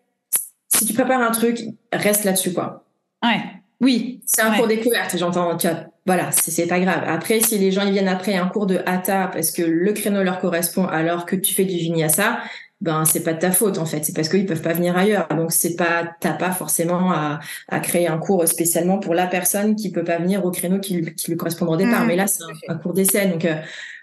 si 0.68 0.86
tu 0.86 0.94
prépares 0.94 1.20
un 1.20 1.30
truc, 1.30 1.60
reste 1.92 2.24
là-dessus 2.24 2.52
quoi. 2.52 2.84
Ouais. 3.22 3.40
Oui. 3.80 4.22
C'est 4.26 4.42
un 4.42 4.56
cours 4.56 4.66
découverte, 4.66 5.16
j'entends. 5.16 5.56
Tu 5.56 5.66
as, 5.66 5.88
voilà, 6.06 6.32
c'est 6.32 6.66
pas 6.66 6.80
grave. 6.80 7.02
Après, 7.06 7.40
si 7.40 7.58
les 7.58 7.70
gens 7.70 7.82
ils 7.84 7.92
viennent 7.92 8.08
après 8.08 8.34
un 8.34 8.46
cours 8.48 8.66
de 8.66 8.80
hatha 8.86 9.28
parce 9.32 9.50
que 9.50 9.62
le 9.62 9.92
créneau 9.92 10.22
leur 10.22 10.38
correspond 10.40 10.86
alors 10.86 11.26
que 11.26 11.36
tu 11.36 11.54
fais 11.54 11.64
du 11.64 11.76
vinyasa, 11.76 12.38
ben 12.80 13.04
c'est 13.06 13.22
pas 13.22 13.32
de 13.32 13.38
ta 13.38 13.50
faute 13.50 13.78
en 13.78 13.86
fait, 13.86 14.04
c'est 14.04 14.14
parce 14.14 14.28
qu'ils 14.28 14.44
peuvent 14.44 14.60
pas 14.60 14.74
venir 14.74 14.96
ailleurs. 14.96 15.26
Donc 15.28 15.52
c'est 15.52 15.76
pas 15.76 16.04
t'as 16.20 16.34
pas 16.34 16.52
forcément 16.52 17.12
à, 17.12 17.40
à, 17.68 17.80
créer 17.80 18.06
un 18.06 18.18
cours 18.18 18.46
spécialement 18.46 18.98
pour 18.98 19.14
la 19.14 19.26
personne 19.26 19.74
qui 19.74 19.90
peut 19.90 20.04
pas 20.04 20.18
venir 20.18 20.44
au 20.44 20.50
créneau 20.50 20.80
qui, 20.80 21.14
qui 21.14 21.30
lui 21.30 21.36
correspond 21.38 21.66
au 21.66 21.76
départ. 21.76 22.04
Mmh. 22.04 22.08
Mais 22.08 22.16
là 22.16 22.26
c'est 22.26 22.42
un, 22.68 22.76
cours 22.76 22.92
d'essai, 22.92 23.26
donc 23.26 23.44
euh, 23.46 23.56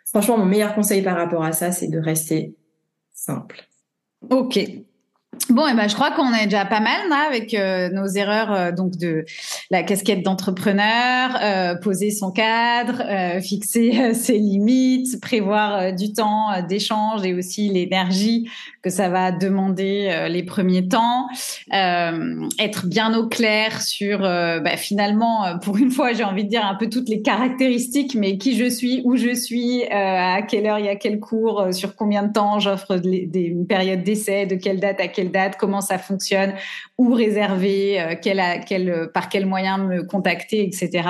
franchement 0.05 0.37
mon 0.37 0.45
meilleur 0.45 0.73
conseil 0.73 1.03
par 1.03 1.15
rapport 1.15 1.43
à 1.43 1.51
ça 1.51 1.71
c'est 1.71 1.87
de 1.87 1.99
rester 1.99 2.55
simple. 3.13 3.67
Ok, 4.29 4.59
Bon, 5.49 5.65
et 5.65 5.73
ben, 5.73 5.87
je 5.87 5.95
crois 5.95 6.11
qu'on 6.11 6.33
est 6.33 6.45
déjà 6.45 6.65
pas 6.65 6.81
mal 6.81 7.07
là 7.09 7.25
avec 7.25 7.53
euh, 7.53 7.89
nos 7.89 8.05
erreurs 8.05 8.51
euh, 8.51 8.71
donc 8.73 8.97
de 8.97 9.23
la 9.69 9.81
casquette 9.81 10.23
d'entrepreneur, 10.23 11.37
euh, 11.41 11.75
poser 11.75 12.11
son 12.11 12.31
cadre, 12.31 13.01
fixer 13.41 14.13
ses 14.13 14.37
limites, 14.37 15.21
prévoir 15.21 15.93
du 15.93 16.11
temps 16.11 16.61
d'échange 16.67 17.25
et 17.25 17.33
aussi 17.33 17.69
l'énergie 17.69 18.49
que 18.81 18.89
ça 18.89 19.07
va 19.09 19.31
demander 19.31 20.27
les 20.29 20.43
premiers 20.43 20.87
temps, 20.87 21.27
être 21.71 22.87
bien 22.87 23.13
au 23.15 23.27
clair 23.27 23.81
sur 23.81 24.19
bah, 24.19 24.75
finalement 24.75 25.59
pour 25.61 25.77
une 25.77 25.91
fois 25.91 26.13
j'ai 26.13 26.23
envie 26.23 26.45
de 26.45 26.49
dire 26.49 26.65
un 26.65 26.75
peu 26.75 26.89
toutes 26.89 27.07
les 27.07 27.21
caractéristiques, 27.21 28.15
mais 28.15 28.37
qui 28.37 28.57
je 28.57 28.69
suis, 28.69 29.01
où 29.05 29.17
je 29.17 29.33
suis, 29.35 29.83
à 29.91 30.41
quelle 30.41 30.65
heure 30.65 30.79
il 30.79 30.85
y 30.85 30.89
a 30.89 30.95
quel 30.95 31.19
cours, 31.19 31.67
sur 31.71 31.95
combien 31.95 32.23
de 32.23 32.33
temps 32.33 32.59
j'offre 32.59 32.97
des, 32.97 33.27
des 33.27 33.55
périodes 33.69 34.03
d'essai, 34.03 34.47
de 34.47 34.55
quelle 34.55 34.79
date 34.79 34.99
à 34.99 35.07
quelle 35.07 35.30
comment 35.57 35.81
ça 35.81 35.97
fonctionne, 35.97 36.53
où 37.01 37.13
réserver, 37.13 38.17
quel, 38.21 38.41
quel, 38.67 39.09
par 39.13 39.29
quel 39.29 39.45
moyen 39.45 39.77
me 39.77 40.03
contacter, 40.03 40.63
etc. 40.63 41.07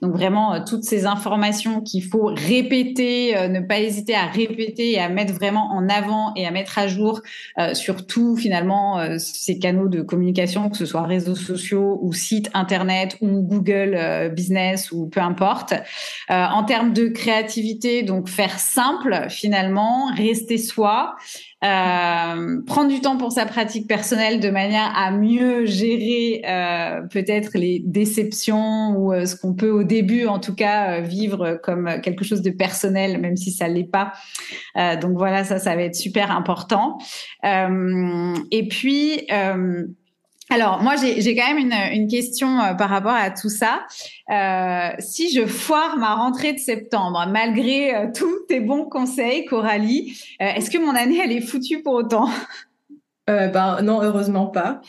Donc 0.00 0.12
vraiment 0.12 0.62
toutes 0.64 0.84
ces 0.84 1.06
informations 1.06 1.80
qu'il 1.80 2.04
faut 2.04 2.26
répéter, 2.26 3.34
ne 3.48 3.60
pas 3.60 3.80
hésiter 3.80 4.14
à 4.14 4.26
répéter 4.26 4.92
et 4.92 5.00
à 5.00 5.08
mettre 5.08 5.34
vraiment 5.34 5.72
en 5.72 5.88
avant 5.88 6.32
et 6.36 6.46
à 6.46 6.50
mettre 6.50 6.78
à 6.78 6.86
jour 6.86 7.20
sur 7.72 8.06
tout 8.06 8.36
finalement 8.36 9.18
ces 9.18 9.58
canaux 9.58 9.88
de 9.88 10.02
communication, 10.02 10.70
que 10.70 10.76
ce 10.76 10.86
soit 10.86 11.02
réseaux 11.02 11.34
sociaux 11.34 11.98
ou 12.02 12.12
sites 12.12 12.50
internet 12.54 13.16
ou 13.20 13.42
Google 13.42 14.30
Business 14.34 14.92
ou 14.92 15.08
peu 15.08 15.20
importe. 15.20 15.74
en 16.28 16.62
termes 16.64 16.92
de 16.92 17.08
créativité, 17.08 18.02
donc 18.02 18.28
faire 18.28 18.58
simple 18.58 19.26
finalement, 19.28 20.12
rester 20.14 20.58
soi, 20.58 21.16
euh, 21.64 22.60
prendre 22.66 22.88
du 22.88 23.00
temps 23.00 23.16
pour 23.16 23.30
sa 23.30 23.46
pratique 23.46 23.86
personnelle 23.86 24.40
de 24.40 24.50
manière 24.50 24.92
à 24.96 25.10
mieux 25.12 25.31
gérer 25.64 26.42
euh, 26.46 27.02
peut-être 27.10 27.50
les 27.54 27.80
déceptions 27.84 28.96
ou 28.96 29.12
euh, 29.12 29.26
ce 29.26 29.36
qu'on 29.36 29.54
peut 29.54 29.70
au 29.70 29.82
début 29.82 30.26
en 30.26 30.38
tout 30.38 30.54
cas 30.54 31.00
vivre 31.00 31.60
comme 31.62 32.00
quelque 32.02 32.24
chose 32.24 32.42
de 32.42 32.50
personnel 32.50 33.20
même 33.20 33.36
si 33.36 33.50
ça 33.50 33.68
l'est 33.68 33.90
pas. 33.90 34.12
donc 35.00 35.16
voilà 35.16 35.44
ça 35.44 35.58
ça 35.58 35.74
va 35.76 35.82
être 35.82 35.94
super 35.94 36.30
important. 36.30 36.98
et 37.42 38.68
puis 38.68 39.26
alors, 40.52 40.82
moi, 40.82 40.96
j'ai 40.96 41.34
quand 41.34 41.54
même 41.54 41.70
une, 41.94 42.08
question 42.08 42.60
euh, 42.60 42.74
par 42.74 42.90
rapport 42.90 43.14
à 43.14 43.30
tout 43.30 43.48
ça. 43.48 43.86
Euh, 44.30 44.90
si 44.98 45.32
je 45.32 45.46
foire 45.46 45.96
ma 45.96 46.14
rentrée 46.14 46.52
de 46.52 46.58
septembre, 46.58 47.24
malgré 47.30 47.94
euh, 47.94 48.06
tous 48.14 48.44
tes 48.48 48.60
bons 48.60 48.84
conseils, 48.84 49.46
Coralie, 49.46 50.20
est-ce 50.38 50.70
que 50.70 50.76
mon 50.76 50.94
année, 50.94 51.20
elle 51.24 51.32
est 51.32 51.40
foutue 51.40 51.82
pour 51.82 51.94
autant? 51.94 52.28
Ben 53.26 53.80
non, 53.82 54.02
heureusement 54.02 54.46
pas. 54.46 54.82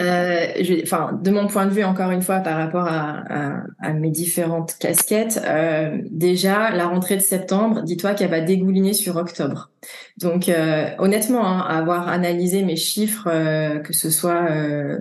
Euh, 0.00 0.46
je, 0.60 0.82
enfin, 0.82 1.18
de 1.20 1.30
mon 1.30 1.46
point 1.46 1.66
de 1.66 1.70
vue, 1.70 1.84
encore 1.84 2.10
une 2.10 2.22
fois, 2.22 2.40
par 2.40 2.56
rapport 2.56 2.86
à, 2.86 3.22
à, 3.28 3.62
à 3.80 3.92
mes 3.92 4.10
différentes 4.10 4.76
casquettes, 4.78 5.40
euh, 5.44 5.98
déjà 6.10 6.70
la 6.70 6.86
rentrée 6.86 7.16
de 7.16 7.22
septembre, 7.22 7.82
dis-toi 7.82 8.14
qu'elle 8.14 8.30
va 8.30 8.40
dégouliner 8.40 8.92
sur 8.92 9.16
octobre. 9.16 9.70
Donc, 10.18 10.48
euh, 10.48 10.88
honnêtement, 10.98 11.46
hein, 11.46 11.60
avoir 11.60 12.08
analysé 12.08 12.62
mes 12.62 12.76
chiffres, 12.76 13.28
euh, 13.30 13.78
que 13.78 13.92
ce 13.92 14.10
soit 14.10 14.50
euh, 14.50 14.98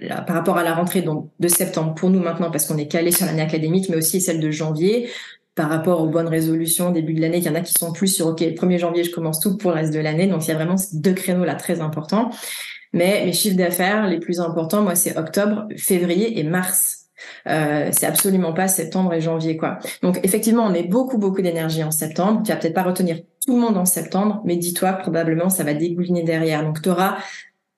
là, 0.00 0.22
par 0.22 0.36
rapport 0.36 0.58
à 0.58 0.64
la 0.64 0.74
rentrée 0.74 1.02
donc 1.02 1.30
de 1.40 1.48
septembre 1.48 1.94
pour 1.94 2.10
nous 2.10 2.20
maintenant, 2.20 2.50
parce 2.50 2.66
qu'on 2.66 2.78
est 2.78 2.88
calé 2.88 3.12
sur 3.12 3.26
l'année 3.26 3.42
académique, 3.42 3.88
mais 3.88 3.96
aussi 3.96 4.20
celle 4.20 4.40
de 4.40 4.50
janvier, 4.50 5.10
par 5.54 5.68
rapport 5.68 6.00
aux 6.00 6.06
bonnes 6.06 6.28
résolutions 6.28 6.90
début 6.90 7.12
de 7.12 7.20
l'année, 7.20 7.38
il 7.38 7.44
y 7.44 7.48
en 7.48 7.54
a 7.54 7.60
qui 7.60 7.74
sont 7.74 7.92
plus 7.92 8.08
sur 8.08 8.28
OK, 8.28 8.40
le 8.40 8.52
1er 8.52 8.78
janvier, 8.78 9.04
je 9.04 9.10
commence 9.10 9.40
tout 9.40 9.56
pour 9.56 9.72
le 9.72 9.76
reste 9.76 9.92
de 9.92 9.98
l'année. 9.98 10.26
Donc, 10.26 10.46
il 10.46 10.48
y 10.48 10.52
a 10.52 10.54
vraiment 10.54 10.76
ces 10.76 10.96
deux 10.96 11.12
créneaux 11.12 11.44
là 11.44 11.54
très 11.54 11.80
importants. 11.80 12.30
Mais 12.92 13.24
mes 13.24 13.32
chiffres 13.32 13.56
d'affaires 13.56 14.06
les 14.06 14.18
plus 14.18 14.40
importants, 14.40 14.82
moi, 14.82 14.94
c'est 14.94 15.16
octobre, 15.16 15.66
février 15.76 16.38
et 16.38 16.44
mars. 16.44 17.00
Euh, 17.46 17.90
c'est 17.92 18.06
absolument 18.06 18.52
pas 18.52 18.66
septembre 18.66 19.12
et 19.12 19.20
janvier 19.20 19.58
quoi. 19.58 19.78
Donc 20.02 20.18
effectivement, 20.22 20.64
on 20.64 20.70
met 20.70 20.84
beaucoup 20.84 21.18
beaucoup 21.18 21.42
d'énergie 21.42 21.84
en 21.84 21.90
septembre. 21.90 22.42
Tu 22.42 22.50
vas 22.50 22.56
peut-être 22.56 22.74
pas 22.74 22.82
retenir 22.82 23.18
tout 23.44 23.54
le 23.54 23.60
monde 23.60 23.76
en 23.76 23.84
septembre, 23.84 24.40
mais 24.46 24.56
dis-toi 24.56 24.94
probablement 24.94 25.50
ça 25.50 25.62
va 25.62 25.74
dégouliner 25.74 26.22
derrière. 26.22 26.64
Donc 26.64 26.80
tu 26.80 26.88
auras 26.88 27.18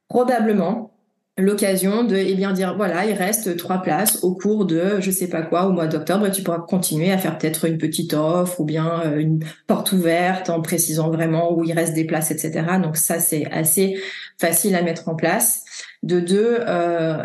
probablement 0.09 0.92
l'occasion 1.39 2.05
de 2.05 2.17
eh 2.17 2.35
bien 2.35 2.53
dire 2.53 2.77
voilà 2.77 3.07
il 3.07 3.15
reste 3.15 3.57
trois 3.57 3.81
places 3.81 4.23
au 4.23 4.35
cours 4.35 4.67
de 4.67 5.01
je 5.01 5.11
sais 5.11 5.29
pas 5.29 5.41
quoi 5.41 5.67
au 5.67 5.73
mois 5.73 5.87
d'octobre 5.87 6.31
tu 6.31 6.43
pourras 6.43 6.59
continuer 6.59 7.11
à 7.11 7.17
faire 7.17 7.39
peut-être 7.39 7.65
une 7.65 7.79
petite 7.79 8.13
offre 8.13 8.61
ou 8.61 8.67
bien 8.67 9.01
euh, 9.07 9.19
une 9.19 9.43
porte 9.67 9.93
ouverte 9.93 10.51
en 10.51 10.61
précisant 10.61 11.11
vraiment 11.11 11.55
où 11.55 11.65
il 11.65 11.73
reste 11.73 11.95
des 11.95 12.05
places 12.05 12.31
etc 12.31 12.63
donc 12.83 12.99
ça 12.99 13.19
c'est 13.19 13.51
assez 13.51 13.97
facile 14.43 14.75
à 14.75 14.83
mettre 14.83 15.09
en 15.09 15.15
place. 15.15 15.65
De 16.03 16.21
deux 16.21 16.59
euh, 16.67 17.25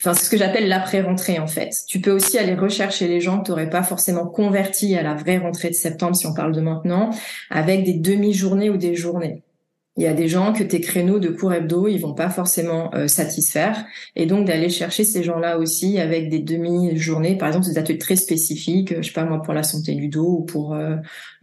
enfin, 0.00 0.12
c'est 0.14 0.24
ce 0.24 0.30
que 0.30 0.36
j'appelle 0.36 0.68
l'après-rentrée 0.68 1.38
en 1.38 1.46
fait. 1.46 1.70
Tu 1.88 2.00
peux 2.00 2.10
aussi 2.10 2.36
aller 2.38 2.54
rechercher 2.54 3.08
les 3.08 3.20
gens 3.20 3.38
que 3.38 3.46
tu 3.46 3.50
n'aurais 3.52 3.70
pas 3.70 3.82
forcément 3.82 4.26
convertis 4.26 4.96
à 4.96 5.02
la 5.02 5.14
vraie 5.14 5.38
rentrée 5.38 5.70
de 5.70 5.74
septembre 5.74 6.16
si 6.16 6.26
on 6.26 6.34
parle 6.34 6.52
de 6.52 6.60
maintenant, 6.60 7.10
avec 7.50 7.84
des 7.84 7.94
demi-journées 7.94 8.70
ou 8.70 8.76
des 8.76 8.94
journées 8.94 9.42
il 9.96 10.04
y 10.04 10.06
a 10.06 10.12
des 10.12 10.28
gens 10.28 10.52
que 10.52 10.62
tes 10.62 10.80
créneaux 10.80 11.18
de 11.18 11.30
cours 11.30 11.54
hebdo, 11.54 11.88
ils 11.88 11.98
vont 11.98 12.12
pas 12.12 12.28
forcément 12.28 12.94
euh, 12.94 13.08
satisfaire. 13.08 13.86
Et 14.14 14.26
donc, 14.26 14.46
d'aller 14.46 14.68
chercher 14.68 15.04
ces 15.04 15.22
gens-là 15.22 15.58
aussi 15.58 15.98
avec 15.98 16.28
des 16.28 16.38
demi-journées, 16.38 17.38
par 17.38 17.48
exemple, 17.48 17.66
des 17.66 17.78
ateliers 17.78 17.98
très 17.98 18.16
spécifiques, 18.16 18.94
je 19.00 19.06
sais 19.06 19.12
pas 19.12 19.24
moi, 19.24 19.40
pour 19.40 19.54
la 19.54 19.62
santé 19.62 19.94
du 19.94 20.08
dos 20.08 20.40
ou 20.40 20.44
pour 20.44 20.74
euh, 20.74 20.96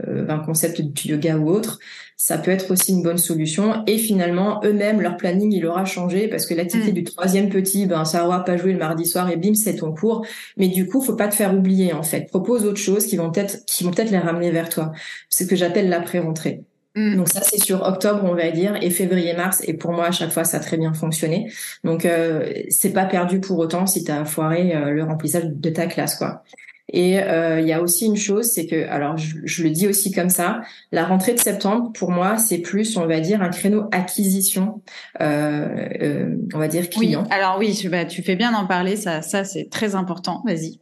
euh, 0.08 0.28
un 0.30 0.38
concept 0.39 0.82
du 0.82 1.10
yoga 1.10 1.38
ou 1.38 1.50
autre, 1.50 1.80
ça 2.16 2.38
peut 2.38 2.52
être 2.52 2.70
aussi 2.70 2.92
une 2.92 3.02
bonne 3.02 3.18
solution. 3.18 3.84
Et 3.88 3.98
finalement, 3.98 4.62
eux-mêmes, 4.63 5.02
leur 5.02 5.18
planning, 5.18 5.52
il 5.52 5.66
aura 5.66 5.86
changé 5.86 6.28
parce 6.28 6.46
que 6.46 6.54
l'activité 6.54 6.92
mm. 6.92 6.96
du 6.96 7.04
troisième 7.04 7.50
petit, 7.50 7.88
ben, 7.88 8.06
ça 8.06 8.24
aura 8.24 8.46
pas 8.46 8.56
joué 8.56 8.74
le 8.74 8.80
mardi 8.80 9.08
soir 9.08 9.32
et 9.32 9.36
bim, 9.36 9.56
c'est 9.56 9.78
ton 9.78 9.94
cours. 9.94 10.26
Mais 10.58 10.68
du 10.68 10.88
coup, 10.88 11.02
faut 11.02 11.16
pas 11.16 11.28
te 11.28 11.34
faire 11.34 11.56
oublier, 11.56 11.94
en 11.94 12.04
fait. 12.04 12.28
Propose 12.30 12.66
autre 12.66 12.80
chose 12.80 13.08
qui 13.08 13.18
vont 13.18 13.32
peut-être, 13.32 13.66
qui 13.66 13.84
vont 13.84 13.89
peut-être 13.89 14.12
les 14.12 14.20
ramener 14.20 14.52
vers 14.52 14.70
toi. 14.70 14.92
C'est 15.30 15.46
ce 15.46 15.50
que 15.50 15.56
j'appelle 15.56 15.89
l'après-rentrée. 15.89 16.62
Mm. 16.95 17.17
Donc 17.17 17.29
ça 17.29 17.41
c'est 17.41 17.58
sur 17.58 17.82
octobre 17.82 18.21
on 18.23 18.36
va 18.36 18.51
dire 18.51 18.75
et 18.82 18.89
février-mars 18.89 19.62
et 19.65 19.73
pour 19.73 19.93
moi 19.93 20.08
à 20.08 20.12
chaque 20.12 20.32
fois 20.32 20.43
ça 20.43 20.58
a 20.58 20.60
très 20.60 20.77
bien 20.77 20.93
fonctionné. 20.93 21.51
Donc 21.84 22.06
euh, 22.06 22.51
c'est 22.69 22.93
pas 22.93 23.06
perdu 23.06 23.39
pour 23.39 23.60
autant 23.60 23.86
si 23.86 24.03
tu 24.03 24.12
as 24.12 24.25
foiré 24.25 24.75
euh, 24.75 24.91
le 24.91 25.03
remplissage 25.03 25.45
de 25.45 25.69
ta 25.69 25.88
classe 25.88 26.15
quoi. 26.15 26.43
Et 26.91 27.19
euh, 27.19 27.62
il 27.62 27.67
y 27.67 27.73
a 27.73 27.82
aussi 27.82 28.06
une 28.06 28.17
chose, 28.17 28.51
c'est 28.51 28.67
que, 28.67 28.88
alors 28.89 29.17
je, 29.17 29.63
le 29.63 29.69
dis 29.69 29.88
aussi 29.88 30.12
comme 30.12 30.29
ça, 30.29 30.62
la 30.91 31.06
rentrée 31.06 31.34
de 31.34 31.39
septembre, 31.39 31.91
pour 31.93 32.12
moi, 32.12 32.38
c'est 32.38 32.58
plus, 32.58 32.97
on 32.97 33.08
va 33.08 33.21
dire, 33.21 33.41
un 33.41 33.49
créneau 33.49 33.86
acquisition, 33.91 34.82
euh, 35.21 35.88
euh, 36.01 36.36
on 36.53 36.60
va 36.60 36.67
dire 36.67 36.89
client. 36.89 37.23
Oui, 37.23 37.27
alors 37.32 37.58
oui, 37.58 37.88
bah, 37.89 38.06
tu 38.06 38.21
fais 38.21 38.36
bien 38.36 38.51
d'en 38.51 38.67
parler, 38.67 38.97
ça, 38.97 39.21
ça 39.21 39.45
c'est 39.45 39.69
très 39.69 39.95
important. 39.95 40.43
Vas-y. 40.45 40.77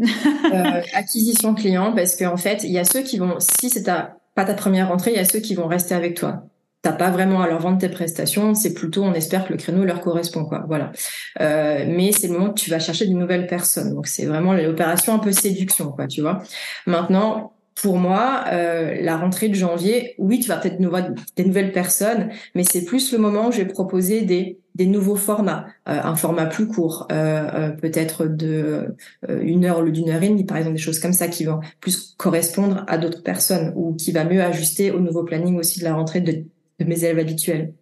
acquisition 0.93 1.53
client, 1.53 1.93
parce 1.95 2.15
qu'en 2.15 2.37
fait, 2.37 2.63
il 2.63 2.71
y 2.71 2.79
a 2.79 2.83
ceux 2.83 3.03
qui 3.03 3.19
vont, 3.19 3.35
si 3.39 3.69
c'est 3.69 3.83
ta 3.83 4.20
pas 4.35 4.45
ta 4.45 4.53
première 4.53 4.87
rentrée, 4.87 5.11
il 5.11 5.17
y 5.17 5.19
a 5.19 5.25
ceux 5.25 5.39
qui 5.39 5.55
vont 5.55 5.67
rester 5.67 5.93
avec 5.93 6.15
toi. 6.15 6.43
T'as 6.81 6.93
pas 6.93 7.11
vraiment 7.11 7.41
à 7.41 7.47
leur 7.47 7.59
vendre 7.59 7.77
tes 7.77 7.89
prestations, 7.89 8.55
c'est 8.55 8.73
plutôt 8.73 9.03
on 9.03 9.13
espère 9.13 9.45
que 9.45 9.53
le 9.53 9.57
créneau 9.57 9.85
leur 9.85 10.01
correspond 10.01 10.45
quoi. 10.45 10.63
Voilà. 10.67 10.91
Euh, 11.39 11.85
mais 11.87 12.11
c'est 12.11 12.27
le 12.27 12.33
moment 12.33 12.49
que 12.49 12.59
tu 12.59 12.71
vas 12.71 12.79
chercher 12.79 13.05
de 13.05 13.13
nouvelles 13.13 13.45
personnes. 13.45 13.93
Donc 13.93 14.07
c'est 14.07 14.25
vraiment 14.25 14.53
l'opération 14.53 15.13
un 15.13 15.19
peu 15.19 15.31
séduction 15.31 15.91
quoi, 15.91 16.07
tu 16.07 16.21
vois. 16.21 16.41
Maintenant, 16.87 17.53
pour 17.81 17.97
moi, 17.97 18.43
euh, 18.51 19.01
la 19.01 19.17
rentrée 19.17 19.49
de 19.49 19.55
janvier, 19.55 20.13
oui, 20.19 20.39
tu 20.39 20.47
vas 20.47 20.57
peut-être 20.57 20.79
voir 20.85 21.03
des 21.35 21.43
nouvelles 21.43 21.71
personnes, 21.71 22.29
mais 22.53 22.63
c'est 22.63 22.85
plus 22.85 23.11
le 23.11 23.17
moment 23.17 23.47
où 23.47 23.51
je 23.51 23.57
vais 23.57 23.65
proposer 23.65 24.21
des, 24.21 24.59
des 24.75 24.85
nouveaux 24.85 25.15
formats, 25.15 25.65
euh, 25.89 25.99
un 26.03 26.15
format 26.15 26.45
plus 26.45 26.67
court, 26.67 27.07
euh, 27.11 27.49
euh 27.53 27.69
peut-être 27.71 28.27
de 28.27 28.95
euh, 29.27 29.41
une 29.41 29.65
heure 29.65 29.79
au 29.79 29.81
lieu 29.81 29.91
d'une 29.91 30.11
heure 30.11 30.21
et 30.21 30.29
demie, 30.29 30.43
par 30.43 30.57
exemple, 30.57 30.75
des 30.75 30.81
choses 30.81 30.99
comme 30.99 31.13
ça 31.13 31.27
qui 31.27 31.43
vont 31.43 31.59
plus 31.79 32.13
correspondre 32.17 32.85
à 32.87 32.99
d'autres 32.99 33.23
personnes 33.23 33.73
ou 33.75 33.95
qui 33.95 34.11
va 34.11 34.25
mieux 34.25 34.43
ajuster 34.43 34.91
au 34.91 34.99
nouveau 34.99 35.23
planning 35.23 35.57
aussi 35.57 35.79
de 35.79 35.85
la 35.85 35.95
rentrée 35.95 36.21
de, 36.21 36.33
de 36.79 36.85
mes 36.85 37.03
élèves 37.03 37.19
habituels. 37.19 37.73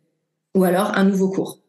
Ou 0.56 0.64
alors 0.64 0.98
un 0.98 1.04
nouveau 1.04 1.30
cours. 1.30 1.60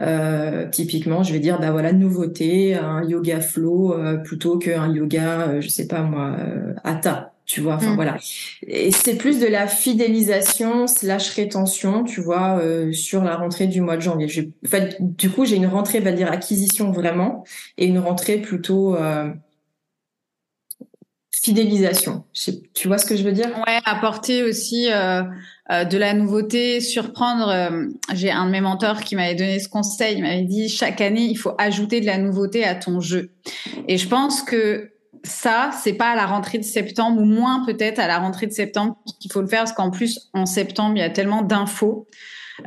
Euh, 0.00 0.68
typiquement, 0.68 1.22
je 1.22 1.32
vais 1.32 1.40
dire, 1.40 1.60
bah 1.60 1.70
voilà, 1.70 1.92
nouveauté, 1.92 2.74
un 2.74 3.04
yoga 3.04 3.40
flow 3.40 3.94
plutôt 4.24 4.58
qu'un 4.58 4.92
yoga, 4.92 5.60
je 5.60 5.68
sais 5.68 5.86
pas 5.86 6.02
moi, 6.02 6.36
hatha 6.84 7.32
tu 7.48 7.62
vois 7.62 7.76
enfin 7.76 7.92
mm. 7.92 7.96
voilà. 7.96 8.18
Et 8.66 8.92
c'est 8.92 9.16
plus 9.16 9.40
de 9.40 9.46
la 9.46 9.66
fidélisation 9.66 10.86
slash 10.86 11.30
rétention 11.30 12.04
tu 12.04 12.20
vois 12.20 12.58
euh, 12.58 12.92
sur 12.92 13.24
la 13.24 13.36
rentrée 13.36 13.66
du 13.66 13.80
mois 13.80 13.96
de 13.96 14.02
janvier. 14.02 14.28
Je, 14.28 14.42
en 14.42 14.68
fait, 14.68 14.96
du 15.00 15.30
coup 15.30 15.46
j'ai 15.46 15.56
une 15.56 15.66
rentrée 15.66 15.98
va 16.00 16.12
dire 16.12 16.30
acquisition 16.30 16.92
vraiment 16.92 17.44
et 17.78 17.86
une 17.86 17.98
rentrée 17.98 18.36
plutôt 18.36 18.94
euh, 18.96 19.30
fidélisation. 21.32 22.24
Tu 22.74 22.86
vois 22.86 22.98
ce 22.98 23.06
que 23.06 23.16
je 23.16 23.22
veux 23.22 23.32
dire? 23.32 23.48
Ouais 23.66 23.78
apporter 23.86 24.42
aussi 24.42 24.90
euh, 24.92 25.22
de 25.70 25.96
la 25.96 26.12
nouveauté 26.12 26.82
surprendre 26.82 27.50
j'ai 28.12 28.30
un 28.30 28.44
de 28.44 28.50
mes 28.50 28.60
mentors 28.60 29.00
qui 29.00 29.16
m'avait 29.16 29.34
donné 29.34 29.58
ce 29.58 29.70
conseil 29.70 30.16
il 30.16 30.22
m'avait 30.22 30.42
dit 30.42 30.68
chaque 30.68 31.00
année 31.00 31.22
il 31.22 31.36
faut 31.36 31.54
ajouter 31.56 32.02
de 32.02 32.06
la 32.06 32.18
nouveauté 32.18 32.64
à 32.64 32.74
ton 32.74 33.00
jeu 33.00 33.30
et 33.86 33.96
je 33.96 34.08
pense 34.08 34.42
que 34.42 34.90
ça, 35.24 35.70
c'est 35.82 35.94
pas 35.94 36.10
à 36.10 36.16
la 36.16 36.26
rentrée 36.26 36.58
de 36.58 36.64
septembre 36.64 37.20
ou 37.20 37.24
moins 37.24 37.64
peut-être 37.66 37.98
à 37.98 38.06
la 38.06 38.18
rentrée 38.18 38.46
de 38.46 38.52
septembre 38.52 38.96
qu'il 39.20 39.32
faut 39.32 39.40
le 39.40 39.46
faire 39.46 39.60
parce 39.60 39.72
qu'en 39.72 39.90
plus 39.90 40.30
en 40.32 40.46
septembre 40.46 40.96
il 40.96 41.00
y 41.00 41.02
a 41.02 41.10
tellement 41.10 41.42
d'infos 41.42 42.06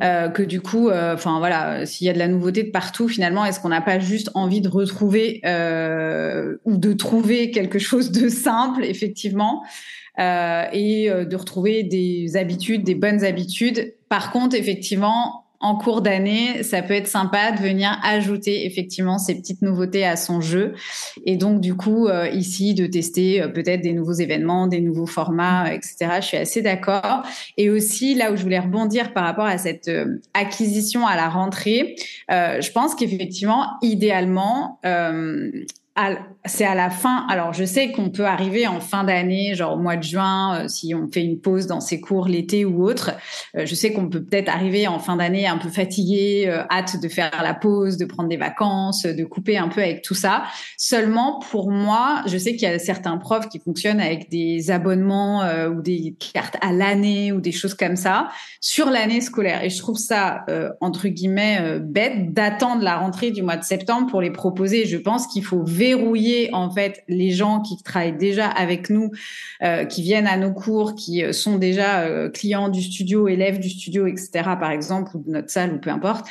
euh, 0.02 0.30
que 0.30 0.44
du 0.44 0.62
coup, 0.62 0.90
euh, 0.90 1.14
enfin 1.14 1.40
voilà, 1.40 1.86
s'il 1.86 2.08
y 2.08 2.10
a 2.10 2.14
de 2.14 2.20
la 2.20 2.28
nouveauté 2.28 2.64
de 2.64 2.72
partout, 2.72 3.08
finalement, 3.08 3.46
est-ce 3.46 3.60
qu'on 3.60 3.70
n'a 3.70 3.82
pas 3.82 4.00
juste 4.00 4.30
envie 4.36 4.62
de 4.62 4.70
retrouver 4.70 5.42
euh, 5.46 6.58
ou 6.64 6.78
de 6.78 6.94
trouver 6.94 7.52
quelque 7.52 7.80
chose 7.80 8.12
de 8.12 8.30
simple, 8.30 8.86
effectivement, 8.86 9.64
et 10.18 11.10
de 11.10 11.36
retrouver 11.36 11.82
des 11.82 12.38
habitudes, 12.38 12.84
des 12.84 12.94
bonnes 12.94 13.24
habitudes. 13.24 13.96
Par 14.08 14.32
contre, 14.32 14.56
effectivement, 14.56 15.41
en 15.62 15.76
cours 15.76 16.02
d'année, 16.02 16.64
ça 16.64 16.82
peut 16.82 16.96
être 16.96 17.08
sympa 17.08 17.52
de 17.52 17.62
venir 17.62 17.98
ajouter 18.04 18.66
effectivement 18.66 19.20
ces 19.20 19.36
petites 19.36 19.62
nouveautés 19.62 20.06
à 20.06 20.16
son 20.16 20.42
jeu. 20.42 20.74
Et 21.26 21.38
donc, 21.38 21.62
du 21.62 21.76
coup, 21.76 22.08
euh, 22.08 22.28
ici, 22.30 22.74
de 22.74 22.88
tester 22.88 23.42
euh, 23.42 23.48
peut-être 23.48 23.82
des 23.82 23.94
nouveaux 23.94 24.14
événements, 24.14 24.66
des 24.66 24.82
nouveaux 24.82 25.06
formats, 25.06 25.68
euh, 25.68 25.74
etc. 25.74 26.18
Je 26.20 26.26
suis 26.26 26.38
assez 26.38 26.62
d'accord. 26.64 27.22
Et 27.58 27.70
aussi, 27.70 28.16
là 28.16 28.32
où 28.32 28.36
je 28.36 28.42
voulais 28.42 28.60
rebondir 28.60 29.14
par 29.14 29.24
rapport 29.24 29.46
à 29.46 29.60
cette 29.60 29.90
acquisition 30.34 31.06
à 31.06 31.16
la 31.16 31.30
rentrée, 31.30 31.96
je 32.30 32.72
pense 32.72 32.96
qu'effectivement, 32.96 33.68
idéalement, 33.82 34.80
c'est 36.46 36.66
à 36.66 36.74
la 36.74 36.90
fin. 36.90 37.28
Alors, 37.30 37.54
je 37.54 37.64
sais 37.64 37.92
qu'on 37.92 38.10
peut 38.10 38.26
arriver 38.26 38.66
en 38.66 38.80
fin 38.80 39.04
d'année, 39.04 39.54
genre 39.54 39.74
au 39.74 39.78
mois 39.78 39.96
de 39.96 40.04
juin, 40.04 40.56
euh, 40.64 40.68
si 40.68 40.96
on 40.96 41.08
fait 41.08 41.24
une 41.24 41.40
pause 41.40 41.68
dans 41.68 41.80
ses 41.80 42.02
cours 42.02 42.28
l'été 42.28 42.66
ou 42.66 42.84
autre. 42.84 43.12
Euh, 43.56 43.66
je 43.66 43.76
sais 43.76 43.94
qu'on 43.94 44.10
peut 44.10 44.24
peut-être 44.24 44.50
arriver 44.50 44.88
en 44.88 44.98
fin 44.98 45.18
d'année 45.18 45.48
un 45.48 45.58
peu 45.58 45.70
fatigué, 45.70 46.46
euh, 46.48 46.64
hâte 46.72 47.00
de 47.00 47.08
faire 47.08 47.30
la 47.44 47.54
pause, 47.54 47.98
de 47.98 48.06
prendre 48.06 48.28
des 48.28 48.38
vacances, 48.38 49.04
de 49.04 49.24
couper 49.24 49.60
un 49.60 49.68
peu 49.68 49.82
avec 49.82 50.02
tout 50.02 50.16
ça. 50.16 50.44
Seulement, 50.78 51.40
pour 51.52 51.70
moi, 51.70 52.24
je 52.26 52.38
sais 52.40 52.56
qu'il 52.56 52.68
y 52.68 52.72
a 52.72 52.80
certains 52.80 53.18
profs 53.18 53.48
qui 53.48 53.60
fonctionnent 53.60 54.02
avec 54.02 54.30
des 54.30 54.72
abonnements 54.72 55.44
ou 55.70 55.82
des 55.82 56.16
cartes 56.34 56.58
à 56.62 56.72
l'année 56.72 57.32
ou 57.32 57.40
des 57.40 57.52
choses 57.52 57.74
comme 57.74 57.96
ça 57.96 58.30
sur 58.60 58.90
l'année 58.90 59.22
scolaire. 59.22 59.64
Et 59.64 59.70
je 59.70 59.78
trouve 59.78 59.98
ça, 59.98 60.46
entre 60.80 61.08
guillemets, 61.08 61.80
bête 61.80 62.34
d'attendre 62.34 62.84
la 62.84 62.98
rentrée 62.98 63.32
du 63.32 63.44
mois 63.44 63.58
de 63.58 63.64
septembre 63.64 64.08
pour 64.10 64.22
les 64.22 64.32
proposer. 64.32 64.86
Je 64.86 64.98
pense 64.98 65.28
qu'il 65.28 65.44
faut 65.44 65.64
verrouiller 65.96 66.50
en 66.54 66.70
fait 66.70 67.04
les 67.08 67.32
gens 67.32 67.62
qui 67.62 67.82
travaillent 67.82 68.18
déjà 68.18 68.48
avec 68.48 68.90
nous, 68.90 69.12
euh, 69.64 69.86
qui 69.86 70.02
viennent 70.02 70.28
à 70.28 70.38
nos 70.38 70.54
cours, 70.54 70.96
qui 70.96 71.24
euh, 71.24 71.34
sont 71.34 71.58
déjà 71.58 72.02
euh, 72.02 72.30
clients 72.30 72.70
du 72.70 72.82
studio, 72.82 73.28
élèves 73.28 73.60
du 73.60 73.70
studio, 73.70 74.08
etc. 74.08 74.30
Par 74.60 74.72
exemple, 74.72 75.12
ou 75.16 75.24
de 75.24 75.32
notre 75.32 75.50
salle 75.50 75.74
ou 75.74 75.80
peu 75.80 75.90
importe 75.90 76.28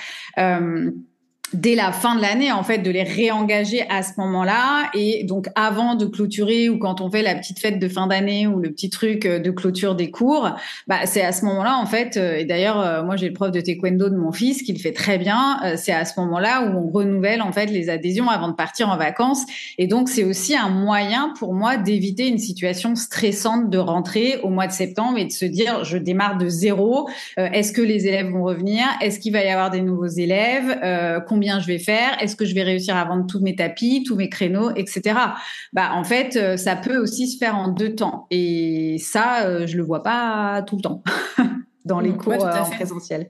dès 1.53 1.74
la 1.74 1.92
fin 1.92 2.14
de 2.14 2.22
l'année, 2.22 2.53
en 2.53 2.62
fait, 2.62 2.78
de 2.78 2.90
les 2.90 3.03
réengager 3.03 3.84
à 3.88 4.03
ce 4.03 4.12
moment-là. 4.18 4.90
Et 4.94 5.24
donc, 5.24 5.48
avant 5.55 5.94
de 5.94 6.07
clôturer 6.07 6.68
ou 6.68 6.78
quand 6.78 7.01
on 7.01 7.11
fait 7.11 7.22
la 7.22 7.34
petite 7.34 7.59
fête 7.59 7.78
de 7.78 7.88
fin 7.88 8.07
d'année 8.07 8.46
ou 8.46 8.61
le 8.61 8.70
petit 8.70 8.90
truc 8.90 9.26
euh, 9.26 9.38
de 9.38 9.51
clôture 9.51 9.94
des 9.94 10.11
cours, 10.11 10.51
bah, 10.86 11.07
c'est 11.07 11.22
à 11.22 11.32
ce 11.32 11.44
moment-là, 11.46 11.76
en 11.78 11.86
fait. 11.86 12.16
Euh, 12.16 12.38
et 12.38 12.44
d'ailleurs, 12.44 12.80
euh, 12.80 13.03
moi, 13.03 13.16
j'ai 13.16 13.28
le 13.28 13.34
prof 13.34 13.51
de 13.51 13.61
taekwondo 13.61 14.09
de 14.09 14.16
mon 14.16 14.32
fils 14.32 14.62
qui 14.62 14.72
le 14.72 14.78
fait 14.78 14.92
très 14.92 15.18
bien. 15.18 15.59
C'est 15.76 15.92
à 15.92 16.05
ce 16.05 16.18
moment-là 16.20 16.62
où 16.62 16.78
on 16.78 16.90
renouvelle, 16.90 17.42
en 17.42 17.53
fait, 17.53 17.66
les 17.66 17.90
adhésions 17.90 18.28
avant 18.28 18.48
de 18.48 18.55
partir 18.55 18.88
en 18.88 18.96
vacances. 18.96 19.44
Et 19.78 19.86
donc, 19.86 20.09
c'est 20.09 20.24
aussi 20.24 20.55
un 20.57 20.68
moyen 20.68 21.32
pour 21.38 21.55
moi 21.55 21.76
d'éviter 21.76 22.28
une 22.28 22.38
situation 22.38 22.94
stressante 22.94 23.70
de 23.70 23.78
rentrer 23.78 24.38
au 24.42 24.51
mois 24.51 24.66
de 24.66 24.72
septembre 24.72 25.18
et 25.18 25.24
de 25.24 25.32
se 25.32 25.44
dire, 25.44 25.84
je 25.84 25.98
démarre 25.98 26.38
de 26.38 26.48
zéro. 26.48 27.09
Est-ce 27.36 27.72
que 27.72 27.82
les 27.82 28.07
élèves 28.07 28.28
vont 28.30 28.44
revenir? 28.44 28.84
Est-ce 29.01 29.18
qu'il 29.18 29.32
va 29.32 29.42
y 29.44 29.48
avoir 29.48 29.70
des 29.70 29.80
nouveaux 29.80 30.07
élèves? 30.07 30.78
Combien 31.41 31.59
je 31.59 31.66
vais 31.66 31.78
faire, 31.78 32.22
est-ce 32.22 32.36
que 32.36 32.45
je 32.45 32.55
vais 32.55 32.62
réussir 32.62 32.95
à 32.97 33.05
vendre 33.07 33.26
tous 33.26 33.41
mes 33.41 33.57
tapis, 33.57 34.05
tous 34.07 34.14
mes 34.14 34.28
créneaux, 34.28 34.72
etc. 34.76 35.18
Bah 35.72 35.93
en 35.95 36.05
fait, 36.05 36.36
euh, 36.36 36.59
ça 36.59 36.76
peut 36.76 36.99
aussi 36.99 37.28
se 37.28 37.38
faire 37.38 37.57
en 37.57 37.68
deux 37.68 37.95
temps. 37.95 38.26
Et 38.30 38.99
ça, 38.99 39.47
euh, 39.47 39.66
je 39.66 39.78
le 39.78 39.82
vois 39.82 40.03
pas 40.03 40.62
tout 40.66 40.76
le 40.76 40.82
temps 40.82 41.03
dans 41.86 42.01
les 42.01 42.12
cours 42.12 42.45
euh, 42.45 42.53
en 42.53 42.68
présentiel. 42.68 43.26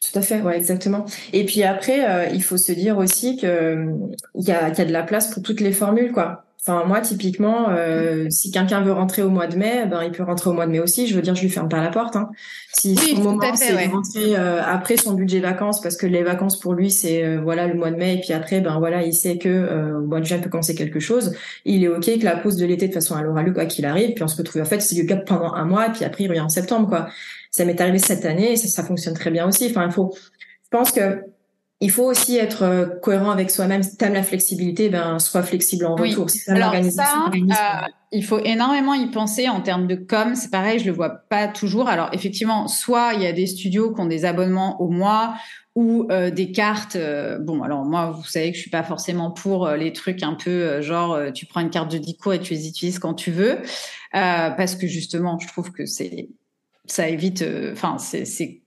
Tout 0.00 0.18
à 0.18 0.22
fait, 0.22 0.40
ouais, 0.40 0.56
exactement. 0.56 1.04
Et 1.32 1.46
puis 1.46 1.62
après, 1.62 2.28
il 2.34 2.42
faut 2.42 2.56
se 2.56 2.72
dire 2.72 2.98
aussi 2.98 3.36
que 3.36 3.86
il 4.34 4.44
y 4.44 4.50
a, 4.50 4.68
y 4.68 4.80
a 4.80 4.84
de 4.84 4.92
la 4.92 5.04
place 5.04 5.32
pour 5.32 5.44
toutes 5.44 5.60
les 5.60 5.72
formules, 5.72 6.10
quoi. 6.10 6.44
Enfin, 6.66 6.84
moi, 6.86 7.02
typiquement, 7.02 7.68
euh, 7.68 8.30
si 8.30 8.50
quelqu'un 8.50 8.80
veut 8.80 8.92
rentrer 8.92 9.20
au 9.20 9.28
mois 9.28 9.46
de 9.46 9.56
mai, 9.56 9.84
ben 9.84 10.02
il 10.02 10.12
peut 10.12 10.22
rentrer 10.22 10.48
au 10.48 10.54
mois 10.54 10.64
de 10.64 10.70
mai 10.70 10.80
aussi. 10.80 11.06
Je 11.06 11.14
veux 11.14 11.20
dire, 11.20 11.34
je 11.34 11.42
lui 11.42 11.50
ferme 11.50 11.68
pas 11.68 11.82
la 11.82 11.90
porte. 11.90 12.16
Hein. 12.16 12.30
Si 12.72 12.96
son 12.96 13.22
moment 13.22 13.54
c'est 13.54 13.72
de 13.72 13.92
rentrer 13.92 14.36
euh, 14.36 14.62
après 14.64 14.96
son 14.96 15.12
budget 15.12 15.40
vacances, 15.40 15.82
parce 15.82 15.96
que 15.96 16.06
les 16.06 16.22
vacances 16.22 16.58
pour 16.58 16.72
lui 16.72 16.90
c'est 16.90 17.22
euh, 17.22 17.40
voilà 17.40 17.66
le 17.66 17.74
mois 17.74 17.90
de 17.90 17.96
mai, 17.96 18.14
et 18.16 18.20
puis 18.20 18.32
après 18.32 18.60
ben 18.60 18.78
voilà, 18.78 19.02
il 19.02 19.12
sait 19.12 19.36
que 19.36 19.48
euh, 19.48 19.98
au 19.98 20.06
mois 20.06 20.20
de 20.20 20.24
juin 20.24 20.38
il 20.38 20.42
peut 20.42 20.50
commencer 20.50 20.74
quelque 20.74 21.00
chose. 21.00 21.34
Il 21.66 21.84
est 21.84 21.88
ok 21.88 22.18
que 22.18 22.24
la 22.24 22.36
pause 22.36 22.56
de 22.56 22.64
l'été 22.64 22.88
de 22.88 22.92
toute 22.92 23.02
façon 23.02 23.16
elle 23.18 23.26
aura 23.26 23.42
lieu 23.42 23.52
quoi 23.52 23.66
qu'il 23.66 23.84
arrive, 23.84 24.14
puis 24.14 24.24
on 24.24 24.28
se 24.28 24.36
retrouve 24.36 24.62
en 24.62 24.64
fait 24.64 24.80
c'est 24.80 24.94
du 24.94 25.06
cap 25.06 25.24
pendant 25.26 25.52
un 25.52 25.66
mois, 25.66 25.88
et 25.88 25.92
puis 25.92 26.04
après 26.04 26.24
il 26.24 26.28
revient 26.28 26.40
en 26.40 26.48
septembre 26.48 26.88
quoi. 26.88 27.08
Ça 27.50 27.64
m'est 27.64 27.80
arrivé 27.80 27.98
cette 27.98 28.24
année, 28.24 28.52
et 28.52 28.56
ça, 28.56 28.68
ça 28.68 28.82
fonctionne 28.82 29.14
très 29.14 29.30
bien 29.30 29.46
aussi. 29.46 29.66
Enfin, 29.70 29.86
il 29.86 29.92
faut, 29.92 30.12
je 30.14 30.68
pense 30.70 30.90
que 30.90 31.22
il 31.84 31.90
faut 31.90 32.04
aussi 32.04 32.38
être 32.38 32.62
euh, 32.62 32.86
cohérent 32.86 33.30
avec 33.30 33.50
soi-même. 33.50 33.82
Si 33.82 33.98
tu 33.98 34.04
aimes 34.06 34.14
la 34.14 34.22
flexibilité, 34.22 34.88
ben 34.88 35.18
sois 35.18 35.42
flexible 35.42 35.84
en 35.84 35.96
retour. 35.96 36.26
Alors 36.48 36.74
ça, 36.90 37.26
euh, 37.30 37.88
il 38.10 38.24
faut 38.24 38.38
énormément 38.38 38.94
y 38.94 39.10
penser 39.10 39.50
en 39.50 39.60
termes 39.60 39.86
de 39.86 39.94
com. 39.94 40.34
C'est 40.34 40.50
pareil, 40.50 40.78
je 40.78 40.86
le 40.86 40.92
vois 40.92 41.10
pas 41.10 41.46
toujours. 41.46 41.88
Alors 41.88 42.08
effectivement, 42.14 42.68
soit 42.68 43.12
il 43.12 43.20
y 43.20 43.26
a 43.26 43.32
des 43.32 43.46
studios 43.46 43.92
qui 43.92 44.00
ont 44.00 44.06
des 44.06 44.24
abonnements 44.24 44.80
au 44.80 44.88
mois 44.88 45.34
ou 45.74 46.06
euh, 46.10 46.30
des 46.30 46.52
cartes. 46.52 46.96
bon, 47.40 47.62
alors 47.62 47.84
moi, 47.84 48.12
vous 48.12 48.24
savez 48.24 48.50
que 48.50 48.56
je 48.56 48.62
suis 48.62 48.70
pas 48.70 48.82
forcément 48.82 49.30
pour 49.30 49.68
les 49.68 49.92
trucs 49.92 50.22
un 50.22 50.34
peu 50.34 50.80
genre 50.80 51.18
tu 51.34 51.44
prends 51.44 51.60
une 51.60 51.70
carte 51.70 51.92
de 51.92 51.98
10 51.98 52.16
cours 52.16 52.32
et 52.32 52.40
tu 52.40 52.54
les 52.54 52.66
utilises 52.66 52.98
quand 52.98 53.12
tu 53.12 53.30
veux, 53.30 53.58
parce 54.10 54.74
que 54.74 54.86
justement, 54.86 55.38
je 55.38 55.48
trouve 55.48 55.70
que 55.70 55.84
c'est 55.84 56.30
ça 56.86 57.10
évite. 57.10 57.44
Enfin, 57.72 57.98
c'est 57.98 58.63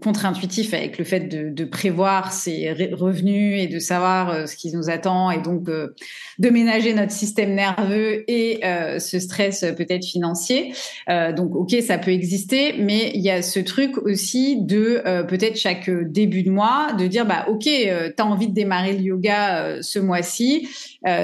contre-intuitif 0.00 0.74
avec 0.74 0.98
le 0.98 1.04
fait 1.04 1.28
de, 1.28 1.64
prévoir 1.64 2.32
ses 2.32 2.72
revenus 2.92 3.62
et 3.62 3.66
de 3.66 3.78
savoir 3.78 4.30
euh, 4.30 4.46
ce 4.46 4.56
qui 4.56 4.72
nous 4.74 4.90
attend 4.90 5.30
et 5.30 5.40
donc 5.40 5.68
euh, 5.68 5.94
de 6.38 6.50
ménager 6.50 6.92
notre 6.92 7.12
système 7.12 7.54
nerveux 7.54 8.24
et 8.28 8.60
euh, 8.64 8.98
ce 8.98 9.18
stress 9.18 9.64
peut-être 9.76 10.04
financier. 10.04 10.72
donc 11.08 11.54
ok, 11.54 11.74
ça 11.80 11.98
peut 11.98 12.10
exister, 12.10 12.74
mais 12.78 13.12
il 13.14 13.20
y 13.22 13.30
a 13.30 13.42
ce 13.42 13.60
truc 13.60 13.96
aussi 13.98 14.60
de 14.62 15.02
peut-être 15.22 15.56
chaque 15.56 15.88
début 15.90 16.42
de 16.42 16.50
mois 16.50 16.92
de 16.98 17.06
dire 17.06 17.26
bah 17.26 17.46
ok, 17.48 17.64
tu 17.64 17.88
as 17.90 18.26
envie 18.26 18.48
de 18.48 18.54
démarrer 18.54 18.92
le 18.92 19.02
yoga 19.02 19.82
ce 19.82 19.98
mois-ci. 19.98 20.68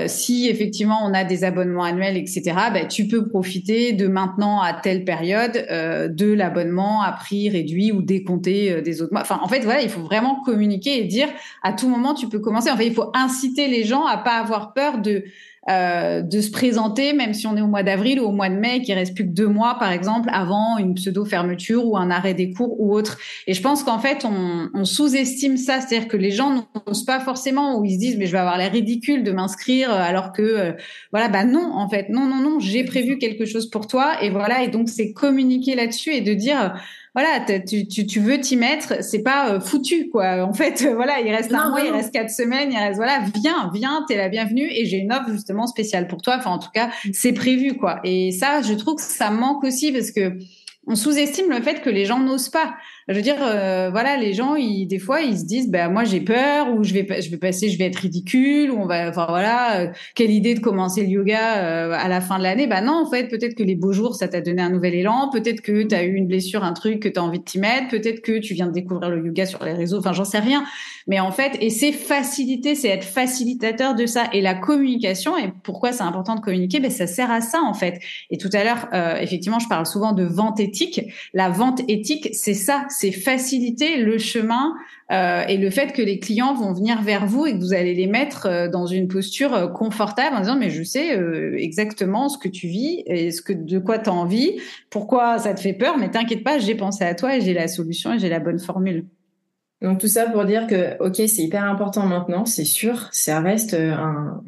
si 0.06 0.48
effectivement 0.48 1.00
on 1.04 1.14
a 1.14 1.24
des 1.24 1.44
abonnements 1.44 1.84
annuels, 1.84 2.16
etc., 2.16 2.42
bah, 2.72 2.84
tu 2.86 3.06
peux 3.08 3.28
profiter 3.28 3.92
de 3.92 4.06
maintenant 4.08 4.60
à 4.60 4.72
telle 4.72 5.04
période 5.04 5.52
de 5.52 6.32
l'abonnement 6.32 7.02
à 7.02 7.12
prix 7.12 7.50
réduit 7.50 7.92
ou 7.92 8.02
décompté 8.02 8.57
euh, 8.70 8.80
des 8.80 9.02
autres 9.02 9.12
Enfin, 9.16 9.40
en 9.42 9.48
fait, 9.48 9.60
voilà, 9.60 9.82
il 9.82 9.88
faut 9.88 10.02
vraiment 10.02 10.42
communiquer 10.42 11.00
et 11.00 11.04
dire 11.04 11.28
à 11.62 11.72
tout 11.72 11.88
moment 11.88 12.14
tu 12.14 12.28
peux 12.28 12.40
commencer. 12.40 12.70
En 12.70 12.76
fait, 12.76 12.86
il 12.86 12.94
faut 12.94 13.10
inciter 13.14 13.68
les 13.68 13.84
gens 13.84 14.04
à 14.04 14.18
pas 14.18 14.38
avoir 14.38 14.72
peur 14.72 14.98
de 14.98 15.24
euh, 15.68 16.22
de 16.22 16.40
se 16.40 16.50
présenter, 16.50 17.12
même 17.12 17.34
si 17.34 17.46
on 17.46 17.54
est 17.54 17.60
au 17.60 17.66
mois 17.66 17.82
d'avril 17.82 18.20
ou 18.20 18.24
au 18.24 18.32
mois 18.32 18.48
de 18.48 18.54
mai, 18.54 18.80
qu'il 18.80 18.94
reste 18.94 19.14
plus 19.14 19.24
que 19.24 19.34
deux 19.34 19.48
mois, 19.48 19.76
par 19.78 19.92
exemple, 19.92 20.30
avant 20.32 20.78
une 20.78 20.94
pseudo 20.94 21.26
fermeture 21.26 21.84
ou 21.84 21.98
un 21.98 22.10
arrêt 22.10 22.32
des 22.32 22.52
cours 22.52 22.80
ou 22.80 22.94
autre. 22.94 23.18
Et 23.46 23.52
je 23.52 23.60
pense 23.60 23.82
qu'en 23.82 23.98
fait, 23.98 24.24
on, 24.24 24.84
sous-estime 24.86 25.58
ça, 25.58 25.82
c'est-à-dire 25.82 26.08
que 26.08 26.16
les 26.16 26.30
gens 26.30 26.66
n'osent 26.86 27.04
pas 27.04 27.20
forcément, 27.20 27.78
ou 27.78 27.84
ils 27.84 27.96
se 27.96 27.98
disent 27.98 28.16
mais 28.16 28.24
je 28.24 28.32
vais 28.32 28.38
avoir 28.38 28.56
l'air 28.56 28.72
ridicule 28.72 29.24
de 29.24 29.30
m'inscrire, 29.30 29.90
alors 29.90 30.32
que 30.32 30.40
euh, 30.40 30.72
voilà, 31.12 31.28
bah 31.28 31.44
non, 31.44 31.72
en 31.74 31.88
fait, 31.90 32.08
non, 32.08 32.26
non, 32.26 32.40
non, 32.40 32.60
j'ai 32.60 32.84
prévu 32.84 33.18
quelque 33.18 33.44
chose 33.44 33.68
pour 33.68 33.86
toi, 33.86 34.22
et 34.22 34.30
voilà, 34.30 34.62
et 34.62 34.68
donc 34.68 34.88
c'est 34.88 35.12
communiquer 35.12 35.74
là-dessus 35.74 36.14
et 36.14 36.22
de 36.22 36.32
dire 36.32 36.80
voilà, 37.14 37.40
tu, 37.40 37.88
tu, 37.88 38.06
tu, 38.06 38.20
veux 38.20 38.40
t'y 38.40 38.56
mettre, 38.56 39.02
c'est 39.02 39.22
pas 39.22 39.50
euh, 39.50 39.60
foutu 39.60 40.08
quoi. 40.10 40.44
En 40.44 40.52
fait, 40.52 40.86
voilà, 40.94 41.20
il 41.20 41.34
reste 41.34 41.52
un 41.52 41.70
mois, 41.70 41.80
il 41.80 41.90
reste 41.90 42.12
quatre 42.12 42.30
semaines, 42.30 42.70
il 42.72 42.78
reste 42.78 42.96
voilà, 42.96 43.20
viens, 43.42 43.70
viens, 43.74 44.04
t'es 44.06 44.16
la 44.16 44.28
bienvenue 44.28 44.68
et 44.70 44.86
j'ai 44.86 44.98
une 44.98 45.12
offre 45.12 45.30
justement 45.30 45.66
spéciale 45.66 46.06
pour 46.06 46.22
toi. 46.22 46.36
Enfin, 46.38 46.50
en 46.50 46.58
tout 46.58 46.70
cas, 46.72 46.90
c'est 47.12 47.32
prévu 47.32 47.76
quoi. 47.76 48.00
Et 48.04 48.32
ça, 48.32 48.62
je 48.62 48.74
trouve 48.74 48.96
que 48.96 49.02
ça 49.02 49.30
manque 49.30 49.64
aussi 49.64 49.92
parce 49.92 50.10
que 50.10 50.38
on 50.86 50.94
sous-estime 50.94 51.50
le 51.50 51.60
fait 51.60 51.82
que 51.82 51.90
les 51.90 52.06
gens 52.06 52.18
n'osent 52.18 52.48
pas. 52.48 52.74
Je 53.08 53.14
veux 53.14 53.22
dire, 53.22 53.36
euh, 53.40 53.88
voilà, 53.90 54.18
les 54.18 54.34
gens, 54.34 54.54
ils, 54.54 54.86
des 54.86 54.98
fois, 54.98 55.22
ils 55.22 55.38
se 55.38 55.46
disent, 55.46 55.70
ben 55.70 55.88
moi 55.90 56.04
j'ai 56.04 56.20
peur, 56.20 56.74
ou 56.74 56.84
je 56.84 56.92
vais, 56.92 57.22
je 57.22 57.30
vais 57.30 57.38
passer, 57.38 57.70
je 57.70 57.78
vais 57.78 57.86
être 57.86 57.96
ridicule, 57.96 58.70
ou 58.70 58.82
on 58.82 58.86
va, 58.86 59.08
enfin 59.08 59.24
voilà, 59.30 59.80
euh, 59.80 59.86
quelle 60.14 60.30
idée 60.30 60.54
de 60.54 60.60
commencer 60.60 61.00
le 61.00 61.08
yoga 61.08 61.56
euh, 61.56 61.96
à 61.98 62.06
la 62.08 62.20
fin 62.20 62.36
de 62.36 62.42
l'année? 62.42 62.66
Ben 62.66 62.82
non, 62.82 63.02
en 63.06 63.10
fait, 63.10 63.28
peut-être 63.28 63.54
que 63.54 63.62
les 63.62 63.76
beaux 63.76 63.94
jours, 63.94 64.14
ça 64.14 64.28
t'a 64.28 64.42
donné 64.42 64.60
un 64.60 64.68
nouvel 64.68 64.94
élan, 64.94 65.30
peut-être 65.32 65.62
que 65.62 65.84
tu 65.84 65.94
as 65.94 66.02
eu 66.04 66.16
une 66.16 66.26
blessure, 66.26 66.64
un 66.64 66.74
truc 66.74 67.00
que 67.00 67.08
tu 67.08 67.18
as 67.18 67.24
envie 67.24 67.38
de 67.38 67.44
t'y 67.44 67.58
mettre, 67.58 67.88
peut-être 67.88 68.20
que 68.20 68.38
tu 68.40 68.52
viens 68.52 68.66
de 68.66 68.72
découvrir 68.72 69.08
le 69.08 69.24
yoga 69.24 69.46
sur 69.46 69.64
les 69.64 69.72
réseaux, 69.72 70.00
enfin 70.00 70.12
j'en 70.12 70.26
sais 70.26 70.40
rien. 70.40 70.64
Mais 71.06 71.18
en 71.18 71.30
fait, 71.30 71.56
et 71.62 71.70
c'est 71.70 71.92
faciliter, 71.92 72.74
c'est 72.74 72.88
être 72.88 73.04
facilitateur 73.04 73.94
de 73.94 74.04
ça. 74.04 74.24
Et 74.34 74.42
la 74.42 74.52
communication, 74.52 75.38
et 75.38 75.50
pourquoi 75.62 75.92
c'est 75.92 76.02
important 76.02 76.34
de 76.34 76.40
communiquer, 76.40 76.80
ben 76.80 76.90
ça 76.90 77.06
sert 77.06 77.30
à 77.30 77.40
ça 77.40 77.62
en 77.62 77.72
fait. 77.72 78.00
Et 78.28 78.36
tout 78.36 78.50
à 78.52 78.62
l'heure, 78.62 78.88
effectivement, 79.18 79.58
je 79.58 79.68
parle 79.68 79.86
souvent 79.86 80.12
de 80.12 80.24
vente 80.24 80.60
éthique. 80.60 81.00
La 81.32 81.48
vente 81.48 81.80
éthique, 81.88 82.28
c'est 82.32 82.52
ça 82.52 82.84
c'est 82.98 83.12
faciliter 83.12 83.98
le 83.98 84.18
chemin 84.18 84.74
euh, 85.12 85.44
et 85.46 85.56
le 85.56 85.70
fait 85.70 85.92
que 85.92 86.02
les 86.02 86.18
clients 86.18 86.52
vont 86.54 86.72
venir 86.72 87.00
vers 87.00 87.26
vous 87.26 87.46
et 87.46 87.52
que 87.52 87.58
vous 87.58 87.72
allez 87.72 87.94
les 87.94 88.08
mettre 88.08 88.46
euh, 88.46 88.68
dans 88.68 88.86
une 88.86 89.06
posture 89.06 89.54
euh, 89.54 89.68
confortable 89.68 90.34
en 90.34 90.40
disant 90.40 90.56
mais 90.56 90.70
je 90.70 90.82
sais 90.82 91.16
exactement 91.56 92.28
ce 92.28 92.38
que 92.38 92.48
tu 92.48 92.66
vis 92.66 93.04
et 93.06 93.30
ce 93.30 93.40
que 93.40 93.52
de 93.52 93.78
quoi 93.78 93.98
tu 94.00 94.10
as 94.10 94.12
envie, 94.12 94.58
pourquoi 94.90 95.38
ça 95.38 95.54
te 95.54 95.60
fait 95.60 95.74
peur, 95.74 95.96
mais 95.96 96.10
t'inquiète 96.10 96.42
pas, 96.42 96.58
j'ai 96.58 96.74
pensé 96.74 97.04
à 97.04 97.14
toi 97.14 97.36
et 97.36 97.40
j'ai 97.40 97.54
la 97.54 97.68
solution 97.68 98.14
et 98.14 98.18
j'ai 98.18 98.28
la 98.28 98.40
bonne 98.40 98.58
formule. 98.58 99.06
Donc 99.80 100.00
tout 100.00 100.08
ça 100.08 100.26
pour 100.26 100.44
dire 100.44 100.66
que 100.66 101.00
ok 101.00 101.16
c'est 101.16 101.42
hyper 101.42 101.64
important 101.64 102.04
maintenant, 102.04 102.46
c'est 102.46 102.64
sûr, 102.64 103.08
ça 103.12 103.40
reste 103.40 103.74
un 103.74 104.42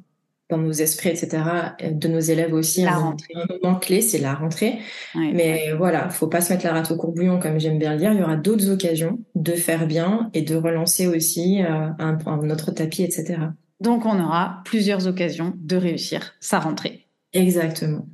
dans 0.51 0.59
nos 0.59 0.73
esprits, 0.73 1.09
etc., 1.09 1.43
de 1.91 2.09
nos 2.09 2.21
élèves 2.21 2.53
aussi. 2.53 2.83
La 2.83 2.95
un, 2.95 2.99
rentrée. 2.99 3.35
un 3.35 3.47
moment 3.63 3.79
clé, 3.79 4.01
c'est 4.01 4.19
la 4.19 4.35
rentrée. 4.35 4.79
Ouais. 5.15 5.31
Mais 5.33 5.73
voilà, 5.77 6.09
faut 6.11 6.27
pas 6.27 6.41
se 6.41 6.53
mettre 6.53 6.65
la 6.65 6.73
rate 6.73 6.91
au 6.91 6.97
courbouillon, 6.97 7.39
comme 7.39 7.59
j'aime 7.59 7.79
bien 7.79 7.93
le 7.93 7.99
dire. 7.99 8.13
Il 8.13 8.19
y 8.19 8.23
aura 8.23 8.37
d'autres 8.37 8.71
occasions 8.71 9.19
de 9.35 9.53
faire 9.53 9.87
bien 9.87 10.31
et 10.35 10.43
de 10.43 10.57
relancer 10.57 11.07
aussi 11.07 11.63
euh, 11.63 11.89
un, 11.99 12.19
un 12.27 12.51
autre 12.51 12.71
tapis, 12.73 13.03
etc. 13.03 13.39
Donc, 13.81 14.05
on 14.05 14.21
aura 14.23 14.61
plusieurs 14.65 15.07
occasions 15.07 15.55
de 15.57 15.77
réussir 15.77 16.35
sa 16.41 16.59
rentrée. 16.59 17.07
Exactement. 17.33 18.07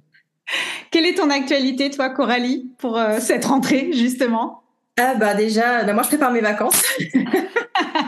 Quelle 0.90 1.06
est 1.06 1.14
ton 1.14 1.30
actualité, 1.30 1.90
toi, 1.90 2.10
Coralie, 2.10 2.70
pour 2.78 2.96
euh, 2.96 3.18
cette 3.20 3.44
rentrée, 3.44 3.90
justement? 3.92 4.62
Ah 4.98 5.14
bah 5.14 5.34
déjà, 5.34 5.84
bah 5.84 5.92
moi 5.92 6.02
je 6.02 6.08
prépare 6.08 6.32
mes 6.32 6.40
vacances. 6.40 6.82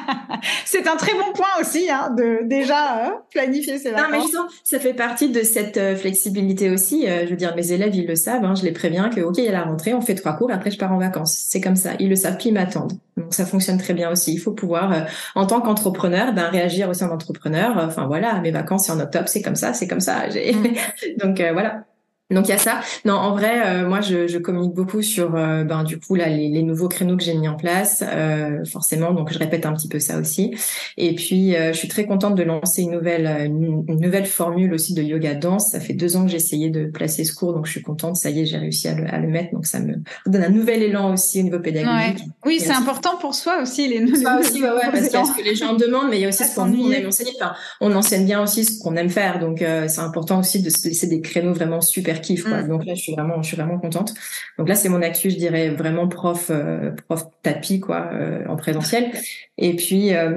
C'est 0.65 0.87
un 0.87 0.97
très 0.97 1.13
bon 1.13 1.33
point 1.35 1.47
aussi, 1.61 1.91
hein, 1.91 2.15
de 2.17 2.41
déjà 2.45 3.07
euh, 3.07 3.11
planifier 3.31 3.79
ses 3.79 3.91
Non, 3.91 3.97
mais 3.97 4.03
vacances. 4.03 4.23
justement, 4.23 4.47
ça 4.65 4.79
fait 4.79 4.95
partie 4.95 5.31
de 5.31 5.43
cette 5.43 5.77
euh, 5.77 5.97
flexibilité 5.97 6.71
aussi. 6.71 7.07
Euh, 7.07 7.25
je 7.25 7.31
veux 7.31 7.37
dire, 7.37 7.55
mes 7.57 7.73
élèves, 7.73 7.95
ils 7.95 8.07
le 8.07 8.15
savent. 8.15 8.45
Hein, 8.45 8.55
je 8.55 8.65
les 8.65 8.73
préviens 8.73 9.09
que, 9.09 9.21
OK, 9.21 9.39
il 9.39 9.45
y 9.45 9.49
a 9.49 9.53
la 9.53 9.63
rentrée, 9.63 9.95
on 9.95 10.01
fait 10.01 10.15
trois 10.15 10.35
cours, 10.35 10.51
après 10.51 10.71
je 10.71 10.79
pars 10.79 10.93
en 10.93 10.99
vacances. 10.99 11.47
C'est 11.49 11.61
comme 11.61 11.77
ça. 11.77 11.91
Ils 11.99 12.09
le 12.09 12.17
savent, 12.17 12.37
puis 12.37 12.49
ils 12.49 12.55
m'attendent. 12.55 12.95
Donc 13.19 13.35
ça 13.35 13.45
fonctionne 13.45 13.79
très 13.79 13.95
bien 13.95 14.11
aussi. 14.11 14.33
Il 14.33 14.39
faut 14.39 14.53
pouvoir, 14.53 14.93
euh, 14.93 15.01
en 15.35 15.47
tant 15.47 15.61
qu'entrepreneur, 15.61 16.33
ben, 16.33 16.49
réagir 16.49 16.89
aussi 16.89 17.05
en 17.05 17.11
entrepreneur. 17.11 17.77
Enfin 17.77 18.07
voilà, 18.07 18.41
mes 18.41 18.51
vacances, 18.51 18.87
c'est 18.87 18.93
en 18.93 19.01
octobre, 19.01 19.29
c'est 19.29 19.43
comme 19.43 19.57
ça, 19.57 19.75
c'est 19.75 19.89
comme 19.89 20.01
ça. 20.01 20.27
Mm. 20.29 21.19
Donc 21.19 21.41
euh, 21.41 21.53
voilà. 21.53 21.85
Donc 22.31 22.47
il 22.47 22.51
y 22.51 22.55
a 22.55 22.59
ça. 22.59 22.81
Non, 23.05 23.15
en 23.15 23.33
vrai, 23.33 23.63
euh, 23.67 23.89
moi 23.89 24.01
je, 24.01 24.27
je 24.27 24.39
communique 24.39 24.75
beaucoup 24.75 25.01
sur 25.03 25.35
euh, 25.35 25.65
ben 25.65 25.83
du 25.83 25.99
coup 25.99 26.15
là 26.15 26.29
les, 26.29 26.49
les 26.49 26.63
nouveaux 26.63 26.89
créneaux 26.89 27.17
que 27.17 27.23
j'ai 27.23 27.35
mis 27.35 27.49
en 27.49 27.57
place, 27.57 28.05
euh, 28.07 28.65
forcément. 28.67 29.13
Donc 29.13 29.33
je 29.33 29.39
répète 29.39 29.65
un 29.65 29.73
petit 29.73 29.89
peu 29.89 29.99
ça 29.99 30.19
aussi. 30.19 30.55
Et 30.97 31.15
puis 31.15 31.57
euh, 31.57 31.73
je 31.73 31.79
suis 31.79 31.89
très 31.89 32.05
contente 32.07 32.35
de 32.35 32.43
lancer 32.43 32.83
une 32.83 32.91
nouvelle 32.91 33.27
une, 33.47 33.85
une 33.89 34.01
nouvelle 34.01 34.27
formule 34.27 34.75
aussi 34.75 34.93
de 34.95 35.03
yoga 35.03 35.35
danse. 35.35 35.71
Ça 35.71 35.81
fait 35.81 35.95
deux 35.95 36.17
ans 36.17 36.25
que 36.25 36.31
j'ai 36.31 36.37
essayé 36.37 36.71
de 36.71 36.85
placer 36.85 37.25
ce 37.25 37.35
cours, 37.35 37.55
donc 37.55 37.67
je 37.67 37.73
suis 37.73 37.83
contente. 37.83 38.17
Ça 38.17 38.31
y 38.31 38.41
est, 38.41 38.47
j'ai 38.47 38.59
réussi 38.59 38.89
à 38.89 38.95
le, 38.95 39.07
à 39.13 39.19
le 39.19 39.29
mettre. 39.29 39.53
Donc 39.53 39.67
ça 39.67 39.81
me 39.81 39.95
donne 40.27 40.43
un 40.43 40.51
nouvel 40.51 40.83
élan 40.83 41.15
aussi 41.15 41.41
au 41.41 41.45
niveau 41.45 41.61
pédagogique. 41.61 42.25
Oui, 42.45 42.61
c'est 42.61 42.73
important 42.73 43.17
pour 43.19 43.35
soi 43.35 43.63
aussi, 43.63 43.89
les 43.89 44.07
ça 44.17 44.39
aussi, 44.39 44.63
ouais, 44.63 44.71
ouais, 44.71 44.81
parce 44.93 45.09
qu'il 45.09 45.13
y 45.13 45.17
a 45.17 45.25
ce 45.25 45.33
que 45.33 45.45
les 45.45 45.55
gens 45.55 45.75
demandent, 45.75 46.09
mais 46.11 46.19
il 46.19 46.23
y 46.23 46.25
a 46.25 46.29
aussi 46.29 46.45
ce 46.45 46.55
qu'on 46.55 46.67
nous 46.67 46.75
on 46.75 46.83
s'ennuyer. 46.83 47.01
aime 47.01 47.07
enseigner. 47.09 47.33
Enfin, 47.41 47.53
on 47.81 47.95
enseigne 47.95 48.25
bien 48.27 48.43
aussi 48.43 48.65
ce 48.65 48.81
qu'on 48.83 48.97
aime 48.97 49.11
faire, 49.11 49.39
donc 49.39 49.63
euh, 49.63 49.87
c'est 49.89 50.01
important 50.01 50.41
aussi 50.41 50.63
de 50.63 50.71
se 50.71 50.89
laisser 50.89 51.07
des 51.07 51.21
créneaux 51.21 51.53
vraiment 51.53 51.81
super 51.81 52.18
kiff. 52.19 52.45
Quoi. 52.45 52.63
Mm. 52.63 52.69
Donc 52.69 52.85
là, 52.85 52.95
je 52.95 53.01
suis 53.01 53.13
vraiment, 53.13 53.43
je 53.43 53.49
suis 53.49 53.57
vraiment 53.57 53.79
contente. 53.79 54.15
Donc 54.59 54.69
là, 54.69 54.75
c'est 54.75 54.89
mon 54.89 55.03
actu, 55.03 55.31
je 55.31 55.37
dirais 55.37 55.71
vraiment 55.71 56.09
prof, 56.09 56.51
euh, 56.51 56.93
prof 57.09 57.25
tapis 57.43 57.81
quoi, 57.81 58.11
euh, 58.13 58.45
en 58.49 58.57
présentiel. 58.57 59.11
Et 59.57 59.75
puis, 59.77 60.15
euh, 60.15 60.37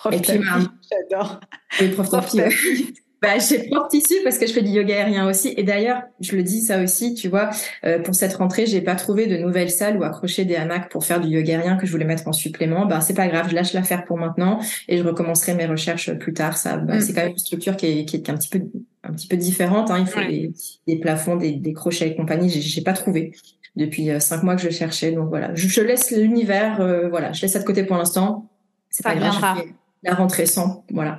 Prof 0.00 0.14
Et 0.14 0.18
puis, 0.18 0.26
tapis, 0.28 0.44
bah, 0.44 0.72
j'adore. 0.90 1.40
oui, 1.80 1.88
prof 1.88 2.08
Prof 2.08 2.24
tapis. 2.24 2.36
tapis. 2.38 2.94
Bah, 3.22 3.38
j'ai 3.38 3.68
prof 3.68 3.88
tissu 3.88 4.14
parce 4.24 4.38
que 4.38 4.46
je 4.46 4.52
fais 4.54 4.62
du 4.62 4.70
yoga 4.70 4.94
aérien 4.96 5.28
aussi. 5.28 5.52
Et 5.56 5.62
d'ailleurs, 5.62 6.02
je 6.20 6.34
le 6.36 6.42
dis 6.42 6.62
ça 6.62 6.82
aussi, 6.82 7.12
tu 7.14 7.28
vois, 7.28 7.50
euh, 7.84 7.98
pour 7.98 8.14
cette 8.14 8.32
rentrée, 8.34 8.64
j'ai 8.64 8.80
pas 8.80 8.94
trouvé 8.94 9.26
de 9.26 9.36
nouvelles 9.36 9.70
salles 9.70 9.98
où 9.98 10.04
accrocher 10.04 10.46
des 10.46 10.56
hamacs 10.56 10.88
pour 10.90 11.04
faire 11.04 11.20
du 11.20 11.28
yoga 11.28 11.58
aérien 11.58 11.76
que 11.76 11.86
je 11.86 11.92
voulais 11.92 12.06
mettre 12.06 12.26
en 12.28 12.32
supplément. 12.32 12.86
Bah, 12.86 13.02
c'est 13.02 13.12
pas 13.14 13.28
grave, 13.28 13.48
je 13.50 13.54
lâche 13.54 13.74
l'affaire 13.74 14.04
pour 14.06 14.16
maintenant 14.16 14.58
et 14.88 14.96
je 14.96 15.02
recommencerai 15.02 15.54
mes 15.54 15.66
recherches 15.66 16.12
plus 16.14 16.32
tard. 16.32 16.56
Ça, 16.56 16.78
bah, 16.78 16.96
Mm. 16.96 17.00
c'est 17.02 17.12
quand 17.12 17.22
même 17.22 17.32
une 17.32 17.38
structure 17.38 17.76
qui 17.76 17.86
est, 17.86 18.04
qui 18.06 18.16
est 18.16 18.30
un 18.30 18.34
petit 18.36 18.48
peu, 18.48 18.60
un 19.04 19.12
petit 19.12 19.28
peu 19.28 19.36
différente. 19.36 19.90
Hein. 19.90 19.98
Il 20.00 20.06
faut 20.06 20.18
Ouais. 20.20 20.28
des, 20.28 20.52
des 20.86 20.96
plafonds, 20.98 21.36
des, 21.36 21.52
des 21.52 21.72
crochets 21.74 22.08
et 22.08 22.16
compagnie. 22.16 22.48
J'ai, 22.48 22.62
j'ai 22.62 22.82
pas 22.82 22.94
trouvé 22.94 23.32
depuis 23.76 24.08
euh, 24.10 24.18
cinq 24.18 24.42
mois 24.44 24.56
que 24.56 24.62
je 24.62 24.70
cherchais. 24.70 25.12
Donc 25.12 25.28
voilà, 25.28 25.54
je, 25.54 25.68
je 25.68 25.82
laisse 25.82 26.10
l'univers, 26.10 26.80
euh, 26.80 27.08
voilà, 27.10 27.32
je 27.32 27.42
laisse 27.42 27.52
ça 27.52 27.58
de 27.58 27.64
côté 27.64 27.84
pour 27.84 27.96
l'instant. 27.98 28.48
C'est 28.88 29.02
Ça 29.02 29.10
pas 29.10 29.16
grave, 29.16 29.62
la 30.02 30.14
rentrée 30.14 30.46
sans, 30.46 30.84
voilà. 30.90 31.18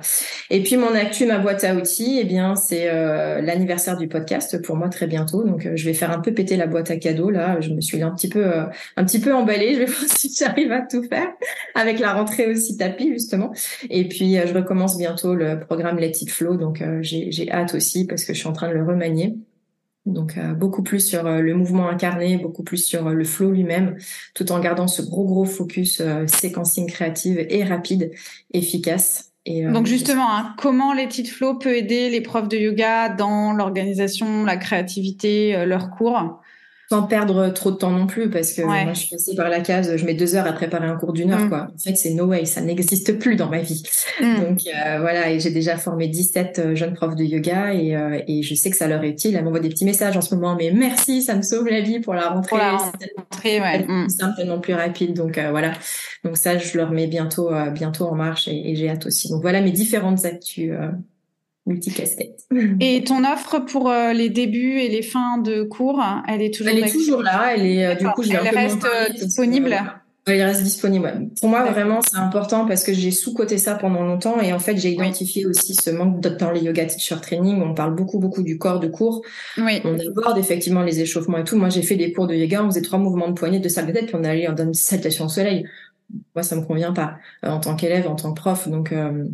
Et 0.50 0.62
puis 0.62 0.76
mon 0.76 0.92
actu, 0.94 1.24
ma 1.24 1.38
boîte 1.38 1.62
à 1.62 1.74
outils, 1.74 2.18
eh 2.20 2.24
bien 2.24 2.56
c'est 2.56 2.90
euh, 2.90 3.40
l'anniversaire 3.40 3.96
du 3.96 4.08
podcast 4.08 4.60
pour 4.62 4.76
moi 4.76 4.88
très 4.88 5.06
bientôt. 5.06 5.44
Donc 5.44 5.66
euh, 5.66 5.76
je 5.76 5.84
vais 5.84 5.94
faire 5.94 6.10
un 6.10 6.18
peu 6.18 6.34
péter 6.34 6.56
la 6.56 6.66
boîte 6.66 6.90
à 6.90 6.96
cadeaux 6.96 7.30
là. 7.30 7.60
Je 7.60 7.70
me 7.70 7.80
suis 7.80 8.02
un 8.02 8.10
petit 8.10 8.28
peu, 8.28 8.44
euh, 8.44 8.64
un 8.96 9.04
petit 9.04 9.20
peu 9.20 9.32
emballée. 9.34 9.74
Je 9.74 9.78
vais 9.80 9.84
voir 9.84 10.02
si 10.08 10.34
j'arrive 10.36 10.72
à 10.72 10.80
tout 10.80 11.04
faire 11.04 11.28
avec 11.76 12.00
la 12.00 12.12
rentrée 12.12 12.48
aussi 12.48 12.76
tapis 12.76 13.12
justement. 13.12 13.52
Et 13.88 14.08
puis 14.08 14.36
euh, 14.36 14.46
je 14.46 14.54
recommence 14.54 14.98
bientôt 14.98 15.36
le 15.36 15.60
programme 15.60 15.98
Let 15.98 16.18
It 16.20 16.30
Flow. 16.30 16.56
Donc 16.56 16.82
j'ai 17.02 17.30
j'ai 17.30 17.50
hâte 17.52 17.74
aussi 17.74 18.06
parce 18.06 18.24
que 18.24 18.34
je 18.34 18.38
suis 18.38 18.48
en 18.48 18.52
train 18.52 18.68
de 18.68 18.74
le 18.74 18.84
remanier. 18.84 19.36
Donc 20.04 20.36
euh, 20.36 20.52
beaucoup 20.52 20.82
plus 20.82 21.00
sur 21.00 21.26
euh, 21.26 21.40
le 21.40 21.54
mouvement 21.54 21.88
incarné, 21.88 22.36
beaucoup 22.36 22.64
plus 22.64 22.84
sur 22.84 23.06
euh, 23.06 23.14
le 23.14 23.24
flow 23.24 23.52
lui-même, 23.52 23.96
tout 24.34 24.50
en 24.50 24.58
gardant 24.58 24.88
ce 24.88 25.00
gros 25.02 25.24
gros 25.24 25.44
focus 25.44 26.00
euh, 26.00 26.26
séquencing 26.26 26.88
créative 26.88 27.38
et 27.48 27.62
rapide, 27.62 28.10
efficace. 28.52 29.32
Et, 29.44 29.66
euh, 29.66 29.72
Donc 29.72 29.86
justement, 29.86 30.28
hein, 30.34 30.54
comment 30.58 30.92
les 30.92 31.08
Tit 31.08 31.26
Flow 31.26 31.54
peut 31.54 31.76
aider 31.76 32.10
les 32.10 32.20
profs 32.20 32.48
de 32.48 32.56
yoga 32.56 33.08
dans 33.10 33.52
l'organisation, 33.52 34.44
la 34.44 34.56
créativité, 34.56 35.54
euh, 35.54 35.66
leurs 35.66 35.90
cours? 35.90 36.40
Sans 36.92 37.04
perdre 37.04 37.48
trop 37.48 37.70
de 37.70 37.76
temps 37.76 37.90
non 37.90 38.06
plus, 38.06 38.28
parce 38.28 38.52
que 38.52 38.60
Ouais. 38.62 38.84
moi 38.84 38.92
je 38.92 38.98
suis 39.00 39.08
passée 39.08 39.34
par 39.34 39.48
la 39.48 39.60
case, 39.60 39.96
je 39.96 40.04
mets 40.04 40.12
deux 40.12 40.34
heures 40.36 40.46
à 40.46 40.52
préparer 40.52 40.86
un 40.86 40.96
cours 40.96 41.14
d'une 41.14 41.30
heure, 41.32 41.46
Mm. 41.46 41.48
quoi. 41.48 41.68
En 41.74 41.78
fait, 41.78 41.94
c'est 41.96 42.10
no 42.12 42.26
way, 42.26 42.44
ça 42.44 42.60
n'existe 42.60 43.18
plus 43.18 43.34
dans 43.36 43.48
ma 43.48 43.60
vie. 43.60 43.82
Mm. 44.20 44.40
Donc 44.40 44.58
euh, 44.66 44.98
voilà, 45.00 45.30
et 45.30 45.40
j'ai 45.40 45.50
déjà 45.50 45.76
formé 45.78 46.08
17 46.08 46.58
euh, 46.58 46.74
jeunes 46.74 46.92
profs 46.94 47.16
de 47.16 47.24
yoga 47.24 47.72
et, 47.72 47.96
euh, 47.96 48.20
et 48.28 48.42
je 48.42 48.54
sais 48.54 48.68
que 48.70 48.76
ça 48.76 48.88
leur 48.88 49.02
est 49.04 49.08
utile. 49.10 49.34
Elles 49.36 49.44
m'envoient 49.44 49.60
des 49.60 49.70
petits 49.70 49.86
messages 49.86 50.16
en 50.16 50.20
ce 50.20 50.34
moment, 50.34 50.54
mais 50.54 50.70
merci, 50.70 51.22
ça 51.22 51.34
me 51.34 51.42
sauve 51.42 51.66
la 51.68 51.80
vie 51.80 52.00
pour 52.00 52.12
la 52.14 52.28
rentrée. 52.28 52.56
C'est 53.42 53.60
ouais. 53.60 53.78
tellement 54.36 54.58
Mm. 54.58 54.60
plus 54.60 54.74
rapide. 54.74 55.14
Donc 55.14 55.38
euh, 55.38 55.50
voilà, 55.50 55.72
donc 56.24 56.36
ça 56.36 56.58
je 56.58 56.76
leur 56.76 56.90
mets 56.90 57.06
bientôt, 57.06 57.52
euh, 57.52 57.70
bientôt 57.70 58.06
en 58.06 58.14
marche 58.14 58.48
et, 58.48 58.70
et 58.70 58.76
j'ai 58.76 58.88
hâte 58.90 59.06
aussi. 59.06 59.30
Donc 59.30 59.40
voilà 59.42 59.60
mes 59.62 59.70
différentes 59.72 60.24
actus 60.24 60.72
multicasquettes. 61.66 62.46
Et 62.80 63.04
ton 63.04 63.24
offre 63.24 63.60
pour 63.60 63.90
euh, 63.90 64.12
les 64.12 64.30
débuts 64.30 64.78
et 64.78 64.88
les 64.88 65.02
fins 65.02 65.38
de 65.38 65.62
cours, 65.62 66.02
elle 66.28 66.42
est 66.42 66.52
toujours 66.52 66.72
Elle 66.72 66.84
est 66.84 66.92
toujours 66.92 67.22
là, 67.22 67.54
elle 67.54 67.66
est 67.66 67.86
euh, 67.86 67.94
du 67.94 68.06
coup 68.08 68.22
je 68.22 68.32
Elle 68.32 68.54
reste, 68.54 68.86
disponible 69.14 69.76
il 70.28 70.42
reste 70.42 70.62
disponible. 70.62 71.30
Pour 71.40 71.48
moi, 71.48 71.68
vraiment, 71.70 72.00
c'est 72.00 72.16
important 72.16 72.64
parce 72.66 72.84
que 72.84 72.92
j'ai 72.92 73.10
sous-coté 73.10 73.58
ça 73.58 73.74
pendant 73.74 74.02
longtemps 74.04 74.40
et 74.40 74.52
en 74.52 74.60
fait, 74.60 74.76
j'ai 74.76 74.92
identifié 74.92 75.46
aussi 75.46 75.74
ce 75.74 75.90
manque 75.90 76.20
dans 76.20 76.50
les 76.52 76.60
yoga 76.60 76.86
teacher 76.86 77.16
training. 77.20 77.60
On 77.60 77.74
parle 77.74 77.96
beaucoup, 77.96 78.20
beaucoup 78.20 78.42
du 78.42 78.56
corps 78.56 78.78
de 78.78 78.86
cours. 78.86 79.22
Oui. 79.58 79.80
On 79.84 79.98
aborde 79.98 80.38
effectivement 80.38 80.82
les 80.82 81.00
échauffements 81.00 81.38
et 81.38 81.44
tout. 81.44 81.56
Moi, 81.56 81.70
j'ai 81.70 81.82
fait 81.82 81.96
des 81.96 82.12
cours 82.12 82.28
de 82.28 82.34
yoga, 82.34 82.62
on 82.62 82.70
faisait 82.70 82.82
trois 82.82 83.00
mouvements 83.00 83.28
de 83.28 83.34
poignet, 83.34 83.58
de 83.58 83.68
salle 83.68 83.86
de 83.86 83.92
tête, 83.92 84.06
puis 84.06 84.14
on 84.16 84.22
allait 84.22 84.46
dans 84.46 84.64
une 84.64 84.74
salutation 84.74 85.24
au 85.24 85.28
soleil. 85.28 85.66
Moi, 86.36 86.44
ça 86.44 86.54
me 86.54 86.62
convient 86.62 86.92
pas 86.92 87.16
euh, 87.44 87.50
en 87.50 87.58
tant 87.58 87.74
qu'élève, 87.74 88.06
en 88.06 88.14
tant 88.14 88.32
que 88.32 88.40
prof. 88.40 88.68
Donc, 88.68 88.92
euh, 88.92 89.24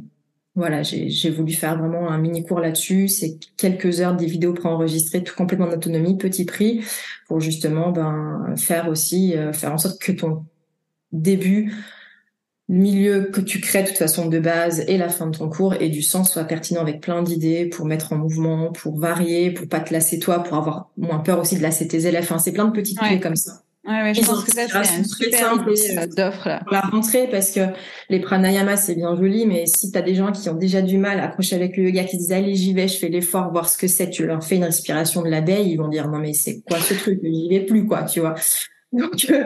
voilà, 0.58 0.82
j'ai 0.82 1.30
voulu 1.30 1.52
faire 1.52 1.78
vraiment 1.78 2.10
un 2.10 2.18
mini 2.18 2.44
cours 2.44 2.60
là-dessus. 2.60 3.08
C'est 3.08 3.38
quelques 3.56 4.00
heures 4.00 4.16
des 4.16 4.26
vidéos 4.26 4.52
préenregistrées, 4.52 5.22
tout 5.24 5.34
complètement 5.34 5.66
en 5.66 5.72
autonomie, 5.72 6.16
petit 6.18 6.44
prix, 6.44 6.84
pour 7.28 7.40
justement 7.40 7.90
ben 7.90 8.54
faire 8.56 8.88
aussi 8.88 9.36
euh, 9.36 9.52
faire 9.52 9.72
en 9.72 9.78
sorte 9.78 10.00
que 10.00 10.12
ton 10.12 10.44
début, 11.12 11.72
milieu 12.68 13.30
que 13.32 13.40
tu 13.40 13.60
crées 13.60 13.82
de 13.82 13.88
toute 13.88 13.96
façon 13.96 14.26
de 14.26 14.38
base 14.38 14.80
et 14.88 14.98
la 14.98 15.08
fin 15.08 15.26
de 15.28 15.36
ton 15.38 15.48
cours 15.48 15.74
et 15.80 15.88
du 15.88 16.02
sens 16.02 16.30
soit 16.32 16.44
pertinent 16.44 16.82
avec 16.82 17.00
plein 17.00 17.22
d'idées 17.22 17.66
pour 17.66 17.86
mettre 17.86 18.12
en 18.12 18.16
mouvement, 18.16 18.72
pour 18.72 18.98
varier, 18.98 19.50
pour 19.52 19.68
pas 19.68 19.80
te 19.80 19.92
lasser 19.92 20.18
toi, 20.18 20.42
pour 20.42 20.56
avoir 20.58 20.90
moins 20.98 21.20
peur 21.20 21.38
aussi 21.40 21.56
de 21.56 21.62
lasser 21.62 21.88
tes 21.88 22.06
élèves. 22.06 22.24
Enfin, 22.24 22.38
c'est 22.38 22.52
plein 22.52 22.66
de 22.66 22.72
petites 22.72 23.00
Ouais. 23.00 23.08
clés 23.08 23.20
comme 23.20 23.36
ça. 23.36 23.62
Ouais, 23.88 24.02
ouais, 24.02 24.14
je 24.14 24.20
Ils 24.20 24.26
pense 24.26 24.44
que 24.44 24.52
ça, 24.52 24.66
c'est 24.84 24.96
une 24.98 25.06
très 25.08 25.24
super 25.24 25.38
simple 25.38 25.70
euh, 25.70 26.06
d'offre. 26.06 26.58
Pour 26.64 26.72
la 26.72 26.80
rentrée, 26.80 27.26
parce 27.30 27.50
que 27.52 27.60
les 28.10 28.20
pranayamas, 28.20 28.76
c'est 28.76 28.94
bien 28.94 29.16
joli, 29.16 29.46
mais 29.46 29.64
si 29.66 29.90
tu 29.90 29.96
as 29.96 30.02
des 30.02 30.14
gens 30.14 30.30
qui 30.30 30.46
ont 30.50 30.54
déjà 30.54 30.82
du 30.82 30.98
mal 30.98 31.18
à 31.20 31.24
accrocher 31.24 31.56
avec 31.56 31.76
le 31.78 31.84
yoga, 31.84 32.04
qui 32.04 32.16
se 32.16 32.22
disent 32.22 32.32
allez, 32.32 32.54
j'y 32.54 32.74
vais, 32.74 32.86
je 32.86 32.98
fais 32.98 33.08
l'effort, 33.08 33.50
voir 33.50 33.66
ce 33.66 33.78
que 33.78 33.86
c'est, 33.88 34.10
tu 34.10 34.26
leur 34.26 34.44
fais 34.44 34.56
une 34.56 34.64
respiration 34.64 35.22
de 35.22 35.30
l'abeille, 35.30 35.70
ils 35.70 35.76
vont 35.76 35.88
dire 35.88 36.08
non 36.08 36.18
mais 36.18 36.34
c'est 36.34 36.60
quoi 36.68 36.78
ce 36.78 36.92
truc, 36.94 37.20
j'y 37.22 37.48
vais 37.48 37.60
plus 37.60 37.86
quoi, 37.86 38.02
tu 38.02 38.20
vois. 38.20 38.34
Donc 38.92 39.26
euh, 39.30 39.44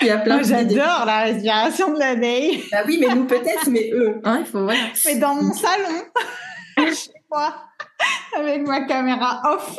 il 0.00 0.08
y 0.08 0.10
a 0.10 0.18
plein 0.18 0.38
Moi, 0.38 0.42
d'idées. 0.42 0.74
j'adore 0.74 1.04
la 1.06 1.20
respiration 1.24 1.94
de 1.94 1.98
l'abeille. 2.00 2.64
Bah 2.72 2.78
oui, 2.86 2.98
mais 3.00 3.14
nous 3.14 3.26
peut-être, 3.26 3.68
mais 3.70 3.90
eux, 3.92 4.20
hein, 4.24 4.38
il 4.40 4.46
faut 4.46 4.64
voilà. 4.64 4.80
Mais 5.04 5.16
dans 5.16 5.36
mon 5.36 5.52
salon, 5.52 6.02
chez 6.78 7.12
moi, 7.30 7.54
avec 8.36 8.66
ma 8.66 8.80
caméra 8.86 9.40
off. 9.52 9.76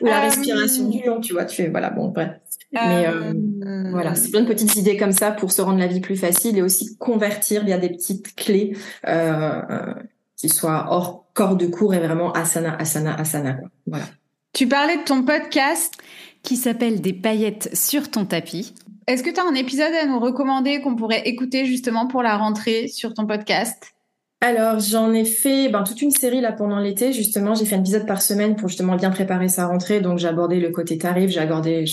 Ou 0.00 0.06
la 0.06 0.18
Euh, 0.18 0.20
respiration 0.22 0.88
du 0.88 0.98
lion, 1.02 1.20
tu 1.20 1.32
vois, 1.32 1.44
tu 1.44 1.56
fais 1.56 1.68
voilà, 1.68 1.90
bon 1.90 2.08
bref. 2.08 2.30
Mais 2.72 3.06
euh, 3.06 3.32
Euh, 3.64 3.90
Voilà, 3.90 4.14
c'est 4.14 4.30
plein 4.30 4.42
de 4.42 4.46
petites 4.46 4.76
idées 4.76 4.96
comme 4.96 5.12
ça 5.12 5.30
pour 5.32 5.50
se 5.52 5.62
rendre 5.62 5.78
la 5.78 5.86
vie 5.86 6.00
plus 6.00 6.16
facile 6.16 6.56
et 6.58 6.62
aussi 6.62 6.96
convertir 6.98 7.64
via 7.64 7.78
des 7.78 7.88
petites 7.88 8.34
clés 8.36 8.76
euh, 9.06 9.62
euh, 9.70 9.94
qui 10.36 10.48
soient 10.48 10.86
hors 10.90 11.24
corps 11.34 11.56
de 11.56 11.66
cours 11.66 11.94
et 11.94 11.98
vraiment 11.98 12.32
asana, 12.32 12.76
asana, 12.76 13.14
asana. 13.14 13.54
Quoi. 13.54 13.68
Voilà. 13.86 14.04
Tu 14.52 14.68
parlais 14.68 14.96
de 14.98 15.02
ton 15.02 15.22
podcast 15.24 15.94
qui 16.42 16.56
s'appelle 16.56 17.00
Des 17.00 17.12
paillettes 17.12 17.70
sur 17.74 18.10
ton 18.10 18.24
tapis. 18.24 18.74
Est-ce 19.06 19.22
que 19.22 19.30
tu 19.30 19.40
as 19.40 19.44
un 19.44 19.54
épisode 19.54 19.92
à 19.94 20.06
nous 20.06 20.20
recommander 20.20 20.80
qu'on 20.80 20.94
pourrait 20.94 21.22
écouter 21.26 21.64
justement 21.64 22.06
pour 22.06 22.22
la 22.22 22.36
rentrée 22.36 22.88
sur 22.88 23.14
ton 23.14 23.26
podcast? 23.26 23.94
Alors 24.40 24.78
j'en 24.78 25.12
ai 25.14 25.24
fait 25.24 25.68
ben, 25.68 25.82
toute 25.82 26.00
une 26.00 26.12
série 26.12 26.40
là 26.40 26.52
pendant 26.52 26.78
l'été 26.78 27.12
justement. 27.12 27.56
J'ai 27.56 27.64
fait 27.64 27.74
un 27.74 27.80
épisode 27.80 28.06
par 28.06 28.22
semaine 28.22 28.54
pour 28.54 28.68
justement 28.68 28.94
bien 28.94 29.10
préparer 29.10 29.48
sa 29.48 29.66
rentrée. 29.66 30.00
Donc 30.00 30.18
j'ai 30.18 30.28
abordé 30.28 30.60
le 30.60 30.70
côté 30.70 30.96
tarif, 30.96 31.30
j'ai 31.30 31.40
abordé, 31.40 31.84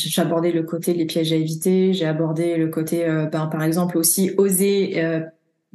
le 0.51 0.61
côté 0.61 0.93
les 0.93 1.05
pièges 1.05 1.33
à 1.33 1.35
éviter, 1.37 1.93
j'ai 1.93 2.05
abordé 2.05 2.57
le 2.57 2.67
côté 2.67 3.03
euh, 3.05 3.25
ben, 3.25 3.47
par 3.47 3.63
exemple 3.63 3.97
aussi 3.97 4.31
oser 4.37 5.03
euh, 5.03 5.21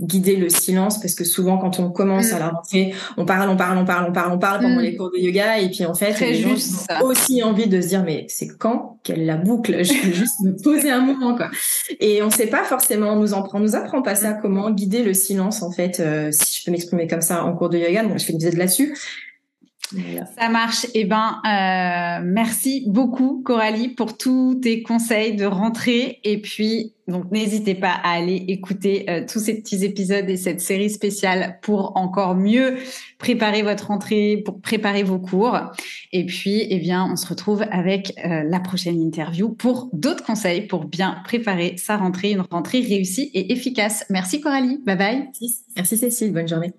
guider 0.00 0.36
le 0.36 0.48
silence 0.48 1.00
parce 1.00 1.14
que 1.14 1.24
souvent 1.24 1.58
quand 1.58 1.78
on 1.78 1.90
commence 1.90 2.32
mm. 2.32 2.34
à 2.34 2.38
la 2.38 2.48
rentrée, 2.48 2.94
on 3.16 3.24
parle, 3.24 3.48
on 3.48 3.56
parle, 3.56 3.78
on 3.78 3.84
parle, 3.84 4.06
on 4.08 4.12
parle, 4.12 4.32
on 4.32 4.38
parle 4.38 4.60
pendant 4.62 4.80
mm. 4.80 4.82
les 4.82 4.96
cours 4.96 5.10
de 5.10 5.18
yoga 5.18 5.58
et 5.58 5.70
puis 5.70 5.84
en 5.84 5.94
fait, 5.94 6.12
Très 6.12 6.32
les 6.32 6.40
gens 6.40 6.54
ont 7.00 7.06
aussi 7.06 7.42
envie 7.42 7.66
de 7.66 7.80
se 7.80 7.88
dire 7.88 8.02
mais 8.04 8.26
c'est 8.28 8.48
quand 8.48 8.98
qu'elle 9.02 9.26
la 9.26 9.36
boucle? 9.36 9.84
Je 9.84 9.92
vais 9.92 10.12
juste 10.12 10.40
me 10.40 10.52
poser 10.62 10.90
un 10.90 11.00
moment 11.00 11.36
quoi. 11.36 11.50
Et 12.00 12.22
on 12.22 12.30
sait 12.30 12.46
pas 12.46 12.64
forcément, 12.64 13.12
on 13.14 13.20
nous 13.20 13.34
en 13.34 13.42
prend, 13.42 13.60
nous 13.60 13.76
apprend 13.76 14.02
pas 14.02 14.14
ça, 14.14 14.32
comment 14.32 14.70
guider 14.70 15.02
le 15.02 15.14
silence 15.14 15.62
en 15.62 15.70
fait. 15.70 16.00
Euh, 16.00 16.30
si 16.32 16.60
je 16.60 16.64
peux 16.64 16.70
m'exprimer 16.70 17.06
comme 17.06 17.22
ça 17.22 17.44
en 17.44 17.54
cours 17.54 17.68
de 17.68 17.78
yoga, 17.78 18.02
donc 18.02 18.18
je 18.18 18.24
fais 18.24 18.32
une 18.32 18.38
visite 18.38 18.56
là-dessus. 18.56 18.94
Ça 20.38 20.48
marche. 20.48 20.86
Eh 20.94 21.04
ben, 21.04 21.40
euh, 21.44 22.24
merci 22.24 22.84
beaucoup 22.86 23.42
Coralie 23.44 23.88
pour 23.88 24.16
tous 24.16 24.56
tes 24.62 24.82
conseils 24.82 25.34
de 25.34 25.44
rentrée. 25.44 26.20
Et 26.24 26.40
puis, 26.40 26.94
donc 27.08 27.30
n'hésitez 27.32 27.74
pas 27.74 27.92
à 27.92 28.12
aller 28.12 28.44
écouter 28.48 29.06
euh, 29.08 29.24
tous 29.30 29.40
ces 29.40 29.60
petits 29.60 29.84
épisodes 29.84 30.28
et 30.30 30.36
cette 30.36 30.60
série 30.60 30.90
spéciale 30.90 31.58
pour 31.62 31.96
encore 31.96 32.36
mieux 32.36 32.76
préparer 33.18 33.62
votre 33.62 33.88
rentrée, 33.88 34.42
pour 34.44 34.60
préparer 34.60 35.02
vos 35.02 35.18
cours. 35.18 35.58
Et 36.12 36.24
puis, 36.24 36.66
eh 36.70 36.78
bien, 36.78 37.08
on 37.10 37.16
se 37.16 37.26
retrouve 37.26 37.64
avec 37.70 38.14
euh, 38.24 38.44
la 38.48 38.60
prochaine 38.60 39.00
interview 39.00 39.48
pour 39.48 39.90
d'autres 39.92 40.24
conseils 40.24 40.66
pour 40.66 40.84
bien 40.84 41.16
préparer 41.24 41.74
sa 41.78 41.96
rentrée, 41.96 42.30
une 42.30 42.44
rentrée 42.48 42.80
réussie 42.80 43.30
et 43.34 43.52
efficace. 43.52 44.04
Merci 44.08 44.40
Coralie. 44.40 44.78
Bye 44.86 44.96
bye. 44.96 45.28
Merci 45.76 45.96
Cécile. 45.96 46.32
Bonne 46.32 46.48
journée. 46.48 46.72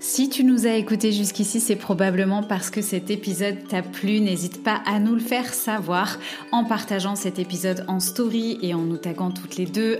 Si 0.00 0.28
tu 0.28 0.44
nous 0.44 0.68
as 0.68 0.74
écoutés 0.74 1.10
jusqu'ici, 1.10 1.58
c'est 1.58 1.74
probablement 1.74 2.44
parce 2.44 2.70
que 2.70 2.82
cet 2.82 3.10
épisode 3.10 3.56
t'a 3.68 3.82
plu. 3.82 4.20
N'hésite 4.20 4.62
pas 4.62 4.80
à 4.86 5.00
nous 5.00 5.14
le 5.14 5.20
faire 5.20 5.52
savoir 5.52 6.18
en 6.52 6.62
partageant 6.62 7.16
cet 7.16 7.40
épisode 7.40 7.84
en 7.88 7.98
story 7.98 8.60
et 8.62 8.74
en 8.74 8.82
nous 8.82 8.96
taguant 8.96 9.32
toutes 9.32 9.56
les 9.56 9.66
deux, 9.66 9.98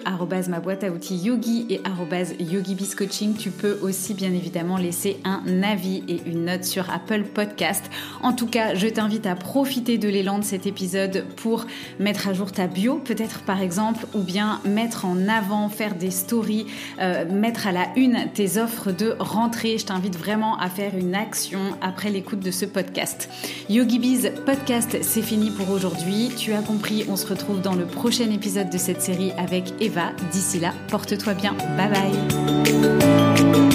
ma 0.49 0.61
boîte 0.61 0.85
à 0.85 0.91
outils 0.93 1.17
yogi 1.17 1.67
et 1.69 1.81
yogibiscoaching. 2.39 3.35
Tu 3.35 3.51
peux 3.51 3.77
aussi 3.83 4.15
bien 4.15 4.33
évidemment 4.33 4.77
laisser 4.77 5.17
un 5.25 5.65
avis 5.65 6.05
et 6.07 6.21
une 6.27 6.45
note 6.45 6.63
sur 6.63 6.91
Apple 6.91 7.25
Podcast. 7.25 7.85
En 8.23 8.33
tout 8.33 8.47
cas, 8.47 8.77
je 8.77 8.87
t'invite 8.87 9.27
à 9.27 9.35
profiter 9.35 9.99
de 9.99 10.09
l'élan 10.09 10.39
de 10.39 10.45
cet 10.45 10.67
épisode 10.67 11.25
pour 11.35 11.67
mettre 11.99 12.29
à 12.29 12.35
jour 12.35 12.53
ta 12.53 12.69
bio, 12.69 13.01
peut-être 13.01 13.41
par 13.41 13.61
exemple, 13.61 14.07
ou 14.15 14.21
bien 14.21 14.61
mettre 14.65 15.07
en 15.07 15.27
avant, 15.27 15.69
faire 15.69 15.97
des 15.97 16.13
stories, 16.13 16.67
euh, 17.01 17.25
mettre 17.29 17.67
à 17.67 17.73
la 17.73 17.89
une 17.97 18.29
tes 18.33 18.59
offres 18.59 18.93
de 18.93 19.17
rentrée 19.19 19.77
t'invite 19.89 20.19
vraiment 20.19 20.59
à 20.59 20.69
faire 20.69 20.95
une 20.95 21.15
action 21.15 21.61
après 21.81 22.11
l'écoute 22.11 22.41
de 22.41 22.51
ce 22.51 22.67
podcast. 22.67 23.31
Yogi 23.71 23.99
Biz 23.99 24.33
podcast, 24.45 24.99
c'est 25.01 25.23
fini 25.23 25.51
pour 25.51 25.71
aujourd'hui. 25.71 26.31
Tu 26.37 26.53
as 26.53 26.61
compris, 26.61 27.07
on 27.09 27.17
se 27.17 27.27
retrouve 27.27 27.63
dans 27.63 27.75
le 27.75 27.87
prochain 27.87 28.31
épisode 28.31 28.69
de 28.69 28.77
cette 28.77 29.01
série 29.01 29.33
avec 29.39 29.73
Eva. 29.81 30.13
D'ici 30.31 30.61
là, 30.61 30.75
porte-toi 30.91 31.33
bien. 31.33 31.55
Bye 31.79 31.91
bye. 31.91 33.68